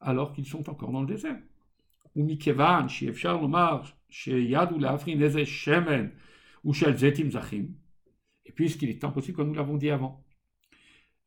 Alors 0.00 0.32
qu'ils 0.32 0.46
sont 0.46 0.68
encore 0.68 0.92
dans 0.92 1.02
le 1.02 1.06
désert. 1.06 1.38
Ou 2.14 2.24
et 8.48 8.52
puisqu'il 8.52 8.88
est 8.88 9.04
impossible, 9.04 9.36
comme 9.36 9.48
nous 9.48 9.54
l'avons 9.54 9.76
dit 9.76 9.90
avant, 9.90 10.24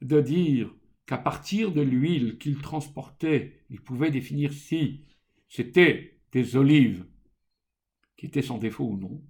de 0.02 0.20
dire 0.20 0.74
qu'à 1.06 1.18
partir 1.18 1.72
de 1.72 1.82
l'huile 1.82 2.38
qu'il 2.40 2.58
transportait, 2.58 3.64
il 3.70 3.82
pouvait 3.82 4.12
définir 4.12 4.52
si 4.52 5.06
c'était 5.48 6.20
des 6.32 6.56
olives 6.56 7.06
qui 8.18 8.26
étaient 8.26 8.42
sans 8.42 8.58
défaut 8.58 8.86
ou 8.86 8.98
non, 8.98 9.22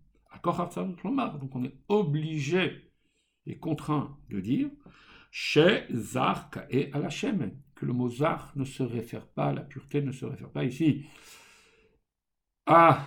donc 0.43 1.55
on 1.55 1.63
est 1.63 1.75
obligé 1.88 2.91
et 3.45 3.57
contraint 3.57 4.17
de 4.29 4.39
dire 4.39 4.69
chez 5.32 5.88
Zark 5.91 6.59
et 6.69 6.91
à 6.93 6.99
la 6.99 7.09
que 7.09 7.86
le 7.86 7.93
mot 7.93 8.09
Zark 8.09 8.55
ne 8.55 8.65
se 8.65 8.84
réfère 8.84 9.27
pas, 9.27 9.53
la 9.53 9.61
pureté 9.61 10.01
ne 10.01 10.11
se 10.11 10.25
réfère 10.25 10.51
pas 10.51 10.65
ici 10.65 11.05
à 12.65 13.05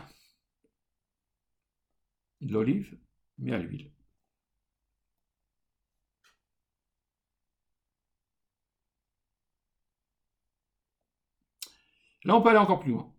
l'olive, 2.40 2.98
mais 3.38 3.52
à 3.52 3.58
l'huile. 3.58 3.90
Là, 12.24 12.36
on 12.36 12.42
peut 12.42 12.48
aller 12.48 12.58
encore 12.58 12.80
plus 12.80 12.92
loin. 12.92 13.12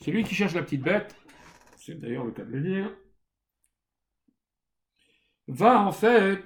C'est 0.00 0.10
lui 0.10 0.22
qui 0.24 0.34
cherche 0.34 0.54
la 0.54 0.62
petite 0.62 0.82
bête, 0.82 1.16
c'est 1.76 1.98
d'ailleurs 2.00 2.24
le 2.24 2.32
cas 2.32 2.44
de 2.44 2.50
le 2.50 2.62
dire, 2.62 2.96
va 5.48 5.80
en 5.80 5.92
fait 5.92 6.44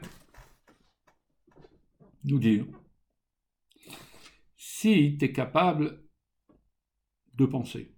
nous 2.24 2.38
dire 2.38 2.66
si 4.56 5.16
tu 5.18 5.24
es 5.24 5.32
capable 5.32 6.04
de 7.34 7.46
penser, 7.46 7.94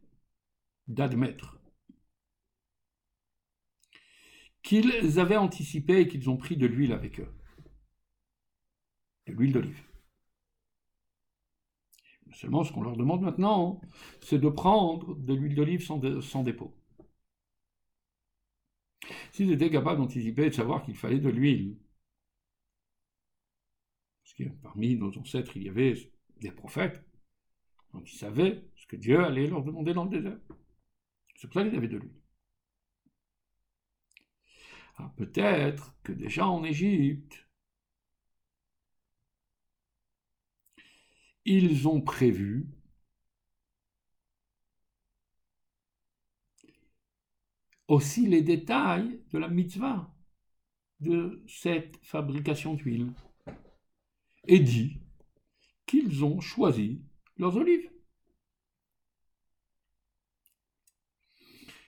d'admettre 0.88 1.60
qu'ils 4.62 5.18
avaient 5.18 5.36
anticipé 5.36 6.00
et 6.00 6.08
qu'ils 6.08 6.30
ont 6.30 6.36
pris 6.36 6.56
de 6.56 6.66
l'huile 6.66 6.92
avec 6.92 7.20
eux, 7.20 7.32
de 9.26 9.32
l'huile 9.32 9.52
d'olive. 9.52 9.82
Seulement, 12.32 12.62
ce 12.62 12.72
qu'on 12.72 12.82
leur 12.82 12.96
demande 12.96 13.22
maintenant, 13.22 13.80
c'est 14.20 14.38
de 14.38 14.48
prendre 14.48 15.16
de 15.16 15.34
l'huile 15.34 15.54
d'olive 15.54 15.84
sans, 15.84 16.42
dépôt. 16.42 16.76
S'ils 19.32 19.50
étaient 19.50 19.70
capables 19.70 20.00
d'anticiper 20.00 20.46
et 20.46 20.50
de 20.50 20.54
savoir 20.54 20.82
qu'il 20.84 20.96
fallait 20.96 21.18
de 21.18 21.28
l'huile, 21.28 21.76
parce 24.30 24.48
que 24.48 24.54
parmi 24.62 24.96
nos 24.96 25.16
ancêtres, 25.18 25.56
il 25.56 25.64
y 25.64 25.68
avait 25.68 25.94
des 26.40 26.52
prophètes, 26.52 27.04
donc 27.92 28.12
ils 28.12 28.16
savaient 28.16 28.64
ce 28.76 28.86
que 28.86 28.96
Dieu 28.96 29.24
allait 29.24 29.46
leur 29.46 29.64
demander 29.64 29.92
dans 29.92 30.04
le 30.04 30.10
désert. 30.10 30.38
C'est 31.36 31.48
pour 31.48 31.54
ça 31.54 31.64
qu'ils 31.64 31.76
avaient 31.76 31.88
de 31.88 31.96
l'huile. 31.96 32.20
Alors 34.96 35.12
peut-être 35.14 35.96
que 36.02 36.12
déjà 36.12 36.46
en 36.46 36.62
Égypte, 36.62 37.48
ils 41.44 41.88
ont 41.88 42.00
prévu 42.00 42.68
aussi 47.88 48.26
les 48.26 48.42
détails 48.42 49.20
de 49.32 49.38
la 49.38 49.48
mitzvah 49.48 50.14
de 51.00 51.42
cette 51.48 51.96
fabrication 52.04 52.74
d'huile 52.74 53.12
et 54.46 54.60
dit 54.60 54.98
qu'ils 55.86 56.24
ont 56.24 56.40
choisi 56.40 57.02
leurs 57.36 57.56
olives. 57.56 57.90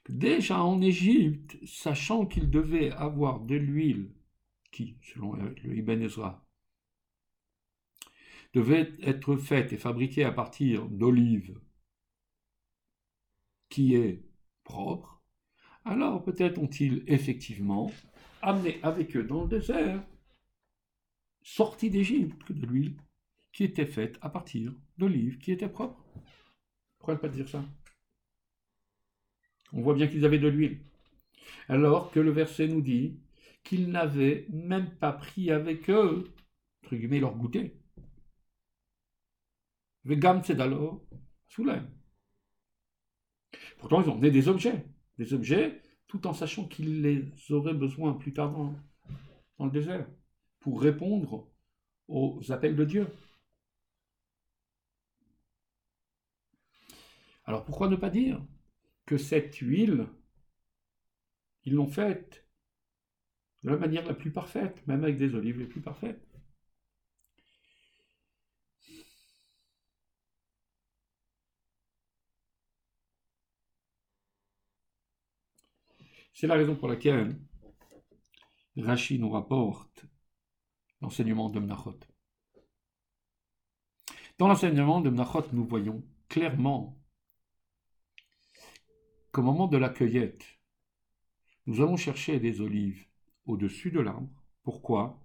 Déjà 0.09 0.63
en 0.63 0.83
Égypte, 0.83 1.57
sachant 1.65 2.27
qu'ils 2.27 2.51
devaient 2.51 2.91
avoir 2.91 3.41
de 3.41 3.55
l'huile 3.55 4.11
qui, 4.73 4.97
selon 5.03 5.35
le 5.35 5.77
Ibn 5.77 6.03
Ezra, 6.03 6.45
devait 8.53 8.93
être 9.03 9.37
faite 9.37 9.73
et 9.73 9.79
fabriquée 9.79 10.25
à 10.25 10.33
partir 10.33 10.87
d'olives 10.87 11.59
qui 13.69 13.95
est 13.95 14.23
propre, 14.65 15.23
alors 15.85 16.23
peut-être 16.23 16.59
ont-ils 16.59 17.05
effectivement 17.07 17.91
amené 18.43 18.79
avec 18.83 19.17
eux 19.17 19.25
dans 19.25 19.43
le 19.45 19.49
désert, 19.49 20.05
sorti 21.43 21.91
d'Égypte, 21.91 22.53
de 22.53 22.67
l'huile 22.67 22.97
qui 23.53 23.65
était 23.65 23.87
faite 23.87 24.19
à 24.23 24.31
partir 24.31 24.73
d'olives 24.99 25.39
qui 25.39 25.53
étaient 25.53 25.69
propres. 25.69 26.03
Pourquoi 26.99 27.15
ne 27.15 27.21
pas 27.21 27.29
dire 27.29 27.49
ça? 27.49 27.65
On 29.73 29.83
voit 29.83 29.95
bien 29.95 30.07
qu'ils 30.07 30.25
avaient 30.25 30.39
de 30.39 30.49
l'huile. 30.49 30.81
Alors 31.69 32.11
que 32.11 32.21
le 32.21 32.31
verset 32.31 32.69
nous 32.69 32.83
dit 32.83 33.19
qu'ils 33.65 33.91
n'avaient 33.91 34.47
même 34.51 34.91
pas 34.97 35.13
pris 35.13 35.51
avec 35.51 35.91
eux, 35.91 36.33
entre 36.83 36.97
guillemets, 36.97 37.21
leur 37.21 37.37
goûter. 37.37 37.77
Vegam 40.05 40.43
Tzedalo 40.43 41.07
Soulem. 41.49 41.89
Pourtant, 43.79 44.03
ils 44.03 44.09
ont 44.09 44.19
des 44.19 44.49
objets. 44.49 44.85
Des 45.19 45.35
objets, 45.35 45.81
tout 46.07 46.27
en 46.27 46.33
sachant 46.33 46.67
qu'ils 46.67 47.03
les 47.03 47.33
auraient 47.51 47.75
besoin 47.75 48.15
plus 48.15 48.33
tard 48.33 48.53
dans 48.53 49.65
le 49.65 49.71
désert, 49.71 50.07
pour 50.63 50.81
répondre 50.81 51.51
aux 52.09 52.41
appels 52.51 52.77
de 52.77 52.85
Dieu. 52.85 53.07
Alors 57.45 57.65
pourquoi 57.65 57.89
ne 57.89 57.97
pas 57.97 58.11
dire 58.11 58.41
que 59.05 59.19
cette 59.19 59.57
huile, 59.57 60.07
ils 61.65 61.75
l'ont 61.75 61.89
faite 61.89 62.47
de 63.65 63.71
la 63.71 63.77
manière 63.77 64.07
la 64.07 64.15
plus 64.15 64.33
parfaite, 64.33 64.87
même 64.87 65.03
avec 65.03 65.19
des 65.19 65.35
olives 65.35 65.59
les 65.59 65.67
plus 65.67 65.81
parfaites? 65.81 66.29
C'est 76.35 76.47
la 76.47 76.55
raison 76.55 76.77
pour 76.77 76.89
laquelle 76.89 77.37
Rachid 78.77 79.21
nous 79.21 79.31
rapporte 79.31 80.07
l'enseignement 81.03 81.51
de 81.51 81.61
Mnachot. 81.61 81.99
Dans 84.39 84.49
l'enseignement 84.49 85.01
de 85.01 85.11
Mnachot, 85.11 85.45
nous 85.53 85.67
voyons 85.67 86.03
clairement 86.29 86.99
qu'au 89.33 89.43
moment 89.43 89.67
de 89.67 89.77
la 89.77 89.89
cueillette, 89.89 90.45
nous 91.67 91.81
allons 91.81 91.97
chercher 91.97 92.41
des 92.41 92.61
olives 92.61 93.07
au-dessus 93.47 93.91
de 93.91 94.01
l'arbre. 94.01 94.31
Pourquoi? 94.63 95.19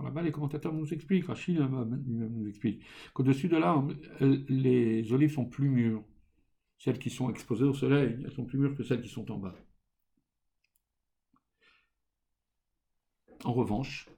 Là-bas, 0.00 0.22
les 0.22 0.32
commentateurs 0.32 0.72
nous 0.72 0.92
expliquent, 0.92 1.26
Rachid 1.26 1.58
nous 1.58 2.48
explique, 2.48 2.84
qu'au-dessus 3.12 3.48
de 3.48 3.56
l'arbre, 3.56 3.94
les 4.20 5.12
olives 5.12 5.32
sont 5.32 5.46
plus 5.46 5.68
mûres. 5.68 6.04
Celles 6.78 6.98
qui 6.98 7.10
sont 7.10 7.30
exposées 7.30 7.64
au 7.64 7.74
soleil, 7.74 8.20
elles 8.24 8.32
sont 8.32 8.44
plus 8.44 8.58
mûres 8.58 8.76
que 8.76 8.82
celles 8.82 9.02
qui 9.02 9.08
sont 9.08 9.30
en 9.30 9.38
bas. 9.38 9.54
En 13.44 13.52
revanche, 13.52 14.08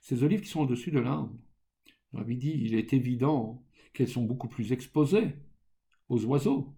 ces 0.00 0.22
olives 0.22 0.40
qui 0.40 0.48
sont 0.48 0.60
au-dessus 0.62 0.90
de 0.90 1.00
l'arbre, 1.00 1.36
dit, 2.24 2.58
il 2.62 2.74
est 2.74 2.92
évident 2.92 3.64
qu'elles 3.92 4.08
sont 4.08 4.24
beaucoup 4.24 4.48
plus 4.48 4.72
exposées 4.72 5.36
aux 6.08 6.24
oiseaux 6.24 6.74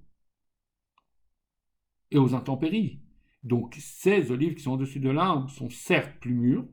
et 2.11 2.19
aux 2.19 2.35
intempéries. 2.35 3.01
Donc 3.43 3.77
ces 3.79 4.31
olives 4.31 4.55
qui 4.55 4.63
sont 4.63 4.73
au-dessus 4.73 5.01
de 5.01 5.11
l'arbre 5.11 5.49
sont 5.51 5.71
certes 5.71 6.19
plus 6.21 6.35
mûres, 6.35 6.69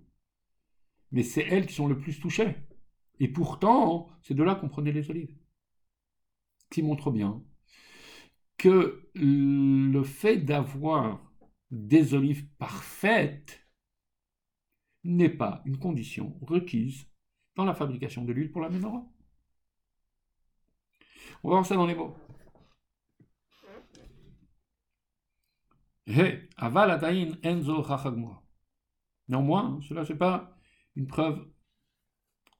mais 1.12 1.24
c'est 1.24 1.44
elles 1.44 1.68
qui 1.68 1.74
sont 1.74 1.88
le 1.88 1.98
plus 1.98 2.20
touchées. 2.20 2.56
Et 3.20 3.28
pourtant, 3.28 4.10
c'est 4.22 4.34
de 4.34 4.44
là 4.44 4.56
qu'on 4.56 4.70
prenait 4.70 4.92
les 4.92 5.10
olives. 5.10 5.36
qui 6.70 6.82
montre 6.82 7.12
bien 7.12 7.44
que 8.58 9.10
le 9.14 10.04
fait 10.04 10.38
d'avoir 10.38 11.22
des 11.72 12.14
olives 12.14 12.48
parfaites 12.58 13.65
n'est 15.05 15.37
pas 15.37 15.63
une 15.65 15.79
condition 15.79 16.39
requise 16.43 17.07
dans 17.57 17.65
la 17.65 17.75
fabrication 17.75 18.25
de 18.25 18.33
l'huile 18.33 18.53
pour 18.53 18.61
la 18.61 18.69
menorah. 18.69 19.05
On 21.43 21.49
va 21.49 21.55
voir 21.55 21.67
ça 21.67 21.75
dans 21.75 21.87
les 21.87 21.95
mots. 21.95 22.17
Néanmoins, 29.29 29.81
cela 29.83 30.03
n'est 30.03 30.15
pas 30.17 30.57
une 30.97 31.07
preuve 31.07 31.49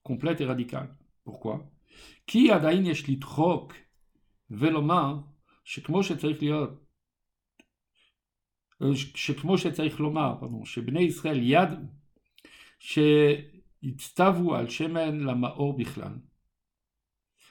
complète 0.03 0.41
et 0.41 0.45
radicale. 0.45 0.95
Pourquoi 1.23 1.69
Qui 2.25 2.51
עדיין 2.51 2.85
יש 2.85 3.09
לדחוק 3.09 3.73
ולומר 4.49 5.19
שכמו 5.63 6.03
שצריך 6.03 6.41
להיות, 6.41 6.69
שכמו 8.95 9.57
שצריך 9.57 9.99
לומר, 9.99 10.35
פרדון, 10.39 10.65
שבני 10.65 11.01
ישראל 11.01 11.39
ידעו 11.43 11.77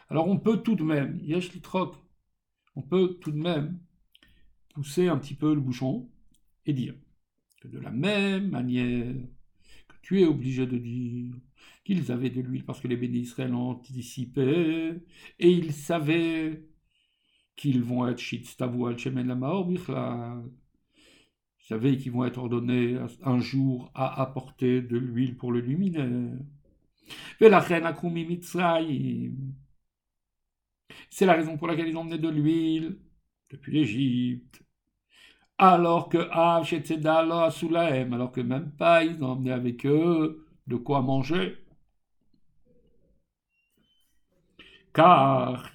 alors 0.10 0.28
on 0.28 0.40
peut 0.40 0.58
tout 0.58 0.76
de 0.76 0.84
même, 0.84 1.20
yesh 1.24 1.54
litrok, 1.54 1.96
on 2.76 2.82
peut 2.82 3.18
tout 3.22 3.32
de 3.32 3.38
même 3.38 3.80
pousser 4.74 5.08
un 5.08 5.18
petit 5.18 5.36
peu 5.36 5.54
le 5.54 5.62
bouchon 5.62 6.10
et 6.66 6.74
dire 6.74 6.96
que 7.62 7.68
de 7.68 7.80
la 7.80 7.92
même 7.92 8.50
manière 8.50 9.16
que 9.88 9.96
tu 10.02 10.22
es 10.22 10.26
obligé 10.26 10.68
de 10.68 10.78
dire 10.78 11.34
qu'ils 11.84 12.12
avaient 12.12 12.30
de 12.30 12.42
l'huile 12.42 12.66
parce 12.66 12.80
que 12.82 12.88
les 12.88 12.98
bénis 12.98 13.20
Israël 13.20 13.54
ont 13.54 13.70
anticipé 13.70 14.94
et 15.40 15.50
ils 15.50 15.74
savaient 15.74 16.68
qu'ils 17.56 17.84
vont 17.84 18.08
être 18.08 18.20
shitstavu 18.20 18.88
al 18.88 18.98
shemen 18.98 19.28
lamaor 19.28 19.72
Ils 21.66 21.70
savaient 21.70 21.98
qu'ils 21.98 22.12
vont 22.12 22.26
être 22.26 22.38
ordonnés 22.38 22.98
un 23.24 23.40
jour 23.40 23.92
à 23.96 24.22
apporter 24.22 24.82
de 24.82 24.98
l'huile 24.98 25.36
pour 25.36 25.52
le 25.52 25.62
luminaire. 25.62 26.38
C'est 31.10 31.26
la 31.26 31.34
raison 31.34 31.58
pour 31.58 31.68
laquelle 31.68 31.88
ils 31.88 31.98
ont 31.98 32.02
emmené 32.02 32.20
de 32.20 32.30
l'huile 32.30 33.00
depuis 33.50 33.74
l'Égypte. 33.74 34.62
Alors 35.58 36.10
que 36.10 36.18
alors 36.18 36.66
que 38.32 38.42
même 38.42 38.72
pas, 38.72 39.04
ils 39.04 39.24
ont 39.24 39.30
emmené 39.30 39.52
avec 39.52 39.86
eux 39.86 40.46
de 40.68 40.76
quoi 40.76 41.02
manger. 41.02 41.66
car 44.96 45.70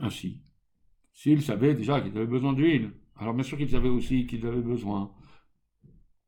Ainsi, 0.00 0.42
s'ils 1.12 1.42
savaient 1.42 1.74
déjà 1.74 2.00
qu'ils 2.00 2.16
avaient 2.16 2.26
besoin 2.26 2.54
d'huile, 2.54 2.92
alors 3.16 3.34
bien 3.34 3.44
sûr 3.44 3.58
qu'ils 3.58 3.70
savaient 3.70 3.88
aussi 3.88 4.26
qu'ils 4.26 4.46
avaient 4.46 4.62
besoin 4.62 5.14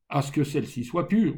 à 0.09 0.21
ce 0.21 0.31
que 0.31 0.43
celle-ci 0.43 0.83
soit 0.83 1.07
pure. 1.07 1.35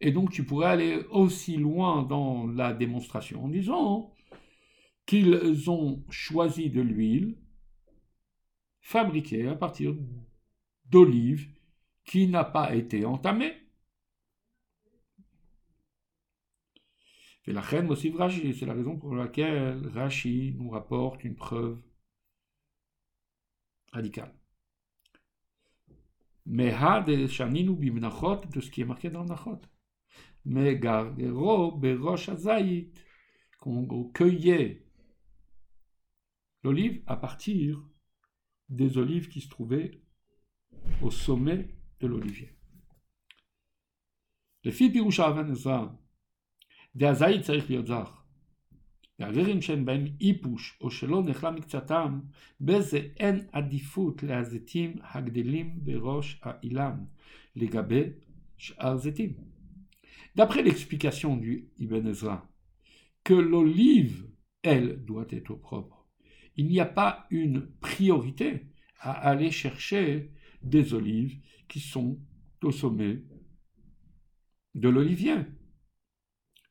Et 0.00 0.12
donc 0.12 0.30
tu 0.30 0.44
pourrais 0.44 0.66
aller 0.66 1.02
aussi 1.10 1.56
loin 1.56 2.02
dans 2.02 2.46
la 2.46 2.74
démonstration 2.74 3.44
en 3.44 3.48
disant 3.48 4.12
qu'ils 5.06 5.70
ont 5.70 6.04
choisi 6.10 6.68
de 6.68 6.82
l'huile 6.82 7.38
fabriquée 8.82 9.48
à 9.48 9.54
partir 9.54 9.94
d'olive 10.90 11.48
qui 12.04 12.28
n'a 12.28 12.44
pas 12.44 12.74
été 12.74 13.06
entamée. 13.06 13.63
Et 17.46 17.52
la 17.52 17.60
reine 17.60 17.86
motive 17.86 18.16
Rachi. 18.16 18.54
c'est 18.54 18.66
la 18.66 18.74
raison 18.74 18.96
pour 18.96 19.14
laquelle 19.14 19.86
Rashi 19.88 20.54
nous 20.56 20.70
rapporte 20.70 21.24
une 21.24 21.36
preuve 21.36 21.80
radicale. 23.92 24.34
Meha 26.46 27.00
de 27.02 27.26
Shaninu 27.26 27.74
bimnachot, 27.74 28.46
de 28.46 28.60
ce 28.60 28.70
qui 28.70 28.80
est 28.80 28.84
marqué 28.84 29.10
dans 29.10 29.22
le 29.22 29.28
nachot. 29.28 29.60
Mais 30.46 30.78
gargero 30.78 31.72
berosh 31.72 32.28
azayit, 32.28 32.92
qu'on 33.58 34.10
cueillait 34.12 34.86
l'olive 36.62 37.02
à 37.06 37.16
partir 37.16 37.82
des 38.68 38.98
olives 38.98 39.28
qui 39.28 39.40
se 39.40 39.48
trouvaient 39.48 40.02
au 41.02 41.10
sommet 41.10 41.68
de 42.00 42.06
l'olivier. 42.06 42.50
Les 44.64 44.72
filles 44.72 44.90
Pirusha 44.90 45.26
Avanezah 45.26 45.98
דהזית 46.95 47.41
צריך 47.41 47.69
להיות 47.69 47.87
זך. 47.87 48.19
והגרעין 49.19 49.61
שאין 49.61 49.85
בהם 49.85 50.05
איפוש 50.21 50.77
או 50.81 50.91
שלא 50.91 51.23
נחלה 51.23 51.51
מקצתם, 51.51 52.19
בזה 52.61 52.97
אין 53.17 53.47
עדיפות 53.51 54.23
להזיתים 54.23 54.95
הגדלים 55.01 55.79
בראש 55.83 56.41
האילן 56.43 57.03
לגבי 57.55 58.03
שאר 58.57 58.97
זיתים. 58.97 59.33
D'après 60.35 60.63
l'explication 60.63 61.35
du 61.35 61.67
Ibn 61.79 62.07
Ezra, 62.07 62.47
que 63.25 63.33
l'olive, 63.33 64.29
elle, 64.63 65.03
doit 65.03 65.27
être 65.31 65.53
propre, 65.55 66.07
il 66.55 66.67
n'y 66.67 66.79
a 66.79 66.85
pas 66.85 67.27
une 67.29 67.67
priorité 67.81 68.67
à 68.99 69.11
aller 69.11 69.51
chercher 69.51 70.31
des 70.61 70.93
olives 70.93 71.39
qui 71.67 71.79
sont 71.79 72.19
au 72.63 72.71
sommet 72.71 73.23
de 74.75 74.89
l'olivier. 74.89 75.37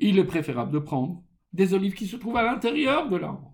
Il 0.00 0.18
est 0.18 0.24
préférable 0.24 0.72
de 0.72 0.78
prendre 0.78 1.22
des 1.52 1.74
olives 1.74 1.94
qui 1.94 2.06
se 2.06 2.16
trouvent 2.16 2.38
à 2.38 2.42
l'intérieur 2.42 3.08
de 3.10 3.16
l'arbre, 3.16 3.52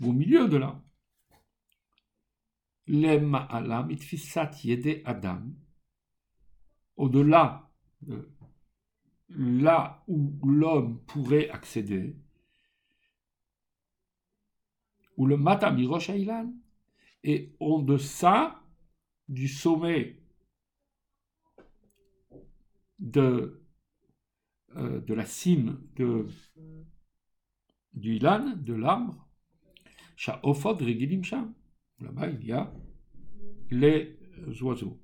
au 0.00 0.12
milieu 0.12 0.48
de 0.48 0.56
l'arbre. 0.56 0.80
Adam, 5.04 5.42
au-delà 6.96 7.70
de 8.02 8.30
là 9.30 10.04
où 10.06 10.38
l'homme 10.46 11.02
pourrait 11.06 11.50
accéder, 11.50 12.16
où 15.16 15.26
le 15.26 15.36
Matamirosh 15.36 16.10
Ailan 16.10 16.52
est 17.24 17.56
en 17.58 17.80
deçà 17.80 18.62
du 19.28 19.48
sommet 19.48 20.22
de, 22.98 23.63
euh, 24.75 25.01
de 25.01 25.13
la 25.13 25.25
cime 25.25 25.81
de, 25.95 26.27
du 27.93 28.15
Ilan, 28.15 28.55
de 28.57 28.73
l'arbre, 28.73 29.27
Sha'ofod 30.15 30.81
Regilim 30.81 31.23
Sham. 31.23 31.53
Là-bas, 32.01 32.29
il 32.29 32.45
y 32.45 32.51
a 32.51 32.71
les 33.71 34.17
oiseaux. 34.61 34.99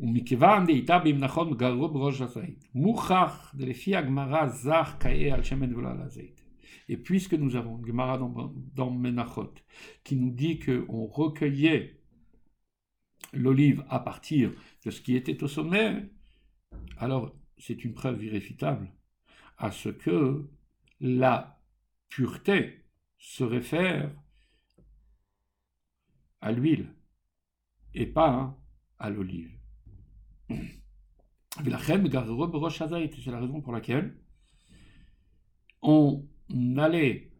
ומכיוון 0.00 0.66
דהייתה 0.66 0.98
במנחות 0.98 1.58
גרו 1.58 1.88
בראש 1.88 2.20
הזית, 2.20 2.68
מוכח 2.74 3.54
לפי 3.58 3.96
הגמרא 3.96 4.48
זך 4.48 4.96
כאה 5.00 5.34
על 5.34 5.42
שמן 5.42 5.74
ולא 5.74 5.90
על 5.90 6.02
הזית. 6.02 6.40
Et 6.88 6.96
puisque 6.96 7.34
nous 7.34 7.56
avons 7.56 7.82
Gemara 7.86 8.18
dans, 8.18 8.52
dans 8.74 8.90
Menachot 8.90 9.54
qui 10.02 10.16
nous 10.16 10.30
dit 10.30 10.58
qu'on 10.58 11.06
recueillait 11.06 12.00
l'olive 13.32 13.84
à 13.88 14.00
partir 14.00 14.52
de 14.84 14.90
ce 14.90 15.00
qui 15.00 15.16
était 15.16 15.42
au 15.42 15.48
sommet, 15.48 16.10
alors 16.98 17.34
c'est 17.58 17.84
une 17.84 17.94
preuve 17.94 18.22
irréfutable 18.24 18.90
à 19.58 19.70
ce 19.70 19.88
que 19.88 20.48
la 21.00 21.60
pureté 22.08 22.84
se 23.18 23.44
réfère 23.44 24.10
à 26.40 26.52
l'huile 26.52 26.94
et 27.94 28.06
pas 28.06 28.58
à 28.98 29.10
l'olive. 29.10 29.50
C'est 30.48 31.70
la 31.70 31.78
raison 33.38 33.60
pour 33.60 33.72
laquelle 33.72 34.16
on 35.82 36.26
allait 36.76 37.30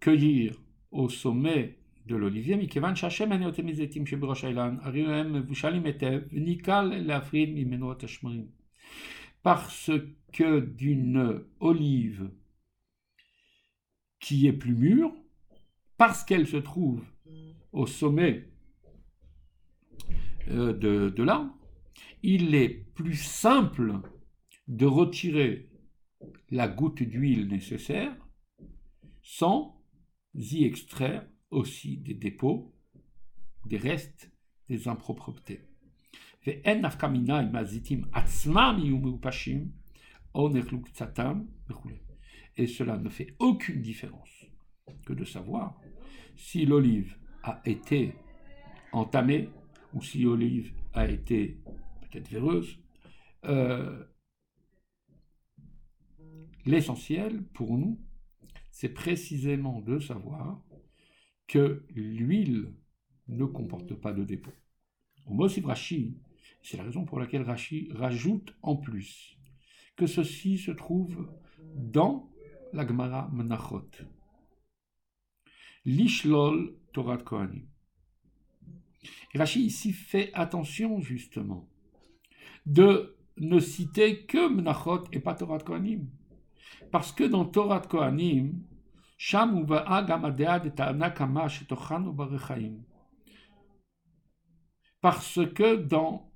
cueillir 0.00 0.60
au 0.90 1.08
sommet 1.08 1.78
de 2.06 2.16
l'olivier, 2.16 2.56
מכיוון 2.56 2.96
שהשם 2.96 3.32
אני 3.32 3.46
אותם 3.46 3.66
מזיתים 3.66 4.06
שבראש 4.06 4.44
האילן, 4.44 4.76
הרי 4.82 5.20
הם 5.20 5.32
מבושלים 5.32 5.84
היטב, 5.84 6.20
וניקל 6.32 6.82
להפריד 6.82 7.50
ממנו 7.54 7.92
את 7.92 8.04
השמרים. 8.04 8.58
parce 9.43 9.91
que 10.31 10.59
d'une 10.61 11.45
olive 11.59 12.31
qui 14.19 14.47
est 14.47 14.53
plus 14.53 14.75
mûre, 14.75 15.13
parce 15.97 16.23
qu'elle 16.23 16.47
se 16.47 16.57
trouve 16.57 17.03
au 17.71 17.85
sommet 17.85 18.49
euh, 20.47 20.73
de, 20.73 21.09
de 21.09 21.23
l'arbre, 21.23 21.55
il 22.23 22.55
est 22.55 22.69
plus 22.95 23.15
simple 23.15 23.99
de 24.67 24.85
retirer 24.85 25.69
la 26.49 26.67
goutte 26.67 27.03
d'huile 27.03 27.47
nécessaire 27.47 28.15
sans 29.21 29.81
y 30.35 30.63
extraire 30.63 31.27
aussi 31.51 31.97
des 31.97 32.13
dépôts, 32.13 32.73
des 33.65 33.77
restes, 33.77 34.31
des 34.69 34.87
impropretés. 34.87 35.61
Et 36.45 36.61
cela 42.67 42.97
ne 42.97 43.09
fait 43.09 43.35
aucune 43.39 43.81
différence 43.81 44.45
que 45.05 45.13
de 45.13 45.23
savoir 45.23 45.79
si 46.35 46.65
l'olive 46.65 47.15
a 47.43 47.61
été 47.65 48.15
entamée 48.91 49.49
ou 49.93 50.01
si 50.01 50.23
l'olive 50.23 50.73
a 50.93 51.07
été 51.07 51.61
peut-être 52.01 52.29
véreuse. 52.29 52.77
Euh, 53.45 54.03
l'essentiel 56.65 57.43
pour 57.53 57.77
nous, 57.77 57.99
c'est 58.71 58.89
précisément 58.89 59.81
de 59.81 59.99
savoir 59.99 60.61
que 61.47 61.85
l'huile 61.95 62.73
ne 63.27 63.45
comporte 63.45 63.93
pas 63.95 64.13
de 64.13 64.23
dépôt. 64.23 64.53
Au 65.25 65.37
Rashi, 65.37 66.17
c'est 66.63 66.77
la 66.77 66.83
raison 66.83 67.03
pour 67.05 67.19
laquelle 67.19 67.43
Rashi 67.43 67.89
rajoute 67.93 68.55
en 68.61 68.77
plus 68.77 69.37
que 69.95 70.07
ceci 70.07 70.57
se 70.57 70.71
trouve 70.71 71.29
dans 71.75 72.31
la 72.71 72.87
Gemara 72.87 73.29
Menachot. 73.31 73.89
Lishlol 75.85 76.75
Torah 76.93 77.17
Kohanim. 77.17 77.67
Rashi 79.35 79.65
ici 79.65 79.91
fait 79.91 80.31
attention 80.33 81.01
justement 81.01 81.69
de 82.65 83.17
ne 83.37 83.59
citer 83.59 84.25
que 84.25 84.47
Menachot 84.49 85.03
et 85.11 85.19
pas 85.19 85.35
Torah 85.35 85.59
Kohanim. 85.59 86.09
Parce 86.91 87.11
que 87.11 87.25
dans 87.25 87.45
Torah 87.45 87.81
Kohanim, 87.81 88.63
Parce 95.01 95.39
que 95.53 95.75
dans 95.75 96.32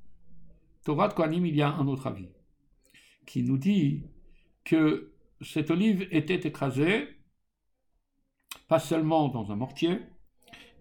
Torah 0.87 1.13
il 1.29 1.53
y 1.53 1.61
a 1.61 1.73
un 1.73 1.85
autre 1.85 2.07
avis 2.07 2.29
qui 3.25 3.43
nous 3.43 3.57
dit 3.57 4.05
que 4.63 5.11
cette 5.41 5.69
olive 5.69 6.07
était 6.11 6.47
écrasée, 6.47 7.09
pas 8.69 8.79
seulement 8.79 9.27
dans 9.27 9.51
un 9.51 9.57
mortier, 9.57 9.99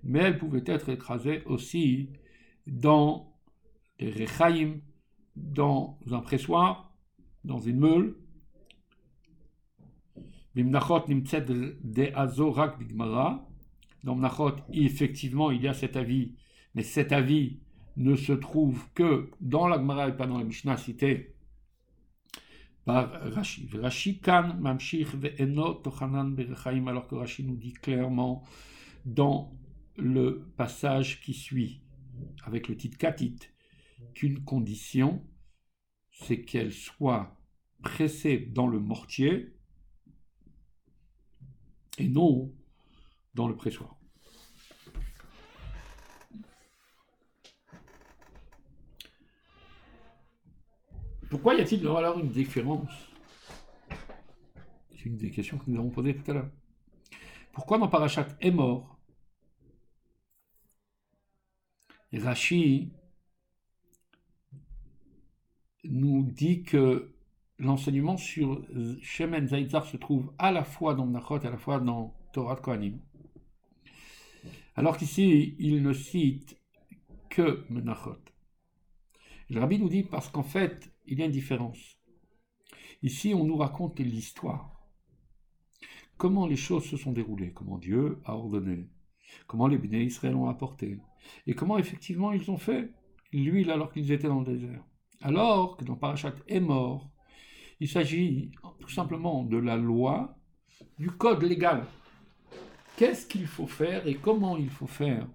mais 0.05 0.21
elle 0.21 0.39
pouvait 0.39 0.63
être 0.65 0.91
écrasée 0.91 1.43
aussi 1.47 2.11
dans 2.69 3.37
des 3.99 4.13
rechaim, 4.13 4.79
dans 5.35 5.99
un 6.09 6.21
pressoir, 6.21 6.95
dans 7.43 7.59
une 7.59 7.81
meule. 7.81 8.17
Dans 14.05 14.15
Mnachot, 14.15 14.55
effectivement, 14.73 15.51
il 15.51 15.63
y 15.63 15.67
a 15.67 15.75
cet 15.75 15.97
avis, 15.97 16.37
mais 16.77 16.85
cet 16.85 17.11
avis 17.11 17.59
ne 17.97 18.15
se 18.15 18.33
trouve 18.33 18.85
que 18.95 19.31
dans 19.41 19.69
la 19.69 19.77
Gemara 19.79 20.09
et 20.09 20.17
pas 20.17 20.27
dans 20.27 20.39
la 20.39 20.45
Mishnah 20.45 20.77
citée 20.77 21.35
par 22.85 23.11
Rashi. 23.33 23.69
Rashi 23.75 24.21
kan 24.21 24.59
mamshich 24.61 25.15
ve'eno 25.15 25.75
tochanan 25.75 26.35
berechaim, 26.35 26.87
alors 26.89 27.09
que 27.09 27.15
Rashi 27.15 27.45
nous 27.45 27.57
dit 27.57 27.73
clairement 27.73 28.45
dans 29.05 29.53
le 29.97 30.53
passage 30.57 31.21
qui 31.21 31.35
suit, 31.35 31.81
avec 32.45 32.69
le 32.69 32.77
titre 32.77 32.99
Katit, 32.99 33.39
qu'une 34.15 34.45
condition, 34.45 35.25
c'est 36.11 36.43
qu'elle 36.43 36.73
soit 36.73 37.37
pressée 37.83 38.39
dans 38.39 38.67
le 38.67 38.79
mortier 38.79 39.55
et 41.99 42.09
non 42.09 42.53
dans 43.35 43.49
le 43.49 43.57
pressoir. 43.57 43.99
Pourquoi 51.37 51.55
y 51.55 51.61
a-t-il 51.61 51.87
alors 51.87 52.19
une 52.19 52.31
différence? 52.31 53.11
C'est 54.91 55.05
une 55.05 55.19
des 55.19 55.31
questions 55.31 55.59
que 55.59 55.71
nous 55.71 55.79
avons 55.79 55.91
posées 55.91 56.17
tout 56.17 56.31
à 56.31 56.35
l'heure. 56.35 56.51
Pourquoi 57.53 57.77
dans 57.77 57.89
Parachat 57.89 58.27
est 58.41 58.51
mort? 58.51 58.99
Rashi 62.15 62.91
nous 65.85 66.23
dit 66.23 66.63
que 66.63 67.15
l'enseignement 67.59 68.17
sur 68.17 68.67
Shemen 69.03 69.49
Zaïtzar 69.49 69.85
se 69.85 69.99
trouve 69.99 70.33
à 70.39 70.51
la 70.51 70.65
fois 70.65 70.95
dans 70.95 71.07
Nachot 71.07 71.41
et 71.41 71.47
à 71.47 71.51
la 71.51 71.59
fois 71.59 71.81
dans 71.81 72.19
Torah 72.33 72.57
Kohanim. 72.57 72.99
Alors 74.75 74.97
qu'ici, 74.97 75.55
il 75.59 75.83
ne 75.83 75.93
cite 75.93 76.59
que 77.29 77.67
Menachot. 77.69 78.25
Le 79.51 79.61
rabbi 79.61 79.79
nous 79.79 79.91
dit 79.91 80.03
parce 80.03 80.31
qu'en 80.31 80.43
fait, 80.43 80.96
il 81.07 81.19
y 81.19 81.23
a 81.23 81.27
une 81.27 81.33
différence. 81.33 81.99
Ici, 83.03 83.35
on 83.35 83.45
nous 83.45 83.57
raconte 83.57 84.01
l'histoire. 84.01 84.77
Comment 86.17 86.47
les 86.47 86.57
choses 86.57 86.85
se 86.85 86.97
sont 86.97 87.13
déroulées, 87.13 87.53
comment 87.53 87.79
Dieu 87.79 88.21
a 88.25 88.35
ordonné, 88.35 88.89
comment 89.47 89.67
les 89.67 89.79
béné 89.79 90.03
Israël 90.03 90.35
ont 90.35 90.49
apporté, 90.49 90.99
et 91.47 91.55
comment 91.55 91.77
effectivement 91.79 92.33
ils 92.33 92.51
ont 92.51 92.57
fait 92.57 92.91
l'huile 93.33 93.71
alors 93.71 93.93
qu'ils 93.93 94.13
étaient 94.13 94.29
dans 94.29 94.41
le 94.41 94.55
désert. 94.55 94.83
Alors 95.21 95.77
que 95.77 95.85
dans 95.85 95.97
Parashat 95.97 96.35
est 96.49 96.61
mort, 96.61 97.11
il 97.81 97.89
s'agit 97.89 98.51
tout 98.81 98.89
simplement 98.89 99.45
de 99.45 99.59
la 99.59 99.77
loi, 99.77 100.39
du 100.99 101.11
code 101.11 101.43
légal. 101.43 101.85
Qu'est-ce 102.97 103.27
qu'il 103.27 103.47
faut 103.47 103.67
faire 103.67 104.07
et 104.07 104.15
comment 104.15 104.57
il 104.57 104.71
faut 104.71 104.87
faire 104.87 105.29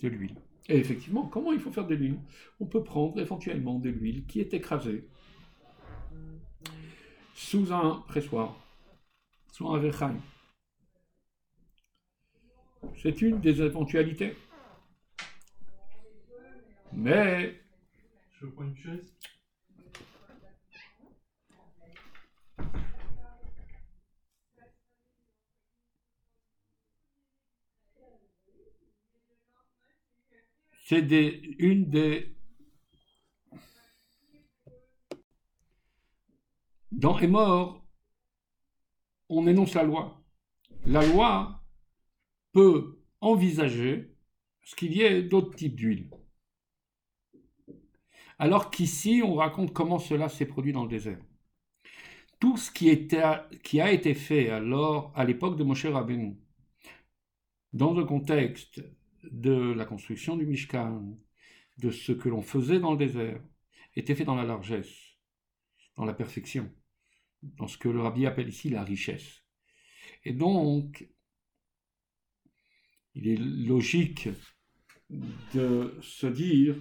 de 0.00 0.08
l'huile? 0.08 0.36
Et 0.70 0.76
effectivement, 0.76 1.26
comment 1.26 1.50
il 1.50 1.58
faut 1.58 1.72
faire 1.72 1.86
de 1.88 1.96
l'huile? 1.96 2.20
On 2.60 2.66
peut 2.66 2.84
prendre 2.84 3.20
éventuellement 3.20 3.80
de 3.80 3.90
l'huile 3.90 4.24
qui 4.26 4.40
est 4.40 4.54
écrasée 4.54 5.08
sous 7.34 7.72
un 7.72 8.04
pressoir, 8.06 8.54
sous 9.50 9.68
un 9.68 9.80
verchaim. 9.80 10.16
C'est 13.02 13.20
une 13.20 13.40
des 13.40 13.60
éventualités. 13.60 14.36
Mais. 16.92 17.60
Je 18.40 18.46
une 18.46 18.76
chaise. 18.76 19.12
C'est 30.90 31.06
une 31.60 31.88
des. 31.88 32.34
Dans 36.90 37.16
est 37.20 37.28
mort, 37.28 37.86
on 39.28 39.46
énonce 39.46 39.74
la 39.74 39.84
loi. 39.84 40.20
La 40.86 41.06
loi 41.06 41.62
peut 42.50 43.00
envisager 43.20 44.16
ce 44.64 44.74
qu'il 44.74 44.92
y 44.96 45.02
ait 45.02 45.22
d'autres 45.22 45.54
types 45.54 45.76
d'huile. 45.76 46.10
Alors 48.40 48.72
qu'ici, 48.72 49.22
on 49.24 49.36
raconte 49.36 49.72
comment 49.72 50.00
cela 50.00 50.28
s'est 50.28 50.44
produit 50.44 50.72
dans 50.72 50.82
le 50.82 50.90
désert. 50.90 51.20
Tout 52.40 52.56
ce 52.56 52.72
qui, 52.72 52.90
a 53.80 53.92
été 53.92 54.14
fait 54.14 54.50
alors, 54.50 55.12
à 55.14 55.24
l'époque 55.24 55.56
de 55.56 55.62
Moshe 55.62 55.86
Rabbeinu, 55.86 56.36
dans 57.72 57.94
le 57.94 58.04
contexte 58.04 58.82
de 59.24 59.72
la 59.72 59.84
construction 59.84 60.36
du 60.36 60.46
Mishkan, 60.46 61.18
de 61.78 61.90
ce 61.90 62.12
que 62.12 62.28
l'on 62.28 62.42
faisait 62.42 62.80
dans 62.80 62.92
le 62.92 62.98
désert, 62.98 63.40
était 63.96 64.14
fait 64.14 64.24
dans 64.24 64.34
la 64.34 64.44
largesse, 64.44 65.16
dans 65.96 66.04
la 66.04 66.14
perfection, 66.14 66.70
dans 67.42 67.66
ce 67.66 67.78
que 67.78 67.88
le 67.88 68.00
rabbi 68.00 68.26
appelle 68.26 68.48
ici 68.48 68.70
la 68.70 68.84
richesse. 68.84 69.42
Et 70.24 70.32
donc, 70.32 71.08
il 73.14 73.28
est 73.28 73.36
logique 73.36 74.28
de 75.54 75.98
se 76.00 76.26
dire 76.26 76.76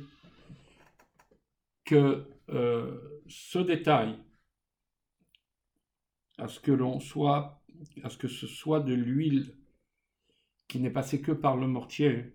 que 1.86 2.30
euh, 2.49 3.22
ce 3.28 3.60
détail, 3.60 4.18
à 6.38 6.48
ce 6.48 6.60
que 6.60 6.72
l'on 6.72 6.99
soit, 6.99 7.64
à 8.03 8.10
ce 8.10 8.18
que 8.18 8.28
ce 8.28 8.48
soit 8.48 8.80
de 8.80 8.94
l'huile 8.94 9.59
qui 10.70 10.80
n'est 10.80 10.90
passé 10.90 11.22
que 11.22 11.34
par 11.34 11.58
le 11.58 11.68
mortier, 11.68 12.32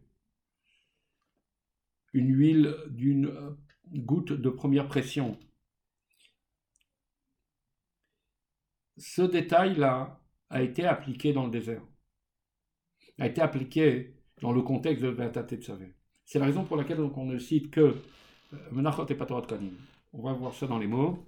une 2.12 2.36
huile 2.36 2.77
d'une 2.90 3.56
goutte 3.93 4.32
de 4.32 4.51
première 4.51 4.89
pression. 4.89 5.39
Ce 8.98 9.23
détail-là 9.23 10.20
a 10.51 10.62
été 10.62 10.85
appliqué 10.85 11.32
dans 11.32 11.47
le 11.47 11.51
désert, 11.51 11.82
a 13.19 13.27
été 13.27 13.40
appliqué 13.40 14.15
dans 14.43 14.52
le 14.52 14.62
contexte 14.62 15.02
de 15.02 15.09
Vatate 15.09 15.55
Tzavé. 15.55 15.94
C'est 16.24 16.39
la 16.39 16.47
raison 16.47 16.65
pour 16.65 16.77
laquelle 16.77 17.01
on 17.01 17.24
ne 17.24 17.39
cite 17.39 17.70
que 17.70 17.81
euh, 17.81 18.70
Menachot 18.73 19.06
et 19.06 19.15
Patorat 19.15 19.47
Kanim. 19.47 19.77
On 20.12 20.23
va 20.23 20.32
voir 20.32 20.55
ça 20.55 20.66
dans 20.66 20.78
les 20.78 20.86
mots. 20.86 21.24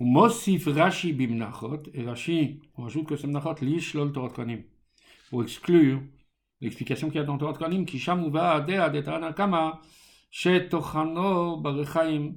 Mosif 0.00 0.66
Rashi 0.66 1.12
bimnachot, 1.12 1.82
et 1.94 2.04
Rashi, 2.04 2.60
on 2.76 2.86
ajoute 2.86 3.06
que 3.08 3.16
c'est 3.16 3.26
mnachot 3.26 3.54
lish 3.60 3.94
lol 3.94 4.12
Torah 4.12 4.30
Konim, 4.30 4.62
pour 5.30 5.42
exclure 5.42 6.02
l'explication 6.60 7.08
qu'il 7.08 7.16
y 7.16 7.20
a 7.20 7.24
dans 7.24 7.38
Torah 7.38 7.54
Konim, 7.54 7.84
qui 7.84 7.98
shamuva 7.98 8.52
adea 8.52 8.88
de 8.90 9.32
kama, 9.32 9.80
שתוכנו 10.32 11.62
ברחיים, 11.62 12.36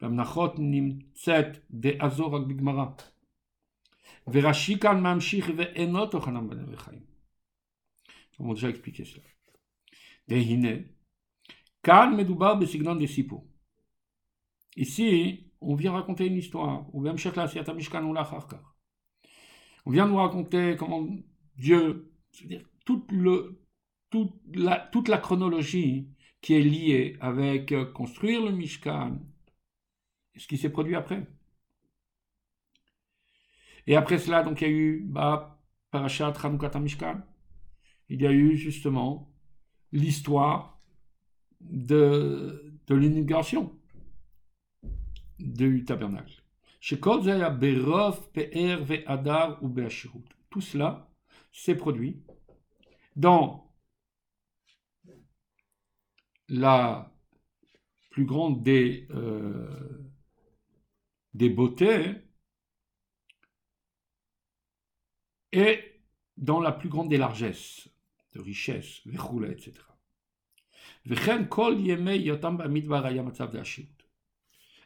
והמנחות 0.00 0.54
נמצאת 0.58 1.46
דאזור 1.70 2.36
רק 2.36 2.46
בגמרא. 2.46 2.84
ורש"י 4.28 4.78
כאן 4.78 5.00
ממשיך 5.00 5.50
ואינו 5.56 6.06
תוכנם 6.06 6.48
ברחיים. 6.48 7.08
On 8.40 8.52
a 8.52 8.54
déjà 8.54 8.68
expliqué 8.68 9.04
cela. 9.04 9.22
והנה, 10.28 10.68
כאן 11.82 12.14
מדובר 12.16 12.54
בסגנון 12.54 13.04
דסיפור. 13.04 13.46
Ici, 14.78 15.36
on 15.65 15.75
vient 15.75 15.91
raconter 15.91 16.27
une 16.27 16.37
histoire. 16.37 16.85
On 16.93 17.01
vient 19.91 20.07
nous 20.07 20.15
raconter 20.15 20.75
comment 20.77 21.07
Dieu, 21.55 22.11
c'est-à-dire 22.31 22.63
toute, 22.85 23.11
la, 24.53 24.79
toute 24.91 25.07
la 25.07 25.17
chronologie 25.17 26.09
qui 26.41 26.55
est 26.55 26.61
liée 26.61 27.17
avec 27.21 27.71
euh, 27.71 27.85
construire 27.85 28.43
le 28.43 28.51
Mishkan 28.51 29.19
et 30.35 30.39
ce 30.39 30.47
qui 30.47 30.57
s'est 30.57 30.71
produit 30.71 30.95
après. 30.95 31.25
Et 33.87 33.95
après 33.95 34.17
cela, 34.17 34.43
donc 34.43 34.61
il 34.61 34.67
y 34.67 34.67
a 34.67 34.73
eu 34.73 35.03
bah, 35.05 35.61
Parashat 35.91 36.33
Mishkan. 36.79 37.21
Il 38.09 38.21
y 38.21 38.27
a 38.27 38.31
eu 38.31 38.55
justement 38.57 39.31
l'histoire 39.91 40.81
de, 41.61 42.77
de 42.87 42.95
l'inauguration 42.95 43.79
du 45.43 45.85
tabernacle. 45.85 46.41
Tout 50.49 50.61
cela 50.61 51.09
s'est 51.51 51.75
produit 51.75 52.21
dans 53.15 53.71
la 56.49 57.11
plus 58.09 58.25
grande 58.25 58.63
des, 58.63 59.07
euh, 59.11 60.11
des 61.33 61.49
beautés 61.49 62.15
et 65.51 66.01
dans 66.37 66.59
la 66.59 66.71
plus 66.71 66.89
grande 66.89 67.09
des 67.09 67.17
largesses, 67.17 67.89
de 68.33 68.41
richesses, 68.41 69.01
etc. 69.05 69.73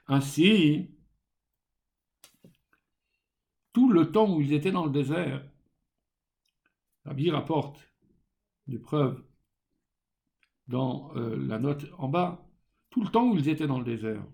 Ainsi, 0.07 0.89
tout 3.73 3.91
le 3.91 4.11
temps 4.11 4.33
où 4.33 4.41
ils 4.41 4.53
étaient 4.53 4.71
dans 4.71 4.85
le 4.85 4.91
désert, 4.91 5.45
Rabbi 7.05 7.29
rapporte 7.29 7.93
des 8.67 8.79
preuves 8.79 9.23
dans 10.67 11.15
euh, 11.15 11.37
la 11.37 11.59
note 11.59 11.85
en 11.97 12.09
bas, 12.09 12.45
tout 12.89 13.01
le 13.03 13.09
temps 13.09 13.29
où 13.29 13.37
ils 13.37 13.49
étaient 13.49 13.67
dans 13.67 13.79
le 13.79 13.85
désert, 13.85 14.25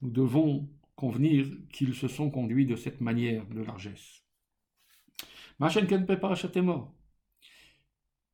nous 0.00 0.10
devons 0.10 0.68
convenir 0.96 1.46
qu'ils 1.72 1.94
se 1.94 2.08
sont 2.08 2.30
conduits 2.30 2.66
de 2.66 2.76
cette 2.76 3.00
manière 3.00 3.46
de 3.48 3.62
largesse. 3.62 4.22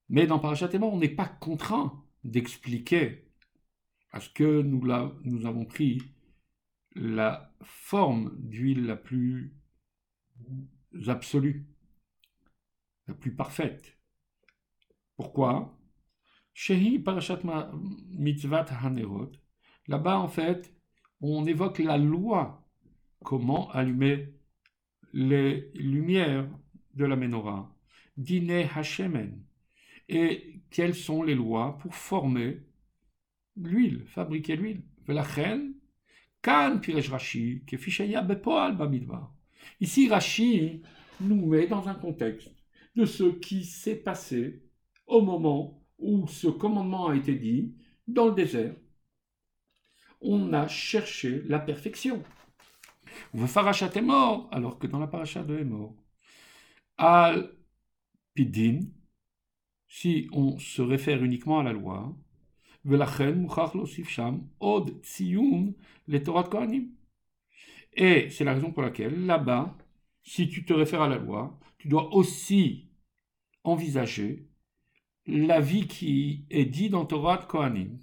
Mais 0.08 0.26
dans 0.26 0.38
Parashat 0.38 0.74
on 0.82 0.98
n'est 0.98 1.08
pas 1.08 1.28
contraint 1.28 2.04
d'expliquer 2.24 3.28
parce 4.10 4.28
que 4.28 4.62
nous, 4.62 4.82
nous 5.24 5.46
avons 5.46 5.64
pris 5.64 6.02
la 6.98 7.54
forme 7.62 8.34
d'huile 8.38 8.86
la 8.86 8.96
plus 8.96 9.54
absolue, 11.06 11.66
la 13.06 13.14
plus 13.14 13.34
parfaite. 13.34 13.98
Pourquoi? 15.16 15.78
Shehi 16.54 16.98
Parashat 16.98 17.40
Mitzvat 18.10 18.66
Hanerot. 18.82 19.32
Là-bas, 19.86 20.18
en 20.18 20.28
fait, 20.28 20.74
on 21.20 21.46
évoque 21.46 21.78
la 21.78 21.98
loi, 21.98 22.68
comment 23.24 23.70
allumer 23.70 24.34
les 25.12 25.70
lumières 25.74 26.48
de 26.94 27.04
la 27.04 27.16
menorah. 27.16 27.74
Dine 28.16 28.68
Hashemen. 28.74 29.42
Et 30.08 30.62
quelles 30.70 30.94
sont 30.94 31.22
les 31.22 31.34
lois 31.34 31.78
pour 31.78 31.94
former 31.94 32.62
l'huile, 33.56 34.04
fabriquer 34.06 34.56
l'huile? 34.56 34.82
reine 35.06 35.77
Ici, 39.80 40.08
Rashi 40.08 40.82
nous 41.20 41.46
met 41.46 41.66
dans 41.66 41.88
un 41.88 41.94
contexte 41.94 42.50
de 42.94 43.04
ce 43.04 43.24
qui 43.24 43.64
s'est 43.64 43.96
passé 43.96 44.62
au 45.06 45.20
moment 45.22 45.82
où 45.98 46.26
ce 46.28 46.48
commandement 46.48 47.08
a 47.08 47.16
été 47.16 47.34
dit 47.34 47.74
dans 48.06 48.26
le 48.26 48.34
désert. 48.34 48.74
On 50.20 50.52
a 50.52 50.68
cherché 50.68 51.42
la 51.46 51.58
perfection. 51.58 52.22
On 53.34 53.46
Farachat 53.46 53.90
est 53.94 54.02
mort, 54.02 54.48
alors 54.52 54.78
que 54.78 54.86
dans 54.86 54.98
la 54.98 55.06
paracha 55.06 55.42
de 55.42 55.58
est 55.58 55.64
mort. 55.64 55.94
Al 56.96 57.52
Pidin, 58.34 58.80
si 59.88 60.28
on 60.32 60.58
se 60.58 60.82
réfère 60.82 61.22
uniquement 61.24 61.60
à 61.60 61.62
la 61.62 61.72
loi, 61.72 62.16
et 67.96 68.30
c'est 68.30 68.44
la 68.44 68.54
raison 68.54 68.70
pour 68.70 68.82
laquelle, 68.82 69.26
là-bas, 69.26 69.76
si 70.22 70.48
tu 70.48 70.64
te 70.64 70.72
réfères 70.72 71.02
à 71.02 71.08
la 71.08 71.18
loi, 71.18 71.58
tu 71.78 71.88
dois 71.88 72.14
aussi 72.14 72.88
envisager 73.64 74.46
la 75.26 75.60
vie 75.60 75.86
qui 75.86 76.46
est 76.48 76.64
dit 76.64 76.88
dans 76.88 77.04
Torah 77.04 77.36
de 77.36 77.44
Kohanim, 77.44 77.98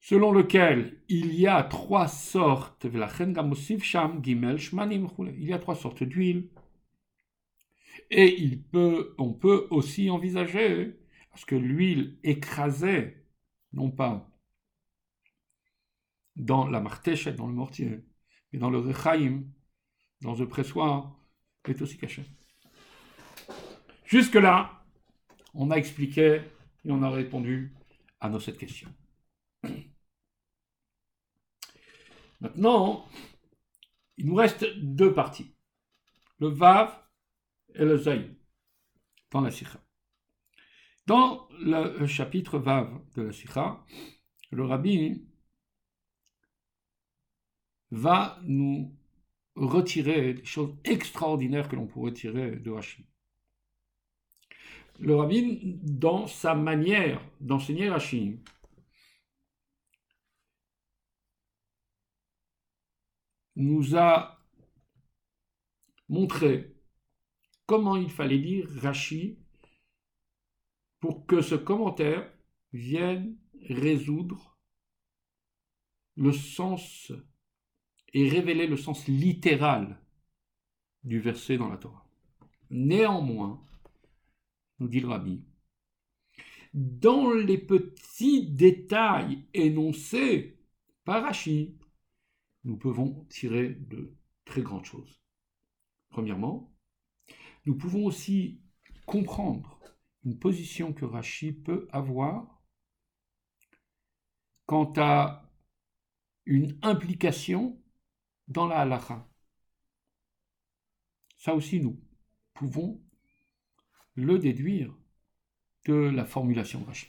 selon 0.00 0.30
lequel 0.30 1.02
il 1.08 1.34
y 1.34 1.48
a 1.48 1.64
trois 1.64 2.06
sortes, 2.06 2.84
il 2.84 2.98
y 5.38 5.52
a 5.52 5.58
trois 5.58 5.74
sortes 5.74 6.04
d'huile, 6.04 6.48
et 8.10 8.60
on 9.18 9.32
peut 9.32 9.66
aussi 9.70 10.08
envisager 10.08 10.96
parce 11.38 11.46
que 11.46 11.54
l'huile 11.54 12.18
écrasée, 12.24 13.24
non 13.72 13.92
pas 13.92 14.28
dans 16.34 16.66
la 16.66 16.80
martèche, 16.80 17.28
dans 17.28 17.46
le 17.46 17.52
mortier, 17.52 18.04
mais 18.50 18.58
dans 18.58 18.70
le 18.70 18.78
rechaim, 18.78 19.44
dans 20.20 20.34
le 20.34 20.48
pressoir, 20.48 21.16
est 21.64 21.80
aussi 21.80 21.96
cachée. 21.96 22.24
Jusque-là, 24.04 24.84
on 25.54 25.70
a 25.70 25.76
expliqué 25.76 26.42
et 26.84 26.90
on 26.90 27.04
a 27.04 27.10
répondu 27.10 27.72
à 28.18 28.28
nos 28.28 28.40
sept 28.40 28.58
questions. 28.58 28.92
Maintenant, 32.40 33.08
il 34.16 34.26
nous 34.26 34.34
reste 34.34 34.66
deux 34.76 35.14
parties, 35.14 35.54
le 36.40 36.48
Vav 36.48 37.00
et 37.74 37.84
le 37.84 37.96
Zaï, 37.96 38.36
dans 39.30 39.40
la 39.40 39.52
Sikha. 39.52 39.78
Dans 41.08 41.48
le 41.58 42.06
chapitre 42.06 42.58
Vav 42.58 43.00
de 43.16 43.22
la 43.22 43.32
Sikha, 43.32 43.82
le 44.50 44.66
rabbi 44.66 45.24
va 47.90 48.38
nous 48.42 48.94
retirer 49.54 50.34
des 50.34 50.44
choses 50.44 50.76
extraordinaires 50.84 51.70
que 51.70 51.76
l'on 51.76 51.86
pourrait 51.86 52.12
tirer 52.12 52.56
de 52.56 52.70
Rashi. 52.70 53.06
Le 54.98 55.16
rabbi, 55.16 55.78
dans 55.82 56.26
sa 56.26 56.54
manière 56.54 57.22
d'enseigner 57.40 57.88
Rashi, 57.88 58.38
nous 63.56 63.96
a 63.96 64.38
montré 66.10 66.76
comment 67.64 67.96
il 67.96 68.10
fallait 68.10 68.36
lire 68.36 68.68
Rashi 68.82 69.38
pour 71.00 71.26
que 71.26 71.40
ce 71.40 71.54
commentaire 71.54 72.30
vienne 72.72 73.36
résoudre 73.68 74.58
le 76.16 76.32
sens 76.32 77.12
et 78.12 78.28
révéler 78.28 78.66
le 78.66 78.76
sens 78.76 79.06
littéral 79.06 80.00
du 81.04 81.20
verset 81.20 81.56
dans 81.56 81.68
la 81.68 81.76
Torah. 81.76 82.06
Néanmoins, 82.70 83.64
nous 84.78 84.88
dit 84.88 85.00
le 85.00 85.08
rabbi, 85.08 85.44
dans 86.74 87.32
les 87.32 87.58
petits 87.58 88.50
détails 88.50 89.46
énoncés 89.54 90.58
par 91.04 91.22
Rashi, 91.22 91.78
nous 92.64 92.76
pouvons 92.76 93.24
tirer 93.30 93.70
de 93.70 94.14
très 94.44 94.62
grandes 94.62 94.84
choses. 94.84 95.20
Premièrement, 96.10 96.74
nous 97.64 97.76
pouvons 97.76 98.04
aussi 98.04 98.60
comprendre 99.06 99.77
une 100.28 100.38
position 100.38 100.92
que 100.92 101.06
Rashi 101.06 101.54
peut 101.54 101.88
avoir 101.90 102.62
quant 104.66 104.92
à 104.98 105.50
une 106.44 106.78
implication 106.82 107.82
dans 108.46 108.66
la 108.66 108.80
halakha. 108.80 109.26
Ça 111.38 111.54
aussi, 111.54 111.80
nous 111.80 111.98
pouvons 112.52 113.02
le 114.16 114.38
déduire 114.38 114.94
de 115.86 115.94
la 115.94 116.26
formulation 116.26 116.82
de 116.82 116.84
Rashi. 116.84 117.06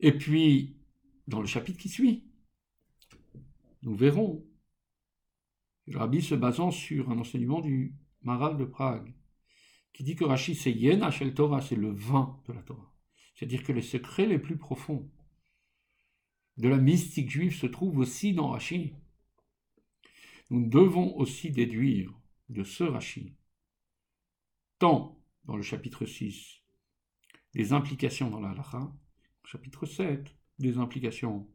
Et 0.00 0.16
puis, 0.16 0.78
dans 1.26 1.42
le 1.42 1.46
chapitre 1.46 1.78
qui 1.78 1.90
suit, 1.90 2.24
nous 3.82 3.94
verrons 3.94 4.42
le 5.84 5.98
rabbi 5.98 6.22
se 6.22 6.34
basant 6.34 6.70
sur 6.70 7.10
un 7.10 7.18
enseignement 7.18 7.60
du 7.60 7.94
Maral 8.22 8.56
de 8.56 8.64
Prague, 8.64 9.14
qui 9.94 10.02
dit 10.02 10.16
que 10.16 10.24
Rashi 10.24 10.54
c'est 10.54 10.72
Yen 10.72 11.08
Shel 11.10 11.32
Torah, 11.32 11.62
c'est 11.62 11.76
le 11.76 11.90
vin 11.90 12.38
de 12.46 12.52
la 12.52 12.62
Torah. 12.62 12.92
C'est-à-dire 13.34 13.62
que 13.62 13.72
les 13.72 13.82
secrets 13.82 14.26
les 14.26 14.38
plus 14.38 14.58
profonds 14.58 15.10
de 16.58 16.68
la 16.68 16.76
mystique 16.76 17.30
juive 17.30 17.54
se 17.54 17.66
trouvent 17.66 17.98
aussi 17.98 18.34
dans 18.34 18.48
Rashi. 18.48 18.92
Nous 20.50 20.68
devons 20.68 21.16
aussi 21.16 21.50
déduire 21.50 22.12
de 22.48 22.64
ce 22.64 22.84
Rashi, 22.84 23.34
tant 24.78 25.18
dans 25.44 25.56
le 25.56 25.62
chapitre 25.62 26.04
6, 26.04 26.60
des 27.54 27.72
implications 27.72 28.30
dans 28.30 28.40
la 28.40 28.50
halacha, 28.50 28.92
chapitre 29.44 29.86
7, 29.86 30.34
des 30.58 30.78
implications 30.78 31.48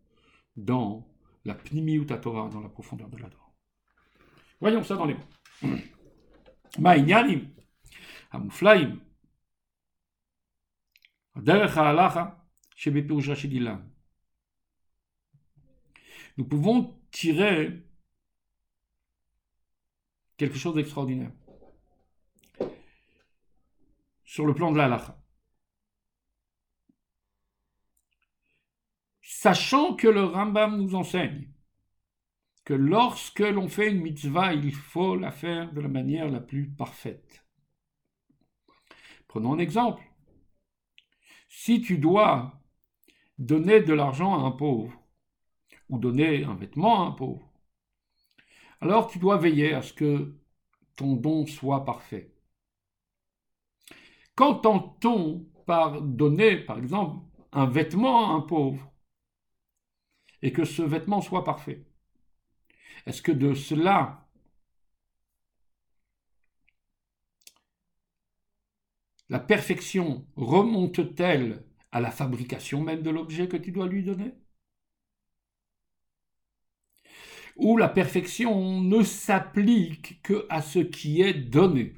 dans 0.56 1.08
la 1.46 1.56
pnimiut 1.56 2.06
Torah, 2.06 2.50
dans 2.50 2.62
la 2.62 2.70
profondeur 2.70 3.10
de 3.10 3.18
la 3.18 3.30
Torah. 3.30 3.54
Voyons 4.62 4.84
ça 4.84 4.96
dans 4.96 5.06
les 5.06 5.16
mots. 5.16 5.78
Ma'inyanim, 8.29 8.45
המופלאים, 8.45 9.01
הדרך 11.37 11.79
ההלכה 11.79 12.25
שבפירוש 12.77 13.29
רש"י 13.29 13.49
דילן. 13.49 13.89
Nous 16.37 16.49
pouvons 16.49 17.01
tirer 17.13 17.85
quelque 20.37 20.59
chose 20.59 20.75
d'extraordinaire 20.75 21.31
sur 24.25 24.45
le 24.45 24.53
plan 24.53 24.73
de 24.73 24.79
la 24.79 25.17
Sachant 29.23 29.95
que 29.95 30.09
le 30.09 30.25
Rambam 30.25 30.77
nous 30.77 30.97
enseigne 30.97 31.55
que 32.65 32.75
lorsque 32.75 33.41
l'on 33.41 33.69
fait 33.69 33.91
une 33.93 34.01
mitzvah, 34.01 34.55
il 34.55 34.75
faut 34.75 35.17
la 35.17 35.31
faire 35.31 35.73
de 35.73 35.81
la 35.81 35.89
manière 35.89 36.29
la 36.31 36.41
plus 36.41 36.69
parfaite. 36.69 37.45
Prenons 39.30 39.54
un 39.54 39.60
exemple. 39.60 40.04
Si 41.48 41.82
tu 41.82 42.00
dois 42.00 42.60
donner 43.38 43.80
de 43.80 43.94
l'argent 43.94 44.34
à 44.34 44.46
un 44.46 44.52
pauvre, 44.52 44.92
ou 45.88 46.00
donner 46.00 46.44
un 46.44 46.56
vêtement 46.56 47.04
à 47.04 47.08
un 47.08 47.12
pauvre, 47.12 47.48
alors 48.82 49.08
tu 49.08 49.20
dois 49.20 49.38
veiller 49.38 49.74
à 49.74 49.84
ce 49.84 49.94
que 49.94 50.36
ton 50.96 51.14
don 51.14 51.46
soit 51.46 51.86
parfait. 51.86 52.34
Qu'entend-on 54.36 55.48
par 55.68 56.02
donner, 56.02 56.58
par 56.58 56.80
exemple, 56.80 57.24
un 57.52 57.68
vêtement 57.68 58.32
à 58.32 58.34
un 58.34 58.42
pauvre 58.42 58.92
et 60.42 60.52
que 60.52 60.66
ce 60.66 60.82
vêtement 60.82 61.22
soit 61.22 61.44
parfait 61.44 61.86
Est-ce 63.06 63.22
que 63.22 63.32
de 63.32 63.54
cela 63.54 64.28
la 69.30 69.40
perfection 69.40 70.28
remonte-t-elle 70.36 71.64
à 71.92 72.02
la 72.02 72.12
fabrication 72.12 72.82
même 72.82 73.04
de 73.04 73.10
l'objet 73.10 73.48
que 73.48 73.58
tu 73.58 73.72
dois 73.72 73.88
lui 73.88 74.04
donner? 74.04 74.34
Ou 77.58 77.78
la 77.78 77.90
perfection 77.90 78.82
ne 78.82 79.04
s'applique 79.04 80.22
que 80.24 80.46
à 80.50 80.62
ce 80.62 80.80
qui 80.80 81.22
est 81.22 81.34
donné? 81.34 81.96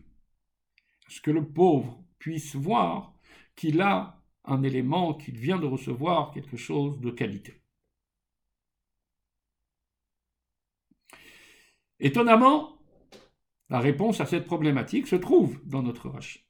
Est-ce 1.09 1.21
que 1.21 1.31
le 1.31 1.47
pauvre 1.47 2.03
puisse 2.19 2.55
voir 2.55 3.13
qu'il 3.55 3.81
a 3.81 4.21
un 4.45 4.63
élément, 4.63 5.13
qu'il 5.13 5.37
vient 5.37 5.59
de 5.59 5.67
recevoir 5.67 6.31
quelque 6.31 6.57
chose 6.57 6.99
de 6.99 7.11
qualité? 7.11 7.61
Étonnamment, 11.99 12.79
la 13.69 13.79
réponse 13.79 14.19
à 14.19 14.25
cette 14.25 14.45
problématique 14.45 15.07
se 15.07 15.15
trouve 15.15 15.61
dans 15.65 15.83
notre 15.83 16.09
rachis. 16.09 16.43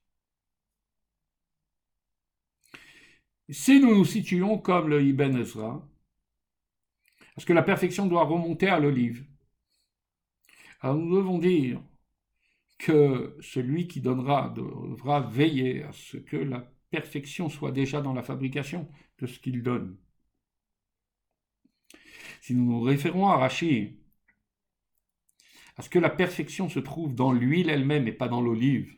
Si 3.52 3.80
nous 3.82 3.96
nous 3.96 4.06
situons 4.06 4.58
comme 4.58 4.88
le 4.90 5.04
Ibn 5.04 5.38
Ezra, 5.38 5.88
parce 7.36 7.46
que 7.46 7.54
la 7.54 7.64
perfection 7.64 8.06
doit 8.08 8.24
remonter 8.24 8.68
à 8.68 8.80
l'olive, 8.80 9.26
alors 10.80 10.96
nous 10.96 11.16
devons 11.16 11.38
dire 11.38 11.82
que 12.78 13.38
celui 13.42 13.88
qui 13.88 14.02
donnera 14.02 14.50
devra 14.50 15.22
veiller 15.22 15.84
à 15.84 15.92
ce 15.92 16.18
que 16.18 16.38
la 16.38 16.62
perfection 16.92 17.50
soit 17.50 17.72
déjà 17.72 18.02
dans 18.02 18.14
la 18.14 18.24
fabrication 18.24 18.90
de 19.20 19.28
ce 19.28 19.40
qu'il 19.40 19.64
donne. 19.64 19.98
Si 22.42 22.56
nous 22.56 22.66
nous 22.72 22.82
référons 22.82 23.28
à 23.28 23.38
Rachid, 23.38 23.98
à 25.78 25.82
ce 25.82 25.90
que 25.90 26.00
la 26.00 26.10
perfection 26.10 26.70
se 26.70 26.80
trouve 26.80 27.16
dans 27.16 27.32
l'huile 27.32 27.70
elle-même 27.70 28.08
et 28.08 28.12
pas 28.14 28.28
dans 28.28 28.42
l'olive, 28.42 28.98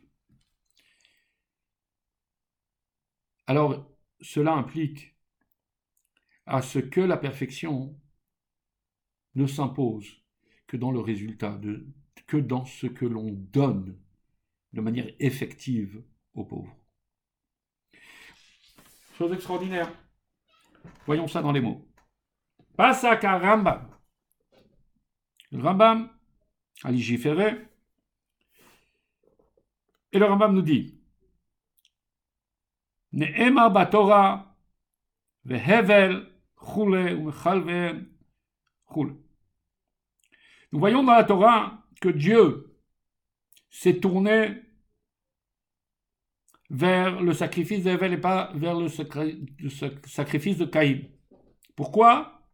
alors 3.46 3.93
cela 4.24 4.54
implique 4.54 5.14
à 6.46 6.62
ce 6.62 6.78
que 6.78 7.00
la 7.00 7.18
perfection 7.18 7.94
ne 9.34 9.46
s'impose 9.46 10.22
que 10.66 10.78
dans 10.78 10.90
le 10.90 11.00
résultat, 11.00 11.60
que 12.26 12.38
dans 12.38 12.64
ce 12.64 12.86
que 12.86 13.04
l'on 13.04 13.32
donne 13.32 13.98
de 14.72 14.80
manière 14.80 15.08
effective 15.20 16.02
aux 16.32 16.44
pauvres. 16.44 16.74
Chose 19.18 19.32
extraordinaire. 19.32 19.92
Voyons 21.06 21.28
ça 21.28 21.42
dans 21.42 21.52
les 21.52 21.60
mots. 21.60 21.86
Pasaka 22.76 23.38
Rambam. 23.38 23.90
Le 25.52 25.62
Rambam 25.62 26.10
a. 26.82 26.90
Et 30.12 30.18
le 30.18 30.24
Rambam 30.24 30.54
nous 30.54 30.62
dit 30.62 30.93
nous 40.72 40.80
voyons 40.80 41.04
dans 41.04 41.14
la 41.14 41.22
Torah 41.22 41.84
que 42.00 42.08
Dieu 42.08 42.76
s'est 43.70 44.00
tourné 44.00 44.62
vers 46.70 47.20
le 47.20 47.32
sacrifice 47.32 47.84
d'Hevel 47.84 48.14
et 48.14 48.18
pas 48.18 48.50
vers 48.56 48.74
le, 48.80 48.88
sacrifice 48.88 50.58
de 50.58 50.64
Caïn. 50.64 51.02
Pourquoi 51.76 52.48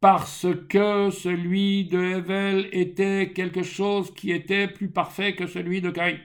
Parce 0.00 0.48
que 0.68 1.10
celui 1.10 1.84
de 1.84 2.00
Hevel 2.00 2.68
était 2.72 3.32
quelque 3.32 3.62
chose 3.62 4.12
qui 4.14 4.32
était 4.32 4.66
plus 4.66 4.90
parfait 4.90 5.36
que 5.36 5.46
celui 5.46 5.80
de 5.80 5.90
Caïn. 5.90 6.18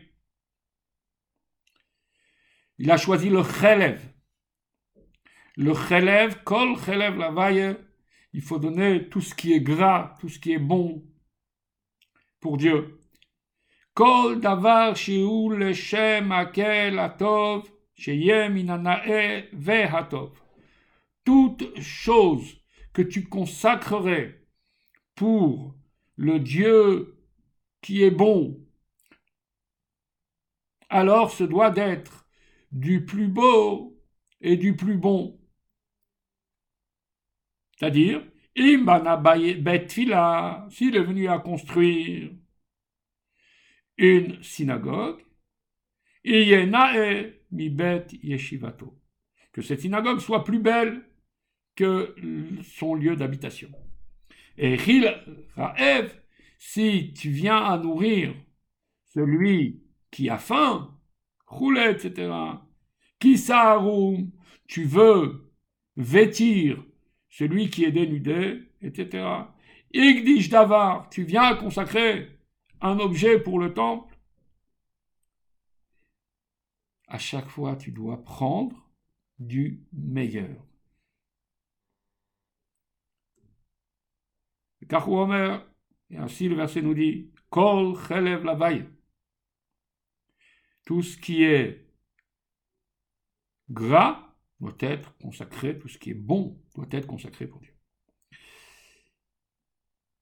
Il 2.77 2.91
a 2.91 2.97
choisi 2.97 3.29
le 3.29 3.41
chelev. 3.41 4.01
Le 5.55 5.73
chelev, 5.73 6.43
kol 6.43 6.75
chelev 6.77 7.17
la 7.17 7.31
vaille, 7.31 7.77
il 8.33 8.41
faut 8.41 8.59
donner 8.59 9.07
tout 9.07 9.21
ce 9.21 9.33
qui 9.33 9.53
est 9.53 9.61
gras, 9.61 10.15
tout 10.19 10.27
ce 10.27 10.39
qui 10.39 10.51
est 10.51 10.59
bon 10.59 11.01
pour 12.41 12.57
Dieu. 12.57 12.99
Kol 13.93 14.41
davar 14.41 14.97
shi'u 14.97 15.57
leshem 15.57 16.33
akel 16.33 16.99
atov, 16.99 17.71
sheyem 17.95 18.57
inanae 18.57 19.47
vehatov. 19.53 20.33
Toute 21.23 21.79
chose 21.79 22.61
que 22.91 23.01
tu 23.01 23.23
consacrerais 23.29 24.45
pour 25.15 25.73
le 26.17 26.39
Dieu 26.41 27.17
qui 27.81 28.03
est 28.03 28.11
bon, 28.11 28.59
alors 30.89 31.31
ce 31.31 31.45
doit 31.45 31.71
d'être 31.71 32.24
du 32.75 33.05
plus 33.05 33.29
beau 33.29 33.97
et 34.41 34.57
du 34.57 34.75
plus 34.75 34.97
bon. 34.97 35.39
C'est-à-dire, 37.77 38.21
Imbana 38.57 39.17
bet 39.17 39.87
fila, 39.87 40.67
s'il 40.69 40.95
est 40.95 41.03
venu 41.03 41.27
à 41.27 41.39
construire 41.39 42.31
une 43.97 44.43
synagogue, 44.43 45.21
Iyenae 46.25 47.33
yeshivato, 47.51 48.99
que 49.53 49.61
cette 49.61 49.81
synagogue 49.81 50.19
soit 50.19 50.43
plus 50.43 50.59
belle 50.59 51.01
que 51.75 52.13
son 52.63 52.95
lieu 52.95 53.15
d'habitation. 53.15 53.71
Et 54.57 54.75
Ril 54.75 55.13
Raev, 55.55 56.13
si 56.57 57.13
tu 57.13 57.29
viens 57.29 57.63
à 57.63 57.77
nourrir 57.77 58.33
celui 59.13 59.81
qui 60.11 60.29
a 60.29 60.37
faim, 60.37 60.97
roulet, 61.45 61.91
etc., 61.91 62.31
s'aroum, 63.37 64.31
tu 64.67 64.85
veux 64.85 65.51
vêtir 65.97 66.83
celui 67.29 67.69
qui 67.69 67.83
est 67.85 67.91
dénudé, 67.91 68.71
etc. 68.81 69.27
Igdish 69.93 70.49
Davar, 70.49 71.09
tu 71.09 71.23
viens 71.23 71.55
consacrer 71.55 72.39
un 72.81 72.99
objet 72.99 73.39
pour 73.39 73.59
le 73.59 73.73
temple. 73.73 74.17
À 77.07 77.17
chaque 77.17 77.49
fois, 77.49 77.75
tu 77.75 77.91
dois 77.91 78.23
prendre 78.23 78.89
du 79.39 79.83
meilleur. 79.93 80.65
Et 84.81 86.17
ainsi 86.17 86.47
le 86.47 86.55
verset 86.55 86.81
nous 86.81 86.93
dit, 86.93 87.31
Kol 87.49 87.95
chelev 87.95 88.43
la 88.43 88.57
Tout 90.85 91.01
ce 91.01 91.17
qui 91.17 91.43
est 91.43 91.84
gras 93.70 94.34
doit 94.60 94.76
être 94.80 95.16
consacré, 95.18 95.78
tout 95.78 95.88
ce 95.88 95.98
qui 95.98 96.10
est 96.10 96.14
bon 96.14 96.60
doit 96.74 96.88
être 96.90 97.06
consacré 97.06 97.46
pour 97.46 97.60
Dieu. 97.60 97.74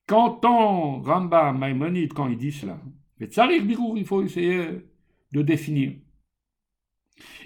Quand 0.07 0.45
on, 0.45 1.03
Rambam, 1.03 1.59
Maïmonide, 1.59 2.12
quand 2.12 2.29
il 2.29 2.39
dit 2.39 2.53
cela, 2.53 2.81
mais 3.19 3.27
Tsarir 3.27 3.65
Birour, 3.65 3.99
il 3.99 4.07
faut 4.07 4.23
essayer 4.23 4.89
de 5.33 5.43
définir. 5.43 5.99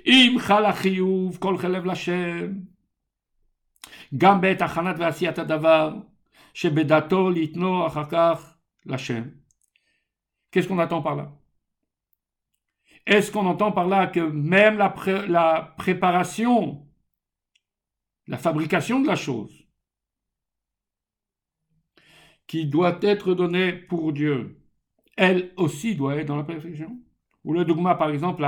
Im 0.06 0.38
chalachiyuv 0.38 1.38
kol 1.38 1.58
chelev 1.58 1.84
lashem, 1.84 2.66
גם 4.18 4.40
בעת 4.40 4.62
הכנת 4.62 4.96
ועשיית 4.98 5.38
הדבר, 5.38 5.94
שבדתו 6.54 7.30
litno 7.30 7.86
אחר 7.86 8.04
כך 8.10 8.52
l'Hashem. 8.86 9.30
Qu'est-ce 10.50 10.68
qu'on 10.68 10.78
attend 10.78 11.02
par 11.02 11.16
là 11.16 11.32
Est-ce 13.07 13.31
qu'on 13.31 13.45
entend 13.45 13.71
par 13.71 13.87
là 13.87 14.05
que 14.07 14.19
même 14.19 14.77
la, 14.77 14.89
préparation, 15.77 16.85
la 18.27 18.37
fabrication 18.37 18.99
de 18.99 19.07
la 19.07 19.15
chose, 19.15 19.65
qui 22.47 22.65
doit 22.65 22.99
être 23.01 23.33
donnée 23.33 23.71
pour 23.71 24.11
Dieu, 24.11 24.61
elle 25.15 25.53
aussi 25.55 25.95
doit 25.95 26.17
être 26.17 26.27
dans 26.27 26.35
la 26.35 26.43
perfection? 26.43 26.99
Ou 27.45 27.53
le 27.53 27.63
dogma, 27.63 27.95
par 27.95 28.09
exemple. 28.09 28.43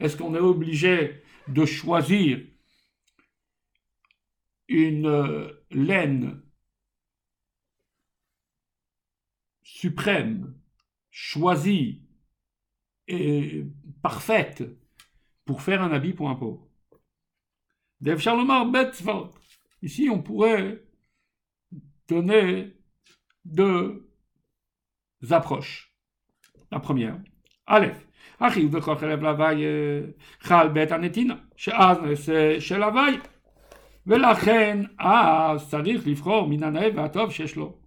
Est-ce 0.00 0.16
qu'on 0.16 0.34
est 0.34 0.40
obligé 0.40 1.22
de 1.46 1.64
choisir 1.64 2.40
une 4.66 5.06
euh, 5.06 5.52
laine 5.70 6.42
suprême, 9.61 10.55
choisie 11.09 12.03
et 13.07 13.65
parfaite 14.01 14.63
pour 15.45 15.61
faire 15.61 15.81
un 15.81 15.91
habit 15.91 16.13
pour 16.13 16.29
un 16.29 16.35
pauvre. 16.35 16.67
Dev 18.01 18.21
Ici, 19.81 20.09
on 20.09 20.21
pourrait 20.21 20.83
donner 22.07 22.73
deux 23.45 24.09
approches. 25.29 25.93
La 26.71 26.79
première, 26.79 27.19
Aleph. 27.65 28.07
אחיו 28.39 28.71
וכל 28.71 28.95
חלב 28.95 29.21
להווי 29.21 29.63
חל 30.39 30.67
בית 30.67 30.91
הנתינה, 30.91 31.35
שאז 31.55 31.97
נעשה 31.99 32.61
של 32.61 32.83
הווי, 32.83 33.19
ולכן 34.07 34.83
אז 34.99 35.69
צריך 35.69 36.07
לבחור 36.07 36.47
מן 36.47 36.63
הנאה 36.63 36.89
והטוב 36.95 37.31
שיש 37.31 37.55
לו. 37.55 37.77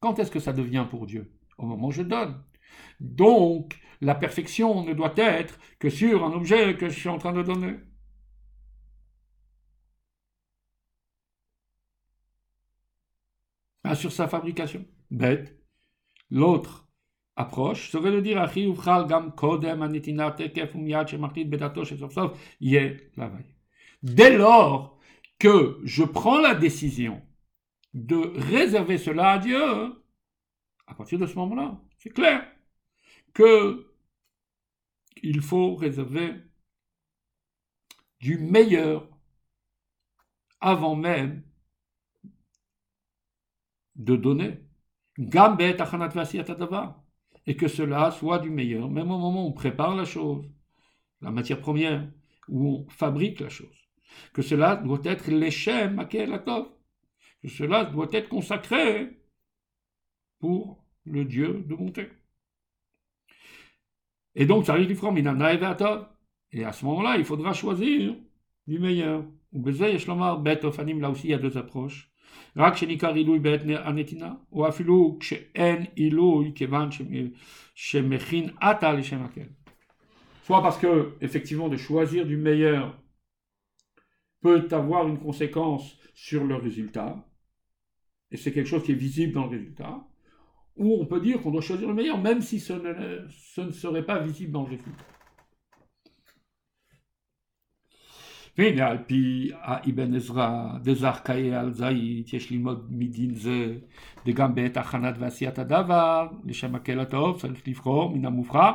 quand 0.00 0.18
est-ce 0.18 0.30
que 0.30 0.40
ça 0.40 0.52
devient 0.52 0.86
pour 0.88 1.06
Dieu? 1.06 1.32
Au 1.58 1.66
moment 1.66 1.88
où 1.88 1.92
je 1.92 2.02
donne. 2.02 2.42
Donc, 3.00 3.78
la 4.00 4.14
perfection 4.14 4.84
ne 4.84 4.92
doit 4.92 5.14
être 5.16 5.58
que 5.78 5.90
sur 5.90 6.24
un 6.24 6.32
objet 6.32 6.76
que 6.76 6.88
je 6.88 6.98
suis 6.98 7.08
en 7.08 7.18
train 7.18 7.32
de 7.32 7.42
donner. 7.42 7.76
Ah, 13.84 13.94
sur 13.94 14.12
sa 14.12 14.28
fabrication. 14.28 14.84
Bête. 15.10 15.56
L'autre 16.30 16.88
approche 17.36 17.90
serait 17.90 18.10
de 18.10 18.20
dire 18.20 18.38
Dès 24.02 24.36
lors 24.36 24.98
que 25.38 25.80
je 25.84 26.02
prends 26.02 26.40
la 26.40 26.54
décision 26.54 27.22
de 27.96 28.16
réserver 28.50 28.98
cela 28.98 29.32
à 29.32 29.38
Dieu, 29.38 29.58
à 30.86 30.94
partir 30.94 31.18
de 31.18 31.26
ce 31.26 31.34
moment-là, 31.36 31.80
c'est 31.96 32.10
clair 32.10 32.46
que 33.32 33.90
il 35.22 35.40
faut 35.40 35.74
réserver 35.76 36.34
du 38.20 38.36
meilleur 38.38 39.08
avant 40.60 40.94
même 40.94 41.42
de 43.94 44.14
donner. 44.14 44.60
Et 47.46 47.56
que 47.56 47.68
cela 47.68 48.10
soit 48.10 48.38
du 48.40 48.50
meilleur, 48.50 48.90
même 48.90 49.10
au 49.10 49.18
moment 49.18 49.46
où 49.46 49.48
on 49.48 49.52
prépare 49.52 49.96
la 49.96 50.04
chose, 50.04 50.44
la 51.22 51.30
matière 51.30 51.60
première, 51.60 52.06
où 52.48 52.68
on 52.68 52.88
fabrique 52.90 53.40
la 53.40 53.48
chose. 53.48 53.88
Que 54.34 54.42
cela 54.42 54.76
doit 54.76 55.00
être 55.04 55.30
l'échem 55.30 55.98
à 55.98 56.04
que 57.42 57.48
cela 57.48 57.84
doit 57.84 58.08
être 58.12 58.28
consacré 58.28 59.16
pour 60.38 60.84
le 61.04 61.24
Dieu 61.24 61.64
de 61.66 61.74
bonté. 61.74 62.08
Et 64.34 64.44
donc, 64.46 64.66
ça 64.66 64.72
arrive 64.72 64.88
du 64.88 64.96
Et 66.52 66.64
à 66.64 66.72
ce 66.72 66.84
moment-là, 66.84 67.16
il 67.16 67.24
faudra 67.24 67.52
choisir 67.52 68.14
du 68.66 68.78
meilleur. 68.78 69.24
Là 69.52 71.10
aussi, 71.10 71.28
il 71.28 71.30
y 71.30 71.34
a 71.34 71.38
deux 71.38 71.56
approches. 71.56 72.10
Soit 80.42 80.62
parce 80.62 80.78
que, 80.78 81.14
effectivement, 81.20 81.68
de 81.68 81.76
choisir 81.76 82.26
du 82.26 82.36
meilleur 82.36 82.96
peut 84.45 84.67
avoir 84.71 85.07
une 85.07 85.19
conséquence 85.19 85.97
sur 86.13 86.45
le 86.45 86.55
résultat, 86.55 87.25
et 88.31 88.37
c'est 88.37 88.51
quelque 88.51 88.67
chose 88.67 88.83
qui 88.83 88.93
est 88.93 88.95
visible 88.95 89.33
dans 89.33 89.45
le 89.45 89.57
résultat, 89.57 90.03
ou 90.77 91.01
on 91.01 91.05
peut 91.05 91.19
dire 91.19 91.41
qu'on 91.41 91.51
doit 91.51 91.61
choisir 91.61 91.87
le 91.87 91.93
meilleur, 91.93 92.19
même 92.19 92.41
si 92.41 92.59
ce 92.59 92.73
ne, 92.73 93.27
ce 93.29 93.61
ne 93.61 93.71
serait 93.71 94.05
pas 94.05 94.19
visible 94.19 94.51
dans 94.51 94.63
le 94.63 94.69
résultat. 94.69 95.05
והנה 98.57 98.87
על 98.87 98.97
פי 98.97 99.51
האבן 99.61 100.15
עזרא 100.15 100.77
דזרקאי 100.83 101.55
על 101.55 101.71
זית 101.71 102.33
יש 102.33 102.51
ללמוד 102.51 102.87
מדין 102.89 103.33
זה 103.35 103.77
וגם 104.25 104.55
בעת 104.55 104.77
הכנת 104.77 105.15
ועשיית 105.19 105.59
הדבר 105.59 106.27
לשם 106.45 106.73
מקל 106.73 106.99
הטוב 106.99 107.39
צריך 107.39 107.67
לבחור 107.67 108.15
מן 108.15 108.25
המובחר 108.25 108.71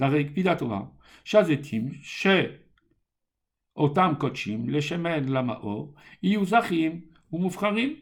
דרי 0.00 0.24
קפידה 0.24 0.54
טובה 0.54 0.80
שהזיתים 1.24 1.88
שאותם 3.78 4.12
קודשים 4.20 4.70
לשמן 4.70 5.28
למאור 5.28 5.94
יהיו 6.22 6.44
זכים 6.44 7.00
ומובחרים 7.32 7.96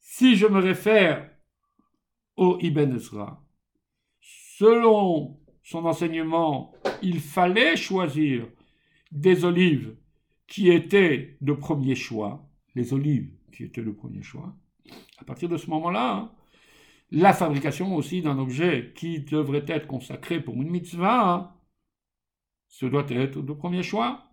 Si 0.00 0.36
je 0.36 0.46
me 0.46 0.58
réfère 0.58 1.30
au 2.36 2.58
Ibn 2.60 2.96
Ezra, 2.96 3.44
selon 4.20 5.38
son 5.62 5.84
enseignement, 5.84 6.72
il 7.02 7.20
fallait 7.20 7.76
choisir 7.76 8.48
des 9.12 9.44
olives 9.44 9.94
qui 10.46 10.70
étaient 10.70 11.36
de 11.40 11.52
premier 11.52 11.94
choix, 11.94 12.48
les 12.74 12.94
olives 12.94 13.30
qui 13.52 13.64
étaient 13.64 13.82
le 13.82 13.94
premier 13.94 14.22
choix. 14.22 14.56
À 15.18 15.24
partir 15.24 15.48
de 15.48 15.56
ce 15.56 15.68
moment-là, 15.70 16.14
hein, 16.14 16.32
la 17.10 17.32
fabrication 17.32 17.94
aussi 17.94 18.22
d'un 18.22 18.38
objet 18.38 18.92
qui 18.94 19.20
devrait 19.20 19.64
être 19.68 19.86
consacré 19.86 20.40
pour 20.40 20.54
une 20.54 20.70
mitzvah, 20.70 21.32
hein, 21.32 21.52
ce 22.73 22.87
doit 22.87 23.05
être 23.09 23.39
de 23.39 23.53
premier 23.53 23.83
choix. 23.83 24.31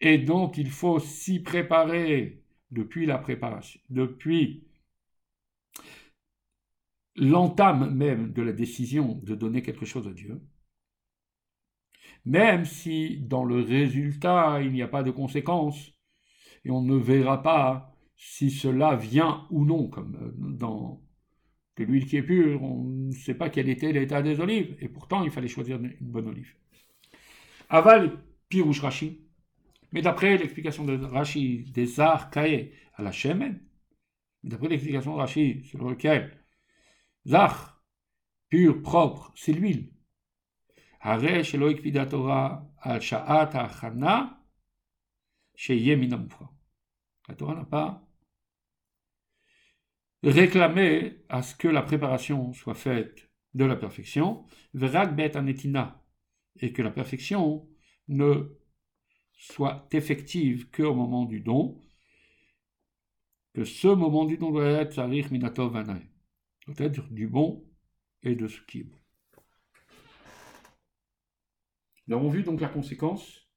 Et 0.00 0.18
donc 0.18 0.56
il 0.56 0.70
faut 0.70 0.98
s'y 0.98 1.42
préparer. 1.42 2.40
Depuis 2.70 3.06
la 3.06 3.18
préparation, 3.18 3.80
depuis 3.90 4.66
l'entame 7.14 7.94
même 7.94 8.32
de 8.32 8.42
la 8.42 8.52
décision 8.52 9.20
de 9.22 9.34
donner 9.36 9.62
quelque 9.62 9.84
chose 9.84 10.08
à 10.08 10.12
Dieu, 10.12 10.42
même 12.24 12.64
si 12.64 13.18
dans 13.18 13.44
le 13.44 13.60
résultat 13.60 14.60
il 14.62 14.72
n'y 14.72 14.82
a 14.82 14.88
pas 14.88 15.04
de 15.04 15.12
conséquences, 15.12 15.92
et 16.64 16.70
on 16.70 16.80
ne 16.82 16.96
verra 16.96 17.42
pas 17.42 17.93
si 18.16 18.50
cela 18.50 18.96
vient 18.96 19.46
ou 19.50 19.64
non, 19.64 19.88
comme 19.88 20.16
euh, 20.16 20.32
dans 20.56 21.02
de 21.76 21.84
l'huile 21.84 22.06
qui 22.06 22.16
est 22.16 22.22
pure, 22.22 22.62
on 22.62 22.84
ne 22.84 23.12
sait 23.12 23.34
pas 23.34 23.50
quel 23.50 23.68
était 23.68 23.92
l'état 23.92 24.22
des 24.22 24.38
olives, 24.40 24.76
et 24.80 24.88
pourtant 24.88 25.24
il 25.24 25.30
fallait 25.30 25.48
choisir 25.48 25.78
une 25.80 25.96
bonne 26.00 26.28
olive. 26.28 26.54
Aval 27.68 28.22
Pirouche 28.48 28.80
Rashi, 28.80 29.20
mais 29.90 30.02
d'après 30.02 30.36
l'explication 30.36 30.84
de 30.84 30.96
Rashi 31.04 31.64
des 31.72 31.98
arts 31.98 32.30
caillés 32.30 32.72
à 32.94 33.02
la 33.02 33.10
Shemen, 33.10 33.60
d'après 34.44 34.68
l'explication 34.68 35.14
de 35.14 35.18
Rashi 35.18 35.64
sur 35.64 35.82
lequel 35.82 36.38
Zach, 37.26 37.52
pur, 38.48 38.82
propre, 38.82 39.32
c'est 39.34 39.52
l'huile. 39.52 39.90
Al 41.00 41.20
Sha'at 43.00 43.50
Minamufra. 45.96 46.50
La 47.28 47.34
Torah 47.34 47.54
n'a 47.54 47.64
pas 47.64 48.06
réclamé 50.22 51.24
à 51.28 51.42
ce 51.42 51.54
que 51.54 51.68
la 51.68 51.82
préparation 51.82 52.52
soit 52.52 52.74
faite 52.74 53.30
de 53.54 53.64
la 53.64 53.76
perfection, 53.76 54.46
Verak 54.72 55.14
Bet 55.14 55.36
Anetina, 55.36 56.04
et 56.60 56.72
que 56.72 56.82
la 56.82 56.90
perfection 56.90 57.68
ne 58.08 58.58
soit 59.32 59.88
effective 59.92 60.70
qu'au 60.70 60.94
moment 60.94 61.24
du 61.24 61.40
don, 61.40 61.80
que 63.54 63.64
ce 63.64 63.88
moment 63.88 64.24
du 64.24 64.36
don 64.36 64.50
doit 64.50 64.66
être 64.66 64.94
Zarich 64.94 65.30
Minato 65.30 65.68
Vanae, 65.68 66.02
doit 66.66 66.86
être 66.86 67.08
du 67.10 67.28
bon 67.28 67.64
et 68.22 68.34
de 68.34 68.48
ce 68.48 68.60
qui 68.62 68.80
est 68.80 68.84
bon. 68.84 68.98
Nous 72.06 72.16
avons 72.16 72.28
vu 72.28 72.42
donc 72.42 72.60
la 72.60 72.68
conséquence 72.68 73.48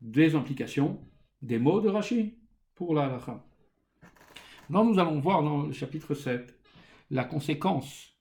des 0.00 0.34
implications 0.34 1.11
des 1.42 1.58
mots 1.58 1.80
de 1.80 1.88
Rashi 1.88 2.38
pour 2.74 2.94
la 2.94 3.06
halakha. 3.06 3.44
Maintenant, 4.68 4.92
nous 4.92 4.98
allons 4.98 5.20
voir 5.20 5.42
dans 5.42 5.64
le 5.64 5.72
chapitre 5.72 6.14
7 6.14 6.58
la 7.10 7.24
conséquence 7.24 8.16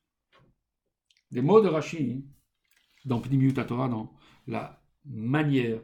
des 1.30 1.42
mots 1.42 1.62
de 1.62 1.70
Rashi 1.70 2.26
dans 3.06 3.22
Pnimiut 3.22 3.54
Torah, 3.54 3.88
dans 3.88 4.14
la 4.48 4.84
manière 5.06 5.82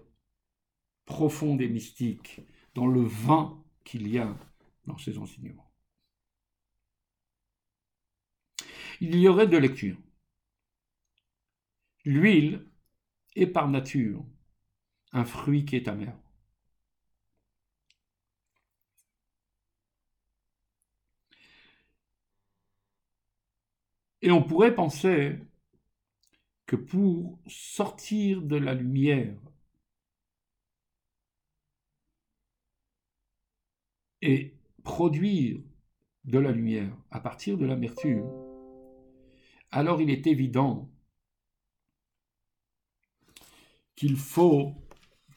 profonde 1.05 1.61
et 1.61 1.69
mystique, 1.69 2.41
dans 2.73 2.87
le 2.87 3.01
vin 3.01 3.63
qu'il 3.85 4.07
y 4.07 4.17
a 4.17 4.35
dans 4.85 4.97
ces 4.97 5.17
enseignements. 5.17 5.71
Il 8.99 9.15
y 9.15 9.27
aurait 9.27 9.47
deux 9.47 9.59
lectures. 9.59 9.97
L'huile 12.03 12.65
est 13.35 13.47
par 13.47 13.69
nature 13.69 14.25
un 15.11 15.23
fruit 15.23 15.65
qui 15.65 15.75
est 15.75 15.87
amer. 15.87 16.17
Et 24.27 24.31
on 24.31 24.43
pourrait 24.43 24.75
penser 24.75 25.39
que 26.65 26.75
pour 26.75 27.39
sortir 27.47 28.41
de 28.41 28.57
la 28.57 28.73
lumière 28.73 29.39
et 34.21 34.53
produire 34.83 35.61
de 36.25 36.39
la 36.39 36.51
lumière 36.51 36.93
à 37.09 37.21
partir 37.21 37.57
de 37.57 37.65
l'amertume, 37.65 38.29
alors 39.71 40.01
il 40.01 40.09
est 40.09 40.27
évident 40.27 40.91
qu'il 43.95 44.17
faut 44.17 44.75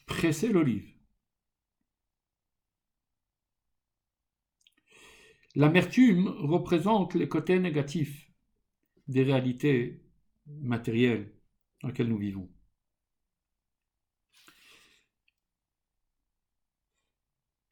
presser 0.06 0.48
l'olive. 0.48 0.92
L'amertume 5.54 6.26
représente 6.26 7.14
les 7.14 7.28
côtés 7.28 7.60
négatifs 7.60 8.29
des 9.10 9.24
réalités 9.24 10.00
matérielles 10.46 11.32
dans 11.80 11.88
lesquelles 11.88 12.08
nous 12.08 12.18
vivons. 12.18 12.48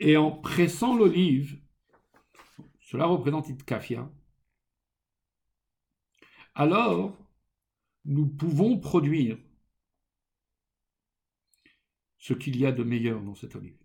Et 0.01 0.17
en 0.17 0.31
pressant 0.33 0.97
l'olive, 0.97 1.61
cela 2.81 3.07
représente 3.07 3.49
Itkafia, 3.49 4.11
alors 6.55 7.17
nous 8.05 8.27
pouvons 8.27 8.79
produire 8.79 9.39
ce 12.19 12.35
qu'il 12.35 12.57
y 12.57 12.67
a 12.67 12.73
de 12.73 12.83
meilleur 12.83 13.23
dans 13.23 13.35
cette 13.35 13.55
olive. 13.57 13.79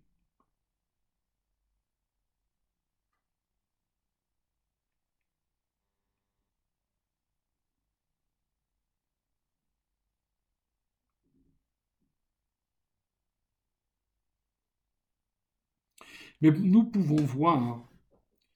Mais 16.40 16.50
nous 16.50 16.84
pouvons 16.84 17.24
voir, 17.24 17.88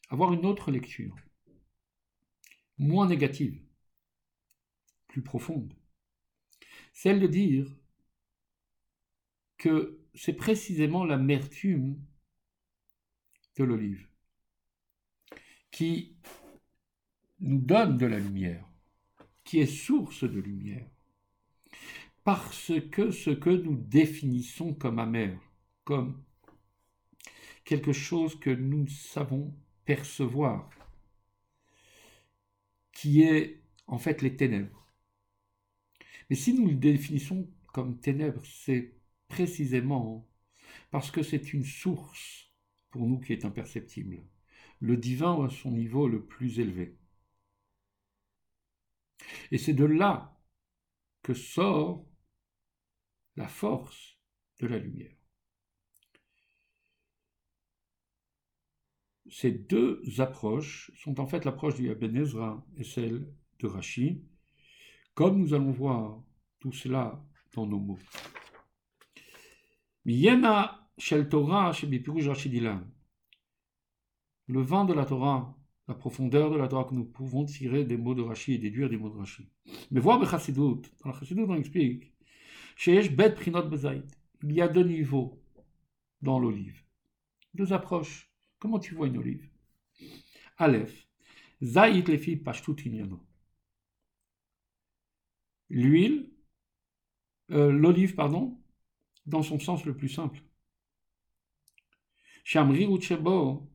avoir 0.08 0.32
une 0.32 0.46
autre 0.46 0.70
lecture, 0.70 1.16
moins 2.78 3.08
négative, 3.08 3.60
plus 5.08 5.22
profonde, 5.22 5.74
celle 6.92 7.20
de 7.20 7.26
dire 7.26 7.66
que 9.56 9.98
c'est 10.14 10.34
précisément 10.34 11.04
l'amertume 11.04 12.00
de 13.56 13.64
l'olive 13.64 14.08
qui 15.70 16.16
nous 17.40 17.58
donne 17.58 17.96
de 17.98 18.06
la 18.06 18.18
lumière, 18.18 18.64
qui 19.44 19.60
est 19.60 19.66
source 19.66 20.24
de 20.24 20.40
lumière, 20.40 20.88
parce 22.24 22.72
que 22.90 23.10
ce 23.10 23.30
que 23.30 23.50
nous 23.50 23.76
définissons 23.76 24.74
comme 24.74 24.98
amer, 24.98 25.38
comme 25.84 26.22
quelque 27.68 27.92
chose 27.92 28.40
que 28.40 28.48
nous 28.48 28.88
savons 28.88 29.54
percevoir, 29.84 30.70
qui 32.92 33.20
est 33.20 33.62
en 33.86 33.98
fait 33.98 34.22
les 34.22 34.34
ténèbres. 34.36 34.90
Mais 36.30 36.36
si 36.36 36.54
nous 36.54 36.66
le 36.66 36.76
définissons 36.76 37.46
comme 37.74 38.00
ténèbres, 38.00 38.42
c'est 38.46 38.96
précisément 39.28 40.26
parce 40.90 41.10
que 41.10 41.22
c'est 41.22 41.52
une 41.52 41.62
source 41.62 42.50
pour 42.88 43.06
nous 43.06 43.20
qui 43.20 43.34
est 43.34 43.44
imperceptible. 43.44 44.24
Le 44.80 44.96
divin 44.96 45.44
à 45.44 45.50
son 45.50 45.70
niveau 45.70 46.08
le 46.08 46.24
plus 46.24 46.60
élevé. 46.60 46.96
Et 49.50 49.58
c'est 49.58 49.74
de 49.74 49.84
là 49.84 50.40
que 51.22 51.34
sort 51.34 52.06
la 53.36 53.46
force 53.46 54.18
de 54.58 54.68
la 54.68 54.78
lumière. 54.78 55.17
Ces 59.30 59.50
deux 59.52 60.02
approches 60.18 60.90
sont 60.96 61.20
en 61.20 61.26
fait 61.26 61.44
l'approche 61.44 61.74
du 61.74 61.90
Ibn 61.90 62.16
Ezra 62.16 62.64
et 62.76 62.84
celle 62.84 63.28
de 63.60 63.66
Rashi, 63.66 64.22
comme 65.14 65.38
nous 65.38 65.54
allons 65.54 65.70
voir 65.70 66.22
tout 66.60 66.72
cela 66.72 67.22
dans 67.54 67.66
nos 67.66 67.78
mots. 67.78 67.98
Le 74.46 74.62
vin 74.62 74.84
de 74.84 74.94
la 74.94 75.04
Torah, 75.04 75.58
la 75.86 75.94
profondeur 75.94 76.50
de 76.50 76.56
la 76.56 76.68
Torah 76.68 76.84
que 76.84 76.94
nous 76.94 77.04
pouvons 77.04 77.44
tirer 77.44 77.84
des 77.84 77.96
mots 77.96 78.14
de 78.14 78.22
Rashi 78.22 78.54
et 78.54 78.58
déduire 78.58 78.88
des 78.88 78.96
mots 78.96 79.10
de 79.10 79.16
Rashi. 79.16 79.48
Mais 79.90 80.00
voir 80.00 80.18
Bechassidut, 80.18 80.82
dans 81.02 81.10
la 81.10 81.12
Chassidut 81.12 81.42
on 81.42 81.56
explique, 81.56 82.12
Il 82.86 84.52
y 84.52 84.60
a 84.60 84.68
deux 84.68 84.84
niveaux 84.84 85.42
dans 86.22 86.38
l'olive, 86.38 86.82
deux 87.54 87.72
approches. 87.72 88.27
Comment 88.58 88.78
tu 88.78 88.94
vois 88.94 89.06
une 89.06 89.18
olive? 89.18 89.48
Aleph. 90.56 91.06
Zaït 91.62 92.08
lefi 92.08 92.36
pashtut 92.36 92.76
L'huile, 95.70 96.30
euh, 97.50 97.70
l'olive, 97.70 98.14
pardon, 98.14 98.58
dans 99.26 99.42
son 99.42 99.58
sens 99.58 99.84
le 99.84 99.96
plus 99.96 100.08
simple. 100.08 100.42
Shamri 102.44 102.86
uchebo, 102.86 103.70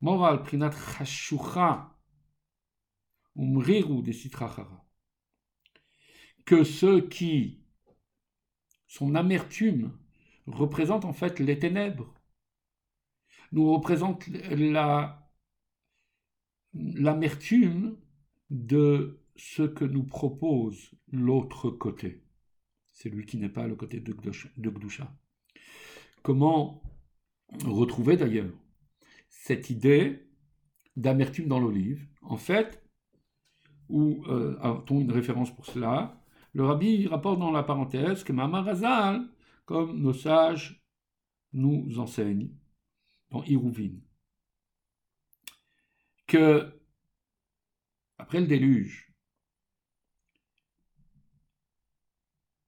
moral 0.00 0.42
prinat 0.42 0.70
chashucha, 0.70 1.98
umriru 3.34 4.02
de 4.02 4.12
sitrachara. 4.12 4.84
Que 6.44 6.62
ceux 6.62 7.08
qui, 7.08 7.64
son 8.86 9.14
amertume, 9.14 9.98
représentent 10.46 11.06
en 11.06 11.14
fait 11.14 11.40
les 11.40 11.58
ténèbres, 11.58 12.14
nous 13.52 13.72
représente 13.72 14.26
la 14.28 15.20
l'amertume 16.74 17.96
de 18.50 19.20
ce 19.36 19.62
que 19.62 19.84
nous 19.84 20.04
propose 20.04 20.90
l'autre 21.10 21.70
côté, 21.70 22.22
celui 22.92 23.26
qui 23.26 23.36
n'est 23.36 23.48
pas 23.48 23.66
le 23.66 23.76
côté 23.76 24.00
de 24.00 24.12
Gdusha. 24.58 25.12
Comment 26.22 26.82
retrouver 27.64 28.16
d'ailleurs 28.16 28.52
cette 29.28 29.70
idée 29.70 30.26
d'amertume 30.96 31.48
dans 31.48 31.60
l'olive? 31.60 32.08
En 32.22 32.36
fait, 32.36 32.82
où 33.88 34.24
euh, 34.28 34.58
a-t-on 34.60 35.00
une 35.00 35.12
référence 35.12 35.54
pour 35.54 35.66
cela? 35.66 36.20
Le 36.52 36.64
rabbi 36.64 37.06
rapporte 37.06 37.38
dans 37.38 37.50
la 37.50 37.62
parenthèse 37.62 38.24
que 38.24 38.32
Mamarazal, 38.32 39.28
comme 39.64 40.00
nos 40.00 40.12
sages 40.12 40.84
nous 41.52 41.98
enseignent 41.98 42.50
dans 43.34 43.44
que 46.28 46.80
après 48.18 48.40
le 48.40 48.46
déluge, 48.46 49.12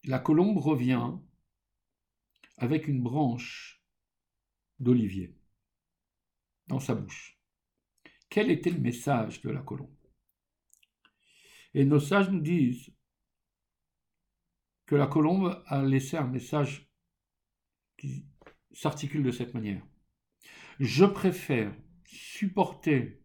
la 0.05 0.19
colombe 0.19 0.59
revient 0.59 1.13
avec 2.57 2.89
une 2.89 3.01
branche 3.03 3.81
d'olivier 4.81 5.39
dans 6.67 6.81
sa 6.81 6.95
bouche. 6.95 7.39
Quel 8.29 8.51
était 8.51 8.71
le 8.71 8.81
message 8.81 9.41
de 9.43 9.51
la 9.51 9.63
colombe? 9.63 9.95
Et 11.75 11.85
nos 11.85 12.01
sages 12.01 12.31
nous 12.31 12.41
disent 12.41 12.91
que 14.87 14.97
la 14.97 15.07
colombe 15.07 15.63
a 15.67 15.83
laissé 15.83 16.17
un 16.17 16.27
message 16.27 16.91
qui 17.97 18.27
s'articule 18.73 19.23
de 19.23 19.31
cette 19.31 19.55
manière. 19.55 19.87
Je 20.78 21.05
préfère 21.07 21.74
supporter 22.05 23.23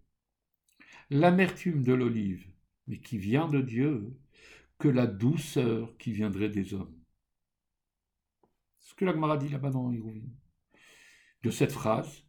l'amertume 1.10 1.84
de 1.84 1.94
l'olive, 1.94 2.48
mais 2.88 3.00
qui 3.00 3.18
vient 3.18 3.48
de 3.48 3.62
Dieu, 3.62 4.18
que 4.80 4.88
la 4.88 5.06
douceur 5.06 5.98
qui 5.98 6.12
viendrait 6.14 6.50
des 6.50 6.74
hommes. 6.74 6.98
Ce 8.80 8.96
que 8.96 9.06
la 9.06 9.14
Gemara 9.14 9.38
dit 9.38 9.50
là-bas 9.50 9.70
dans 9.70 9.92
De 9.92 11.50
cette 11.50 11.72
phrase, 11.72 12.26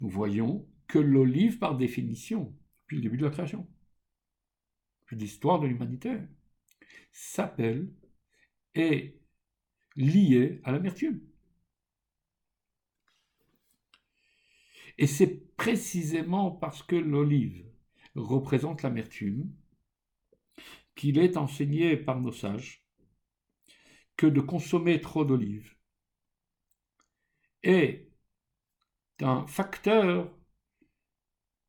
nous 0.00 0.08
voyons 0.08 0.68
que 0.88 0.98
l'olive, 0.98 1.58
par 1.58 1.76
définition, 1.76 2.56
depuis 2.82 2.96
le 2.96 3.02
début 3.02 3.18
de 3.18 3.24
la 3.24 3.30
création, 3.30 3.68
depuis 5.02 5.16
l'histoire 5.16 5.60
de 5.60 5.66
l'humanité, 5.66 6.18
s'appelle 7.12 7.92
et 8.74 9.20
liée 9.96 10.60
à 10.64 10.72
l'amertume. 10.72 11.20
Et 14.98 15.06
c'est 15.06 15.54
précisément 15.56 16.50
parce 16.50 16.82
que 16.82 16.96
l'olive 16.96 17.66
représente 18.14 18.82
l'amertume 18.82 19.52
qu'il 20.94 21.18
est 21.18 21.36
enseigné 21.36 21.96
par 21.96 22.20
nos 22.20 22.32
sages 22.32 22.86
que 24.16 24.26
de 24.26 24.40
consommer 24.40 25.00
trop 25.00 25.24
d'olives 25.24 25.76
est 27.62 28.10
un 29.20 29.46
facteur 29.46 30.34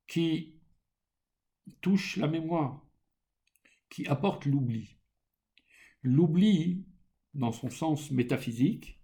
qui 0.08 0.56
touche 1.82 2.16
la 2.18 2.28
mémoire, 2.28 2.86
qui 3.90 4.08
apporte 4.08 4.46
l'oubli. 4.46 4.98
L'oubli, 6.04 6.86
dans 7.34 7.52
son 7.52 7.70
sens 7.70 8.12
métaphysique, 8.12 9.02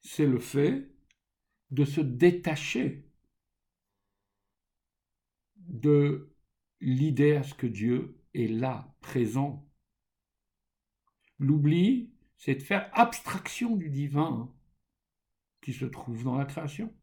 c'est 0.00 0.26
le 0.26 0.38
fait 0.38 0.88
de 1.70 1.84
se 1.84 2.00
détacher 2.00 3.09
de 5.70 6.34
l'idée 6.80 7.36
à 7.36 7.42
ce 7.42 7.54
que 7.54 7.66
Dieu 7.66 8.20
est 8.34 8.48
là, 8.48 8.94
présent. 9.00 9.66
L'oubli, 11.38 12.12
c'est 12.36 12.56
de 12.56 12.62
faire 12.62 12.90
abstraction 12.92 13.76
du 13.76 13.88
divin 13.88 14.52
qui 15.62 15.72
se 15.72 15.84
trouve 15.84 16.24
dans 16.24 16.36
la 16.36 16.44
création. 16.44 16.94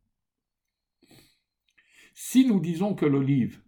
Si 2.13 2.45
nous 2.45 2.59
disons 2.59 2.95
que 2.95 3.05
l'olive 3.05 3.63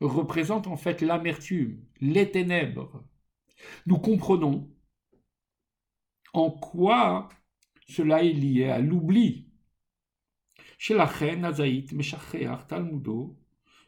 représente 0.00 0.66
en 0.66 0.76
fait 0.76 1.00
l'amertume, 1.00 1.84
les 2.00 2.30
ténèbres, 2.30 3.04
nous 3.86 3.98
comprenons 3.98 4.70
en 6.34 6.50
quoi 6.50 7.28
cela 7.88 8.22
est 8.22 8.32
lié 8.32 8.64
à 8.64 8.78
l'oubli. 8.78 9.48
Chez 10.78 10.94
la 10.94 11.06
reine 11.06 11.44
Azaït 11.44 11.92
Talmudo 12.68 13.41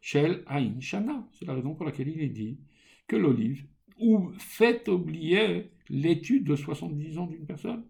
Shel 0.05 0.44
Ain 0.48 0.81
Shana. 0.81 1.26
C'est 1.32 1.47
la 1.47 1.55
raison 1.55 1.74
pour 1.74 1.86
laquelle 1.86 2.09
il 2.09 2.20
est 2.20 2.28
dit 2.28 2.60
que 3.06 3.16
l'olive 3.16 3.66
ou 3.98 4.31
fait 4.39 4.86
oublier 4.90 5.70
l'étude 5.89 6.44
de 6.44 6.56
70 6.56 7.16
ans 7.16 7.26
d'une 7.26 7.47
personne 7.47 7.86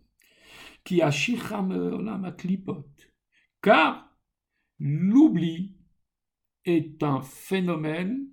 qui 0.85 1.03
a 1.03 1.11
klipot. 2.39 2.86
Car 3.61 4.16
l'oubli 4.78 5.77
est 6.65 7.03
un 7.03 7.20
phénomène 7.20 8.28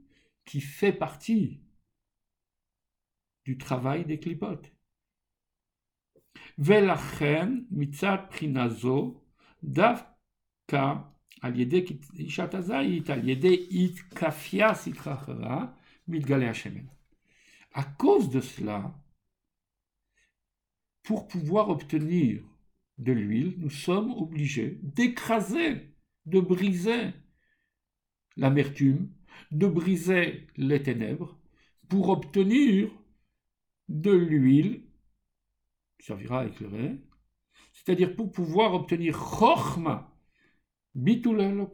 qui 0.45 0.61
fait 0.61 0.93
partie 0.93 1.63
du 3.45 3.57
travail 3.57 4.05
des 4.05 4.19
clipotes. 4.19 4.71
Velachen 6.59 7.65
mitzat 7.71 8.29
prinazo 8.29 9.25
davka 9.63 11.11
à 17.73 17.83
cause 17.83 18.29
de 18.29 18.41
cela, 18.41 18.93
pour 21.03 21.27
pouvoir 21.27 21.69
obtenir 21.69 22.43
de 22.97 23.11
l'huile, 23.11 23.55
nous 23.57 23.69
sommes 23.69 24.11
obligés 24.11 24.79
d'écraser, 24.83 25.95
de 26.25 26.39
briser 26.39 27.13
l'amertume, 28.37 29.09
de 29.51 29.67
briser 29.67 30.47
les 30.57 30.83
ténèbres, 30.83 31.39
pour 31.89 32.09
obtenir 32.09 32.91
de 33.89 34.11
l'huile 34.11 34.83
qui 35.97 36.05
servira 36.05 36.41
à 36.41 36.45
éclairer, 36.45 36.97
c'est-à-dire 37.73 38.15
pour 38.15 38.31
pouvoir 38.31 38.73
obtenir 38.73 39.17
chorma, 39.17 40.10
Bitul 40.95 41.67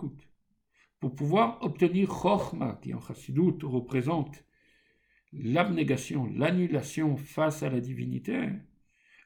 Pour 0.99 1.15
pouvoir 1.15 1.61
obtenir 1.63 2.09
Chochma, 2.11 2.79
qui 2.81 2.93
en 2.93 3.01
Chassidut 3.01 3.63
représente 3.63 4.43
l'abnégation, 5.33 6.29
l'annulation 6.35 7.17
face 7.17 7.63
à 7.63 7.69
la 7.69 7.79
divinité, 7.79 8.49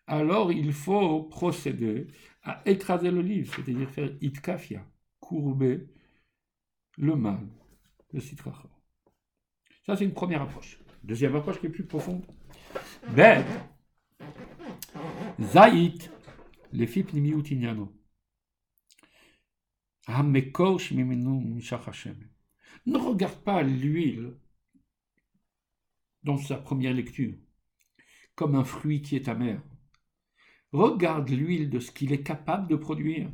alors 0.07 0.51
il 0.51 0.73
faut 0.73 1.23
procéder 1.23 2.07
à 2.43 2.61
écraser 2.65 3.11
le 3.11 3.21
livre, 3.21 3.53
c'est-à-dire 3.55 3.89
faire 3.89 4.11
itkafia, 4.21 4.85
courber 5.19 5.87
le 6.97 7.15
mal, 7.15 7.47
le 8.11 8.19
citracha. 8.19 8.69
Ça, 9.85 9.95
c'est 9.95 10.05
une 10.05 10.13
première 10.13 10.41
approche. 10.41 10.79
Deuxième 11.03 11.35
approche 11.35 11.59
qui 11.59 11.67
est 11.67 11.69
plus 11.69 11.85
profonde. 11.85 12.25
Ben, 13.09 13.43
Zayit, 15.39 16.11
les 16.71 16.87
fip 16.87 17.13
nimiutignano. 17.13 17.91
Ne 22.85 22.97
regarde 22.97 23.43
pas 23.43 23.61
l'huile 23.63 24.35
dans 26.23 26.37
sa 26.37 26.57
première 26.57 26.93
lecture 26.93 27.35
comme 28.35 28.55
un 28.55 28.63
fruit 28.63 29.01
qui 29.01 29.15
est 29.15 29.27
amer. 29.27 29.61
Regarde 30.71 31.29
l'huile 31.29 31.69
de 31.69 31.79
ce 31.79 31.91
qu'il 31.91 32.13
est 32.13 32.23
capable 32.23 32.67
de 32.67 32.75
produire. 32.75 33.29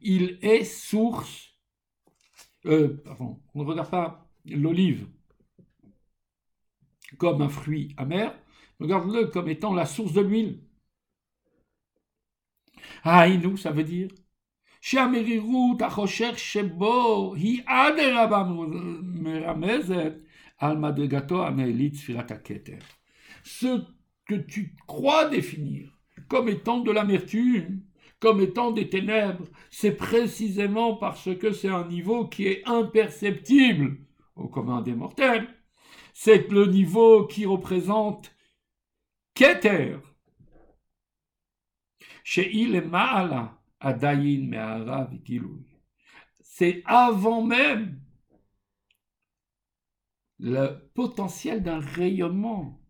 Il 0.00 0.38
est 0.42 0.64
source. 0.64 1.54
Euh, 2.66 3.00
pardon, 3.04 3.40
on 3.54 3.62
ne 3.62 3.68
regarde 3.68 3.90
pas 3.90 4.28
l'olive 4.44 5.08
comme 7.16 7.42
un 7.42 7.48
fruit 7.48 7.94
amer, 7.96 8.36
regarde-le 8.80 9.26
comme 9.26 9.48
étant 9.48 9.72
la 9.72 9.86
source 9.86 10.12
de 10.12 10.20
l'huile. 10.20 10.62
Ah, 13.02 13.28
nous, 13.28 13.56
ça 13.56 13.70
veut 13.70 13.84
dire 13.84 14.10
שהמרירות 14.87 15.81
החושך 15.81 16.39
שבו 16.39 17.33
היא 17.35 17.61
אדרבה 17.65 18.43
מרמזת 19.01 20.13
על 20.57 20.77
מדרגתו 20.77 21.47
הנעלית 21.47 21.95
ספירת 21.95 22.31
הכתר. 22.31 22.77
Ce 23.43 23.67
que 24.25 24.35
tu 24.35 24.75
crois 24.87 25.25
définir 25.25 25.93
comme 26.29 26.49
étant 26.49 26.79
de 26.79 26.91
l'amertume, 26.91 27.81
comme 28.19 28.41
étant 28.41 28.71
des 28.71 28.89
ténèbres, 28.89 29.45
c'est 29.69 29.95
précisément 29.95 30.95
parce 30.95 31.29
que 31.37 31.51
c'est 31.51 31.69
un 31.69 31.87
niveau 31.87 32.27
qui 32.27 32.47
est 32.47 32.63
imperceptible 32.65 33.97
au 34.35 34.47
commun 34.47 34.81
des 34.81 34.95
mortels. 34.95 35.47
C'est 36.13 36.49
le 36.49 36.65
niveau 36.67 37.25
qui 37.25 37.45
représente 37.45 38.33
Keter. 39.33 39.97
Chez 42.23 42.49
il 42.55 42.75
est 42.75 42.81
c'est 46.42 46.82
avant 46.84 47.42
même 47.42 48.00
le 50.38 50.90
potentiel 50.94 51.62
d'un 51.62 51.78
rayonnement, 51.80 52.80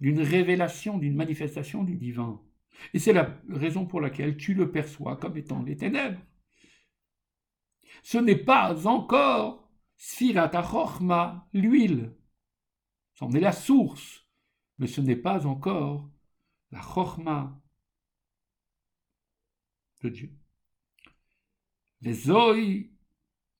d'une 0.00 0.20
révélation, 0.20 0.98
d'une 0.98 1.16
manifestation 1.16 1.84
du 1.84 1.96
divin. 1.96 2.40
Et 2.94 2.98
c'est 2.98 3.12
la 3.12 3.38
raison 3.48 3.86
pour 3.86 4.00
laquelle 4.00 4.36
tu 4.36 4.54
le 4.54 4.70
perçois 4.70 5.16
comme 5.16 5.36
étant 5.36 5.62
les 5.62 5.76
ténèbres. 5.76 6.20
Ce 8.02 8.18
n'est 8.18 8.36
pas 8.36 8.86
encore 8.86 9.70
Sfirat 9.96 10.50
l'huile. 11.52 12.16
C'en 13.12 13.32
est 13.32 13.40
la 13.40 13.52
source, 13.52 14.26
mais 14.78 14.86
ce 14.86 15.02
n'est 15.02 15.14
pas 15.14 15.46
encore 15.46 16.10
la 16.70 16.80
Chorma 16.80 17.59
de 20.02 20.08
Dieu. 20.08 20.32
Les 22.00 22.14
Zoï 22.14 22.90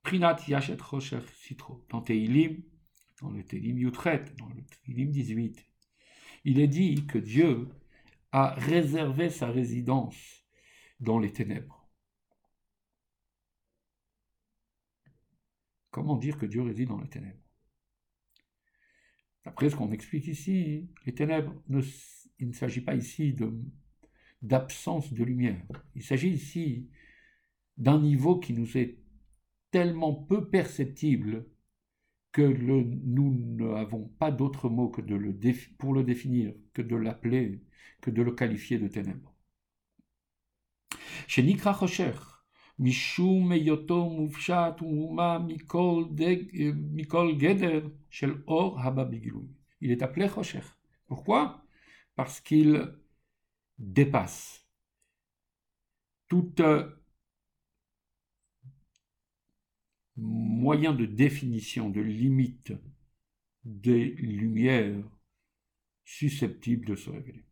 Prinat 0.02 0.38
Yashet 0.48 0.78
Rocher 0.80 1.20
Citro, 1.36 1.84
dans 1.90 2.00
Teilim, 2.00 2.62
dans 3.20 3.30
le 3.30 3.44
Teilim 3.44 3.78
Yutret, 3.78 4.24
dans 4.38 4.48
le 4.48 4.62
Teilim 4.84 5.10
18, 5.10 5.64
il 6.44 6.58
est 6.58 6.68
dit 6.68 7.06
que 7.06 7.18
Dieu 7.18 7.68
a 8.32 8.54
réservé 8.54 9.28
sa 9.28 9.50
résidence 9.50 10.46
dans 11.00 11.18
les 11.18 11.32
ténèbres. 11.32 11.88
Comment 15.90 16.16
dire 16.16 16.38
que 16.38 16.46
Dieu 16.46 16.62
réside 16.62 16.88
dans 16.88 17.00
les 17.00 17.08
ténèbres? 17.08 17.42
D'après 19.44 19.70
ce 19.70 19.76
qu'on 19.76 19.90
explique 19.90 20.28
ici, 20.28 20.88
les 21.04 21.14
ténèbres, 21.14 21.54
il 22.38 22.48
ne 22.48 22.52
s'agit 22.52 22.82
pas 22.82 22.94
ici 22.94 23.34
d'absence 24.42 25.12
de 25.12 25.24
lumière. 25.24 25.66
Il 25.94 26.02
s'agit 26.02 26.30
ici 26.30 26.88
d'un 27.76 28.00
niveau 28.00 28.38
qui 28.38 28.52
nous 28.52 28.76
est 28.76 28.98
tellement 29.70 30.14
peu 30.14 30.48
perceptible 30.48 31.46
que 32.32 32.42
nous 32.42 33.56
n'avons 33.56 34.08
pas 34.18 34.30
d'autre 34.30 34.68
mot 34.68 34.88
que 34.88 35.00
de 35.00 35.14
le 35.14 35.36
pour 35.78 35.94
le 35.94 36.04
définir 36.04 36.54
que 36.72 36.82
de 36.82 36.96
l'appeler, 36.96 37.62
que 38.00 38.10
de 38.10 38.22
le 38.22 38.32
qualifier 38.32 38.78
de 38.78 38.88
ténèbres. 38.88 39.34
Il 49.80 49.90
est 49.90 50.02
appelé 50.02 50.26
Rocher. 50.26 50.60
Pourquoi? 51.06 51.64
Parce 52.16 52.40
qu'il 52.40 52.88
dépasse 53.80 54.66
toute 56.28 56.62
moyen 60.16 60.92
de 60.92 61.06
définition, 61.06 61.88
de 61.90 62.00
limite 62.00 62.72
des 63.64 64.04
lumières 64.10 65.02
susceptibles 66.04 66.86
de 66.86 66.94
se 66.94 67.10
révéler. 67.10 67.44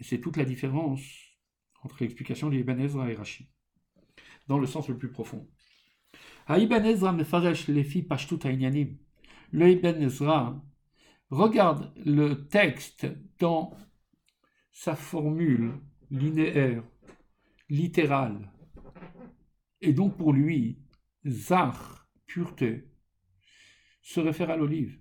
C'est 0.00 0.20
toute 0.20 0.36
la 0.36 0.44
différence 0.44 1.02
entre 1.82 1.96
l'explication 2.00 2.48
d'Ibn 2.50 2.78
Ezra 2.80 3.10
et 3.10 3.14
Rashi, 3.14 3.50
dans 4.46 4.58
le 4.58 4.66
sens 4.66 4.88
le 4.88 4.96
plus 4.96 5.10
profond 5.10 5.48
le 9.50 9.70
Ibn 9.70 10.02
Ezra, 10.02 10.62
regarde 11.30 11.92
le 12.04 12.46
texte 12.48 13.06
dans 13.38 13.76
sa 14.72 14.94
formule 14.94 15.72
linéaire, 16.10 16.84
littérale. 17.68 18.50
Et 19.80 19.92
donc 19.92 20.16
pour 20.16 20.32
lui, 20.32 20.78
zar, 21.26 22.08
pureté, 22.26 22.88
se 24.02 24.20
réfère 24.20 24.50
à 24.50 24.56
l'olive. 24.56 24.98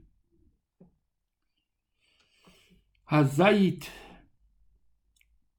Hazaït, 3.08 3.90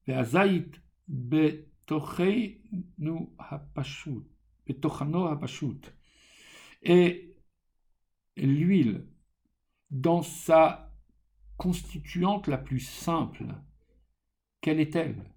Hazaït 0.07 0.71
betochenu 1.07 2.59
hapashut, 3.39 4.23
betochano 4.67 5.25
hapashut. 5.27 5.81
Et 6.83 7.28
l'huile, 8.45 9.07
dans 9.91 10.21
sa 10.21 10.93
constituante 11.57 12.47
la 12.47 12.57
plus 12.57 12.79
simple, 12.79 13.45
quelle 14.61 14.79
est-elle? 14.79 15.33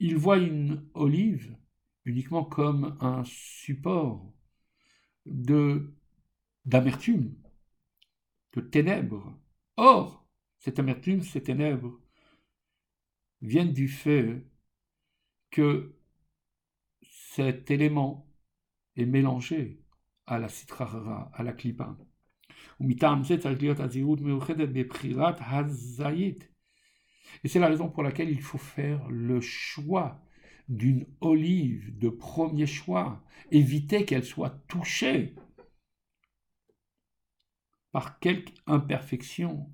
Il 0.00 0.16
voit 0.16 0.38
une 0.38 0.88
olive 0.94 1.56
uniquement 2.04 2.44
comme 2.44 2.96
un 3.00 3.22
support 3.24 4.32
de 5.26 5.94
d'amertume, 6.64 7.34
de 8.54 8.60
ténèbres. 8.60 9.36
Or, 9.76 10.21
cette 10.62 10.78
amertume, 10.78 11.22
ces 11.22 11.42
ténèbres 11.42 11.98
viennent 13.40 13.72
du 13.72 13.88
fait 13.88 14.46
que 15.50 15.92
cet 17.02 17.72
élément 17.72 18.32
est 18.94 19.06
mélangé 19.06 19.82
à 20.26 20.38
la 20.38 20.48
citrara, 20.48 21.32
à 21.34 21.42
la 21.42 21.52
clipa. 21.52 21.98
Et 22.78 22.94
c'est 27.48 27.58
la 27.58 27.68
raison 27.68 27.90
pour 27.90 28.04
laquelle 28.04 28.30
il 28.30 28.40
faut 28.40 28.58
faire 28.58 29.08
le 29.08 29.40
choix 29.40 30.24
d'une 30.68 31.08
olive 31.20 31.98
de 31.98 32.08
premier 32.08 32.66
choix, 32.66 33.24
éviter 33.50 34.04
qu'elle 34.04 34.24
soit 34.24 34.62
touchée 34.68 35.34
par 37.90 38.20
quelque 38.20 38.52
imperfection 38.68 39.68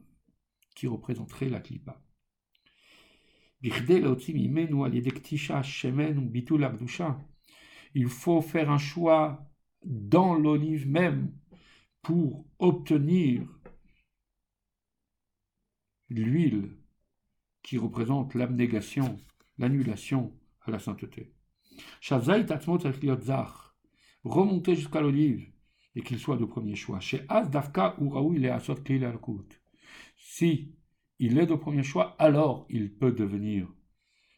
qui 0.79 0.87
représenterait 0.87 1.49
la 1.49 1.59
clipa. 1.59 2.01
Il 7.95 8.07
faut 8.07 8.41
faire 8.41 8.71
un 8.71 8.79
choix 8.79 9.45
dans 9.85 10.35
l'olive 10.35 10.89
même 10.89 11.33
pour 12.01 12.47
obtenir 12.61 13.43
l'huile 16.11 16.77
qui 17.63 17.77
représente 17.77 18.35
l'abnégation, 18.35 19.17
l'annulation 19.59 20.33
à 20.61 20.71
la 20.71 20.79
sainteté. 20.79 21.35
Remonter 24.23 24.77
jusqu'à 24.77 25.01
l'olive 25.01 25.51
et 25.97 26.03
qu'il 26.03 26.21
soit 26.21 26.37
de 26.37 26.45
premier 26.45 26.77
choix. 26.77 27.01
Chez 27.01 27.25
Asdafka 27.29 27.97
ou 27.99 28.17
Asot 28.17 28.77
Si 30.31 30.75
il 31.19 31.39
est 31.39 31.47
de 31.47 31.55
premier 31.55 31.83
choix, 31.83 32.15
alors 32.19 32.67
il 32.69 32.95
peut 32.95 33.13
devenir 33.13 33.67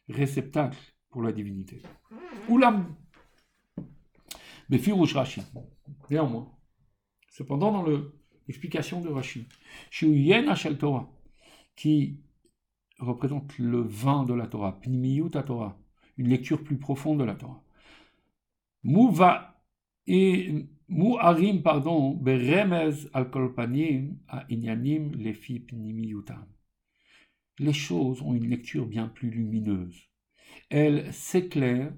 réceptacle 0.07 0.79
pour 1.09 1.21
la 1.21 1.33
divinité. 1.33 1.81
Oulam 2.47 2.95
Befirouche 4.69 5.13
Rashi. 5.13 5.41
Néanmoins, 6.09 6.49
cependant, 7.29 7.73
dans 7.73 7.85
l'explication 8.47 9.01
de 9.01 9.09
Rashi, 9.09 9.49
Yen 10.01 10.55
Shel 10.55 10.77
Torah, 10.77 11.11
qui 11.75 12.21
représente 12.97 13.57
le 13.57 13.81
vin 13.81 14.23
de 14.23 14.33
la 14.33 14.47
Torah, 14.47 14.79
Pnimiyut 14.79 15.31
Torah, 15.45 15.77
une 16.15 16.29
lecture 16.29 16.63
plus 16.63 16.77
profonde 16.77 17.19
de 17.19 17.25
la 17.25 17.35
Torah. 17.35 17.61
Mouva 18.83 19.50
et 20.07 20.67
Mu'arim, 20.87 21.61
pardon, 21.61 22.11
Beremez 22.15 23.07
al 23.13 23.29
kolpanim 23.31 24.17
a 24.27 24.45
Inyanim 24.49 25.13
lefi. 25.15 25.65
Les 27.59 27.73
choses 27.73 28.21
ont 28.21 28.33
une 28.33 28.49
lecture 28.49 28.85
bien 28.85 29.07
plus 29.07 29.29
lumineuse. 29.29 30.09
Elles 30.69 31.13
s'éclairent, 31.13 31.93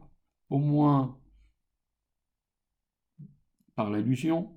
au 0.50 0.60
moins 0.60 1.20
par 3.76 3.90
l'allusion, 3.90 4.56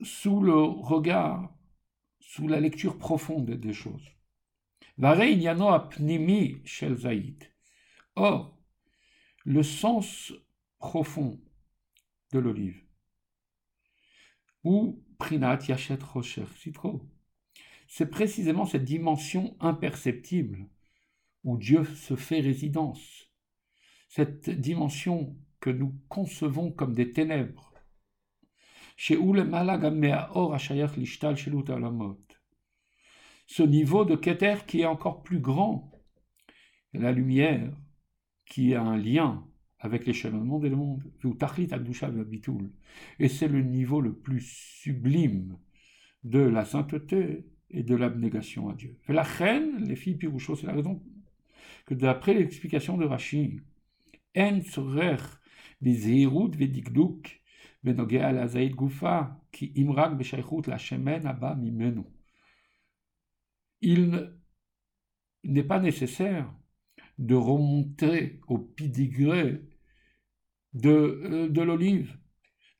sous 0.00 0.40
le 0.40 0.54
regard, 0.54 1.52
sous 2.20 2.46
la 2.46 2.60
lecture 2.60 2.98
profonde 2.98 3.50
des 3.50 3.72
choses. 3.72 4.08
Or, 8.14 8.58
le 9.44 9.62
sens 9.62 10.32
profond 10.78 11.40
de 12.32 12.38
l'olive, 12.38 12.82
ou 14.64 15.02
prinat 15.18 15.58
yachet 15.66 16.02
rocher 16.02 16.46
citro, 16.56 17.02
c'est 17.88 18.10
précisément 18.10 18.66
cette 18.66 18.84
dimension 18.84 19.56
imperceptible 19.60 20.68
où 21.44 21.56
Dieu 21.56 21.84
se 21.84 22.16
fait 22.16 22.40
résidence, 22.40 23.32
cette 24.08 24.50
dimension 24.50 25.36
que 25.60 25.70
nous 25.70 25.94
concevons 26.08 26.70
comme 26.70 26.94
des 26.94 27.12
ténèbres. 27.12 27.72
Ce 28.96 29.14
niveau 33.62 34.04
de 34.04 34.16
Keter 34.16 34.56
qui 34.66 34.80
est 34.82 34.86
encore 34.86 35.22
plus 35.22 35.40
grand, 35.40 35.90
la 36.92 37.12
lumière 37.12 37.74
qui 38.44 38.74
a 38.74 38.82
un 38.82 38.96
lien 38.96 39.47
avec 39.80 40.06
l'échelonnement 40.06 40.58
des 40.58 40.70
mondes, 40.70 41.02
et 43.18 43.28
c'est 43.28 43.48
le 43.48 43.62
niveau 43.62 44.00
le 44.00 44.12
plus 44.14 44.40
sublime 44.40 45.56
de 46.24 46.40
la 46.40 46.64
sainteté 46.64 47.44
et 47.70 47.82
de 47.82 47.94
l'abnégation 47.94 48.68
à 48.68 48.74
Dieu. 48.74 48.98
la 49.08 49.22
reine, 49.22 49.84
les 49.84 49.96
filles 49.96 50.16
Pirouchot, 50.16 50.56
c'est 50.56 50.66
la 50.66 50.74
raison 50.74 51.02
que 51.86 51.94
d'après 51.94 52.34
l'explication 52.34 52.96
de 52.96 53.04
Rashi. 53.04 53.60
Il 63.80 64.34
n'est 65.44 65.62
pas 65.62 65.80
nécessaire 65.80 66.52
de 67.18 67.34
remonter 67.34 68.40
au 68.48 68.58
pedigree 68.58 69.60
de, 70.72 70.90
euh, 70.90 71.48
de 71.48 71.62
l'olive, 71.62 72.18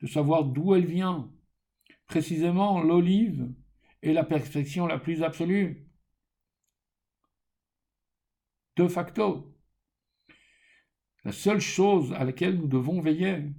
de 0.00 0.06
savoir 0.06 0.44
d'où 0.44 0.74
elle 0.74 0.86
vient. 0.86 1.32
Précisément, 2.06 2.80
l'olive 2.82 3.52
est 4.02 4.12
la 4.12 4.24
perfection 4.24 4.86
la 4.86 4.98
plus 4.98 5.22
absolue. 5.22 5.88
De 8.76 8.86
facto, 8.86 9.56
la 11.24 11.32
seule 11.32 11.60
chose 11.60 12.12
à 12.12 12.24
laquelle 12.24 12.56
nous 12.56 12.68
devons 12.68 13.00
veiller, 13.00 13.52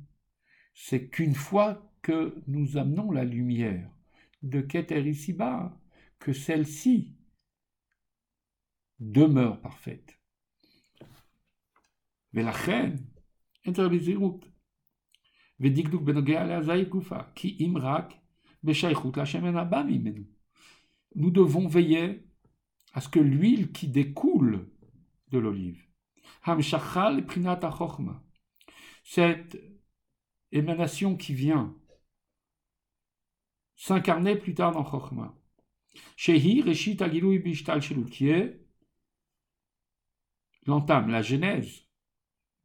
c'est 0.74 1.10
qu'une 1.10 1.36
fois 1.36 1.92
que 2.02 2.42
nous 2.48 2.78
amenons 2.78 3.12
la 3.12 3.26
lumière 3.26 3.92
de 4.42 4.62
Keter 4.62 5.02
ici-bas, 5.02 5.78
que 6.20 6.34
celle-ci 6.34 7.16
demeure 9.00 9.60
parfaite. 9.62 10.20
Mais 12.34 12.44
la 12.44 12.52
reine, 12.52 13.06
צריך 13.73 13.93
בזהירות. 13.93 14.47
ודקדוק 15.61 16.03
בנוגע 16.03 16.45
להזאי 16.45 16.85
גופה, 16.85 17.19
כי 17.35 17.57
אם 17.61 17.75
רק 17.79 18.13
בשייכות 18.65 19.17
להשמן 19.17 19.57
הבא 19.57 19.83
ממנו. 19.83 20.23
Nous 21.17 21.31
devons 21.31 21.69
veiller 21.69 22.27
à 22.93 23.01
ce 23.01 23.09
que 23.09 23.21
l'huile 23.21 23.71
qui 23.71 23.87
découle 23.89 24.69
de 25.29 25.39
l'olive, 25.39 25.81
Hamshachal 26.43 27.25
Prinat 27.25 27.61
Chochma, 27.61 28.21
cette 29.05 29.57
émanation 30.51 31.17
qui 31.17 31.35
vient 31.35 31.77
s'incarner 33.77 34.37
plus 34.37 34.55
tard 34.55 34.73
dans 34.73 34.85
Chochma, 34.85 35.39
Shehi 36.17 36.63
Reshit 36.63 37.01
Agilui 37.01 37.39
Bishtal 37.39 37.81
qui 38.11 38.29
est 38.29 38.61
l'entame, 40.67 41.11
la 41.11 41.23
genèse 41.23 41.85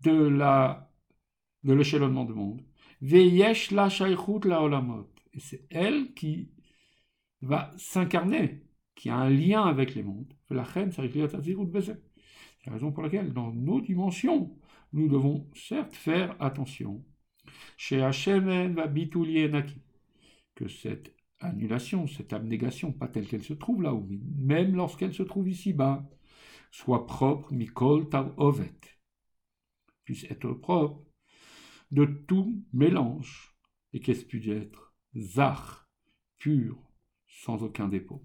de 0.01 0.11
la 0.11 0.82
de 1.64 1.72
l'échelonnement 1.72 2.24
du 2.24 2.32
monde. 2.32 2.62
Veyesh 3.00 3.70
la 3.70 3.88
la 3.88 4.62
olamot. 4.62 5.10
Et 5.32 5.40
c'est 5.40 5.66
elle 5.70 6.14
qui 6.14 6.50
va 7.42 7.72
s'incarner, 7.76 8.62
qui 8.94 9.10
a 9.10 9.16
un 9.16 9.30
lien 9.30 9.62
avec 9.62 9.94
les 9.94 10.02
mondes. 10.02 10.32
La 10.50 10.64
c'est 10.64 10.92
la 12.66 12.72
raison 12.72 12.92
pour 12.92 13.02
laquelle, 13.02 13.32
dans 13.32 13.52
nos 13.52 13.80
dimensions, 13.80 14.56
nous 14.92 15.08
devons 15.08 15.50
certes 15.54 15.94
faire 15.94 16.36
attention. 16.40 17.04
Chez. 17.76 18.08
Que 20.54 20.68
cette 20.68 21.12
annulation, 21.40 22.06
cette 22.06 22.32
abnégation, 22.32 22.92
pas 22.92 23.08
telle 23.08 23.26
qu'elle 23.26 23.42
se 23.42 23.54
trouve 23.54 23.82
là-haut, 23.82 24.06
mais 24.08 24.20
même 24.36 24.76
lorsqu'elle 24.76 25.12
se 25.12 25.24
trouve 25.24 25.48
ici-bas, 25.48 26.08
soit 26.70 27.06
propre, 27.06 27.52
mikol 27.52 28.08
tar 28.08 28.32
ovet 28.38 28.72
puisse 30.04 30.24
être 30.24 30.52
propre 30.52 31.02
de 31.94 32.04
tout 32.06 32.60
mélange 32.72 33.56
et 33.92 34.00
qu'elle 34.00 34.26
puisse 34.26 34.48
être? 34.48 34.92
Zar, 35.16 35.88
pur, 36.38 36.76
sans 37.28 37.62
aucun 37.62 37.86
dépôt. 37.86 38.20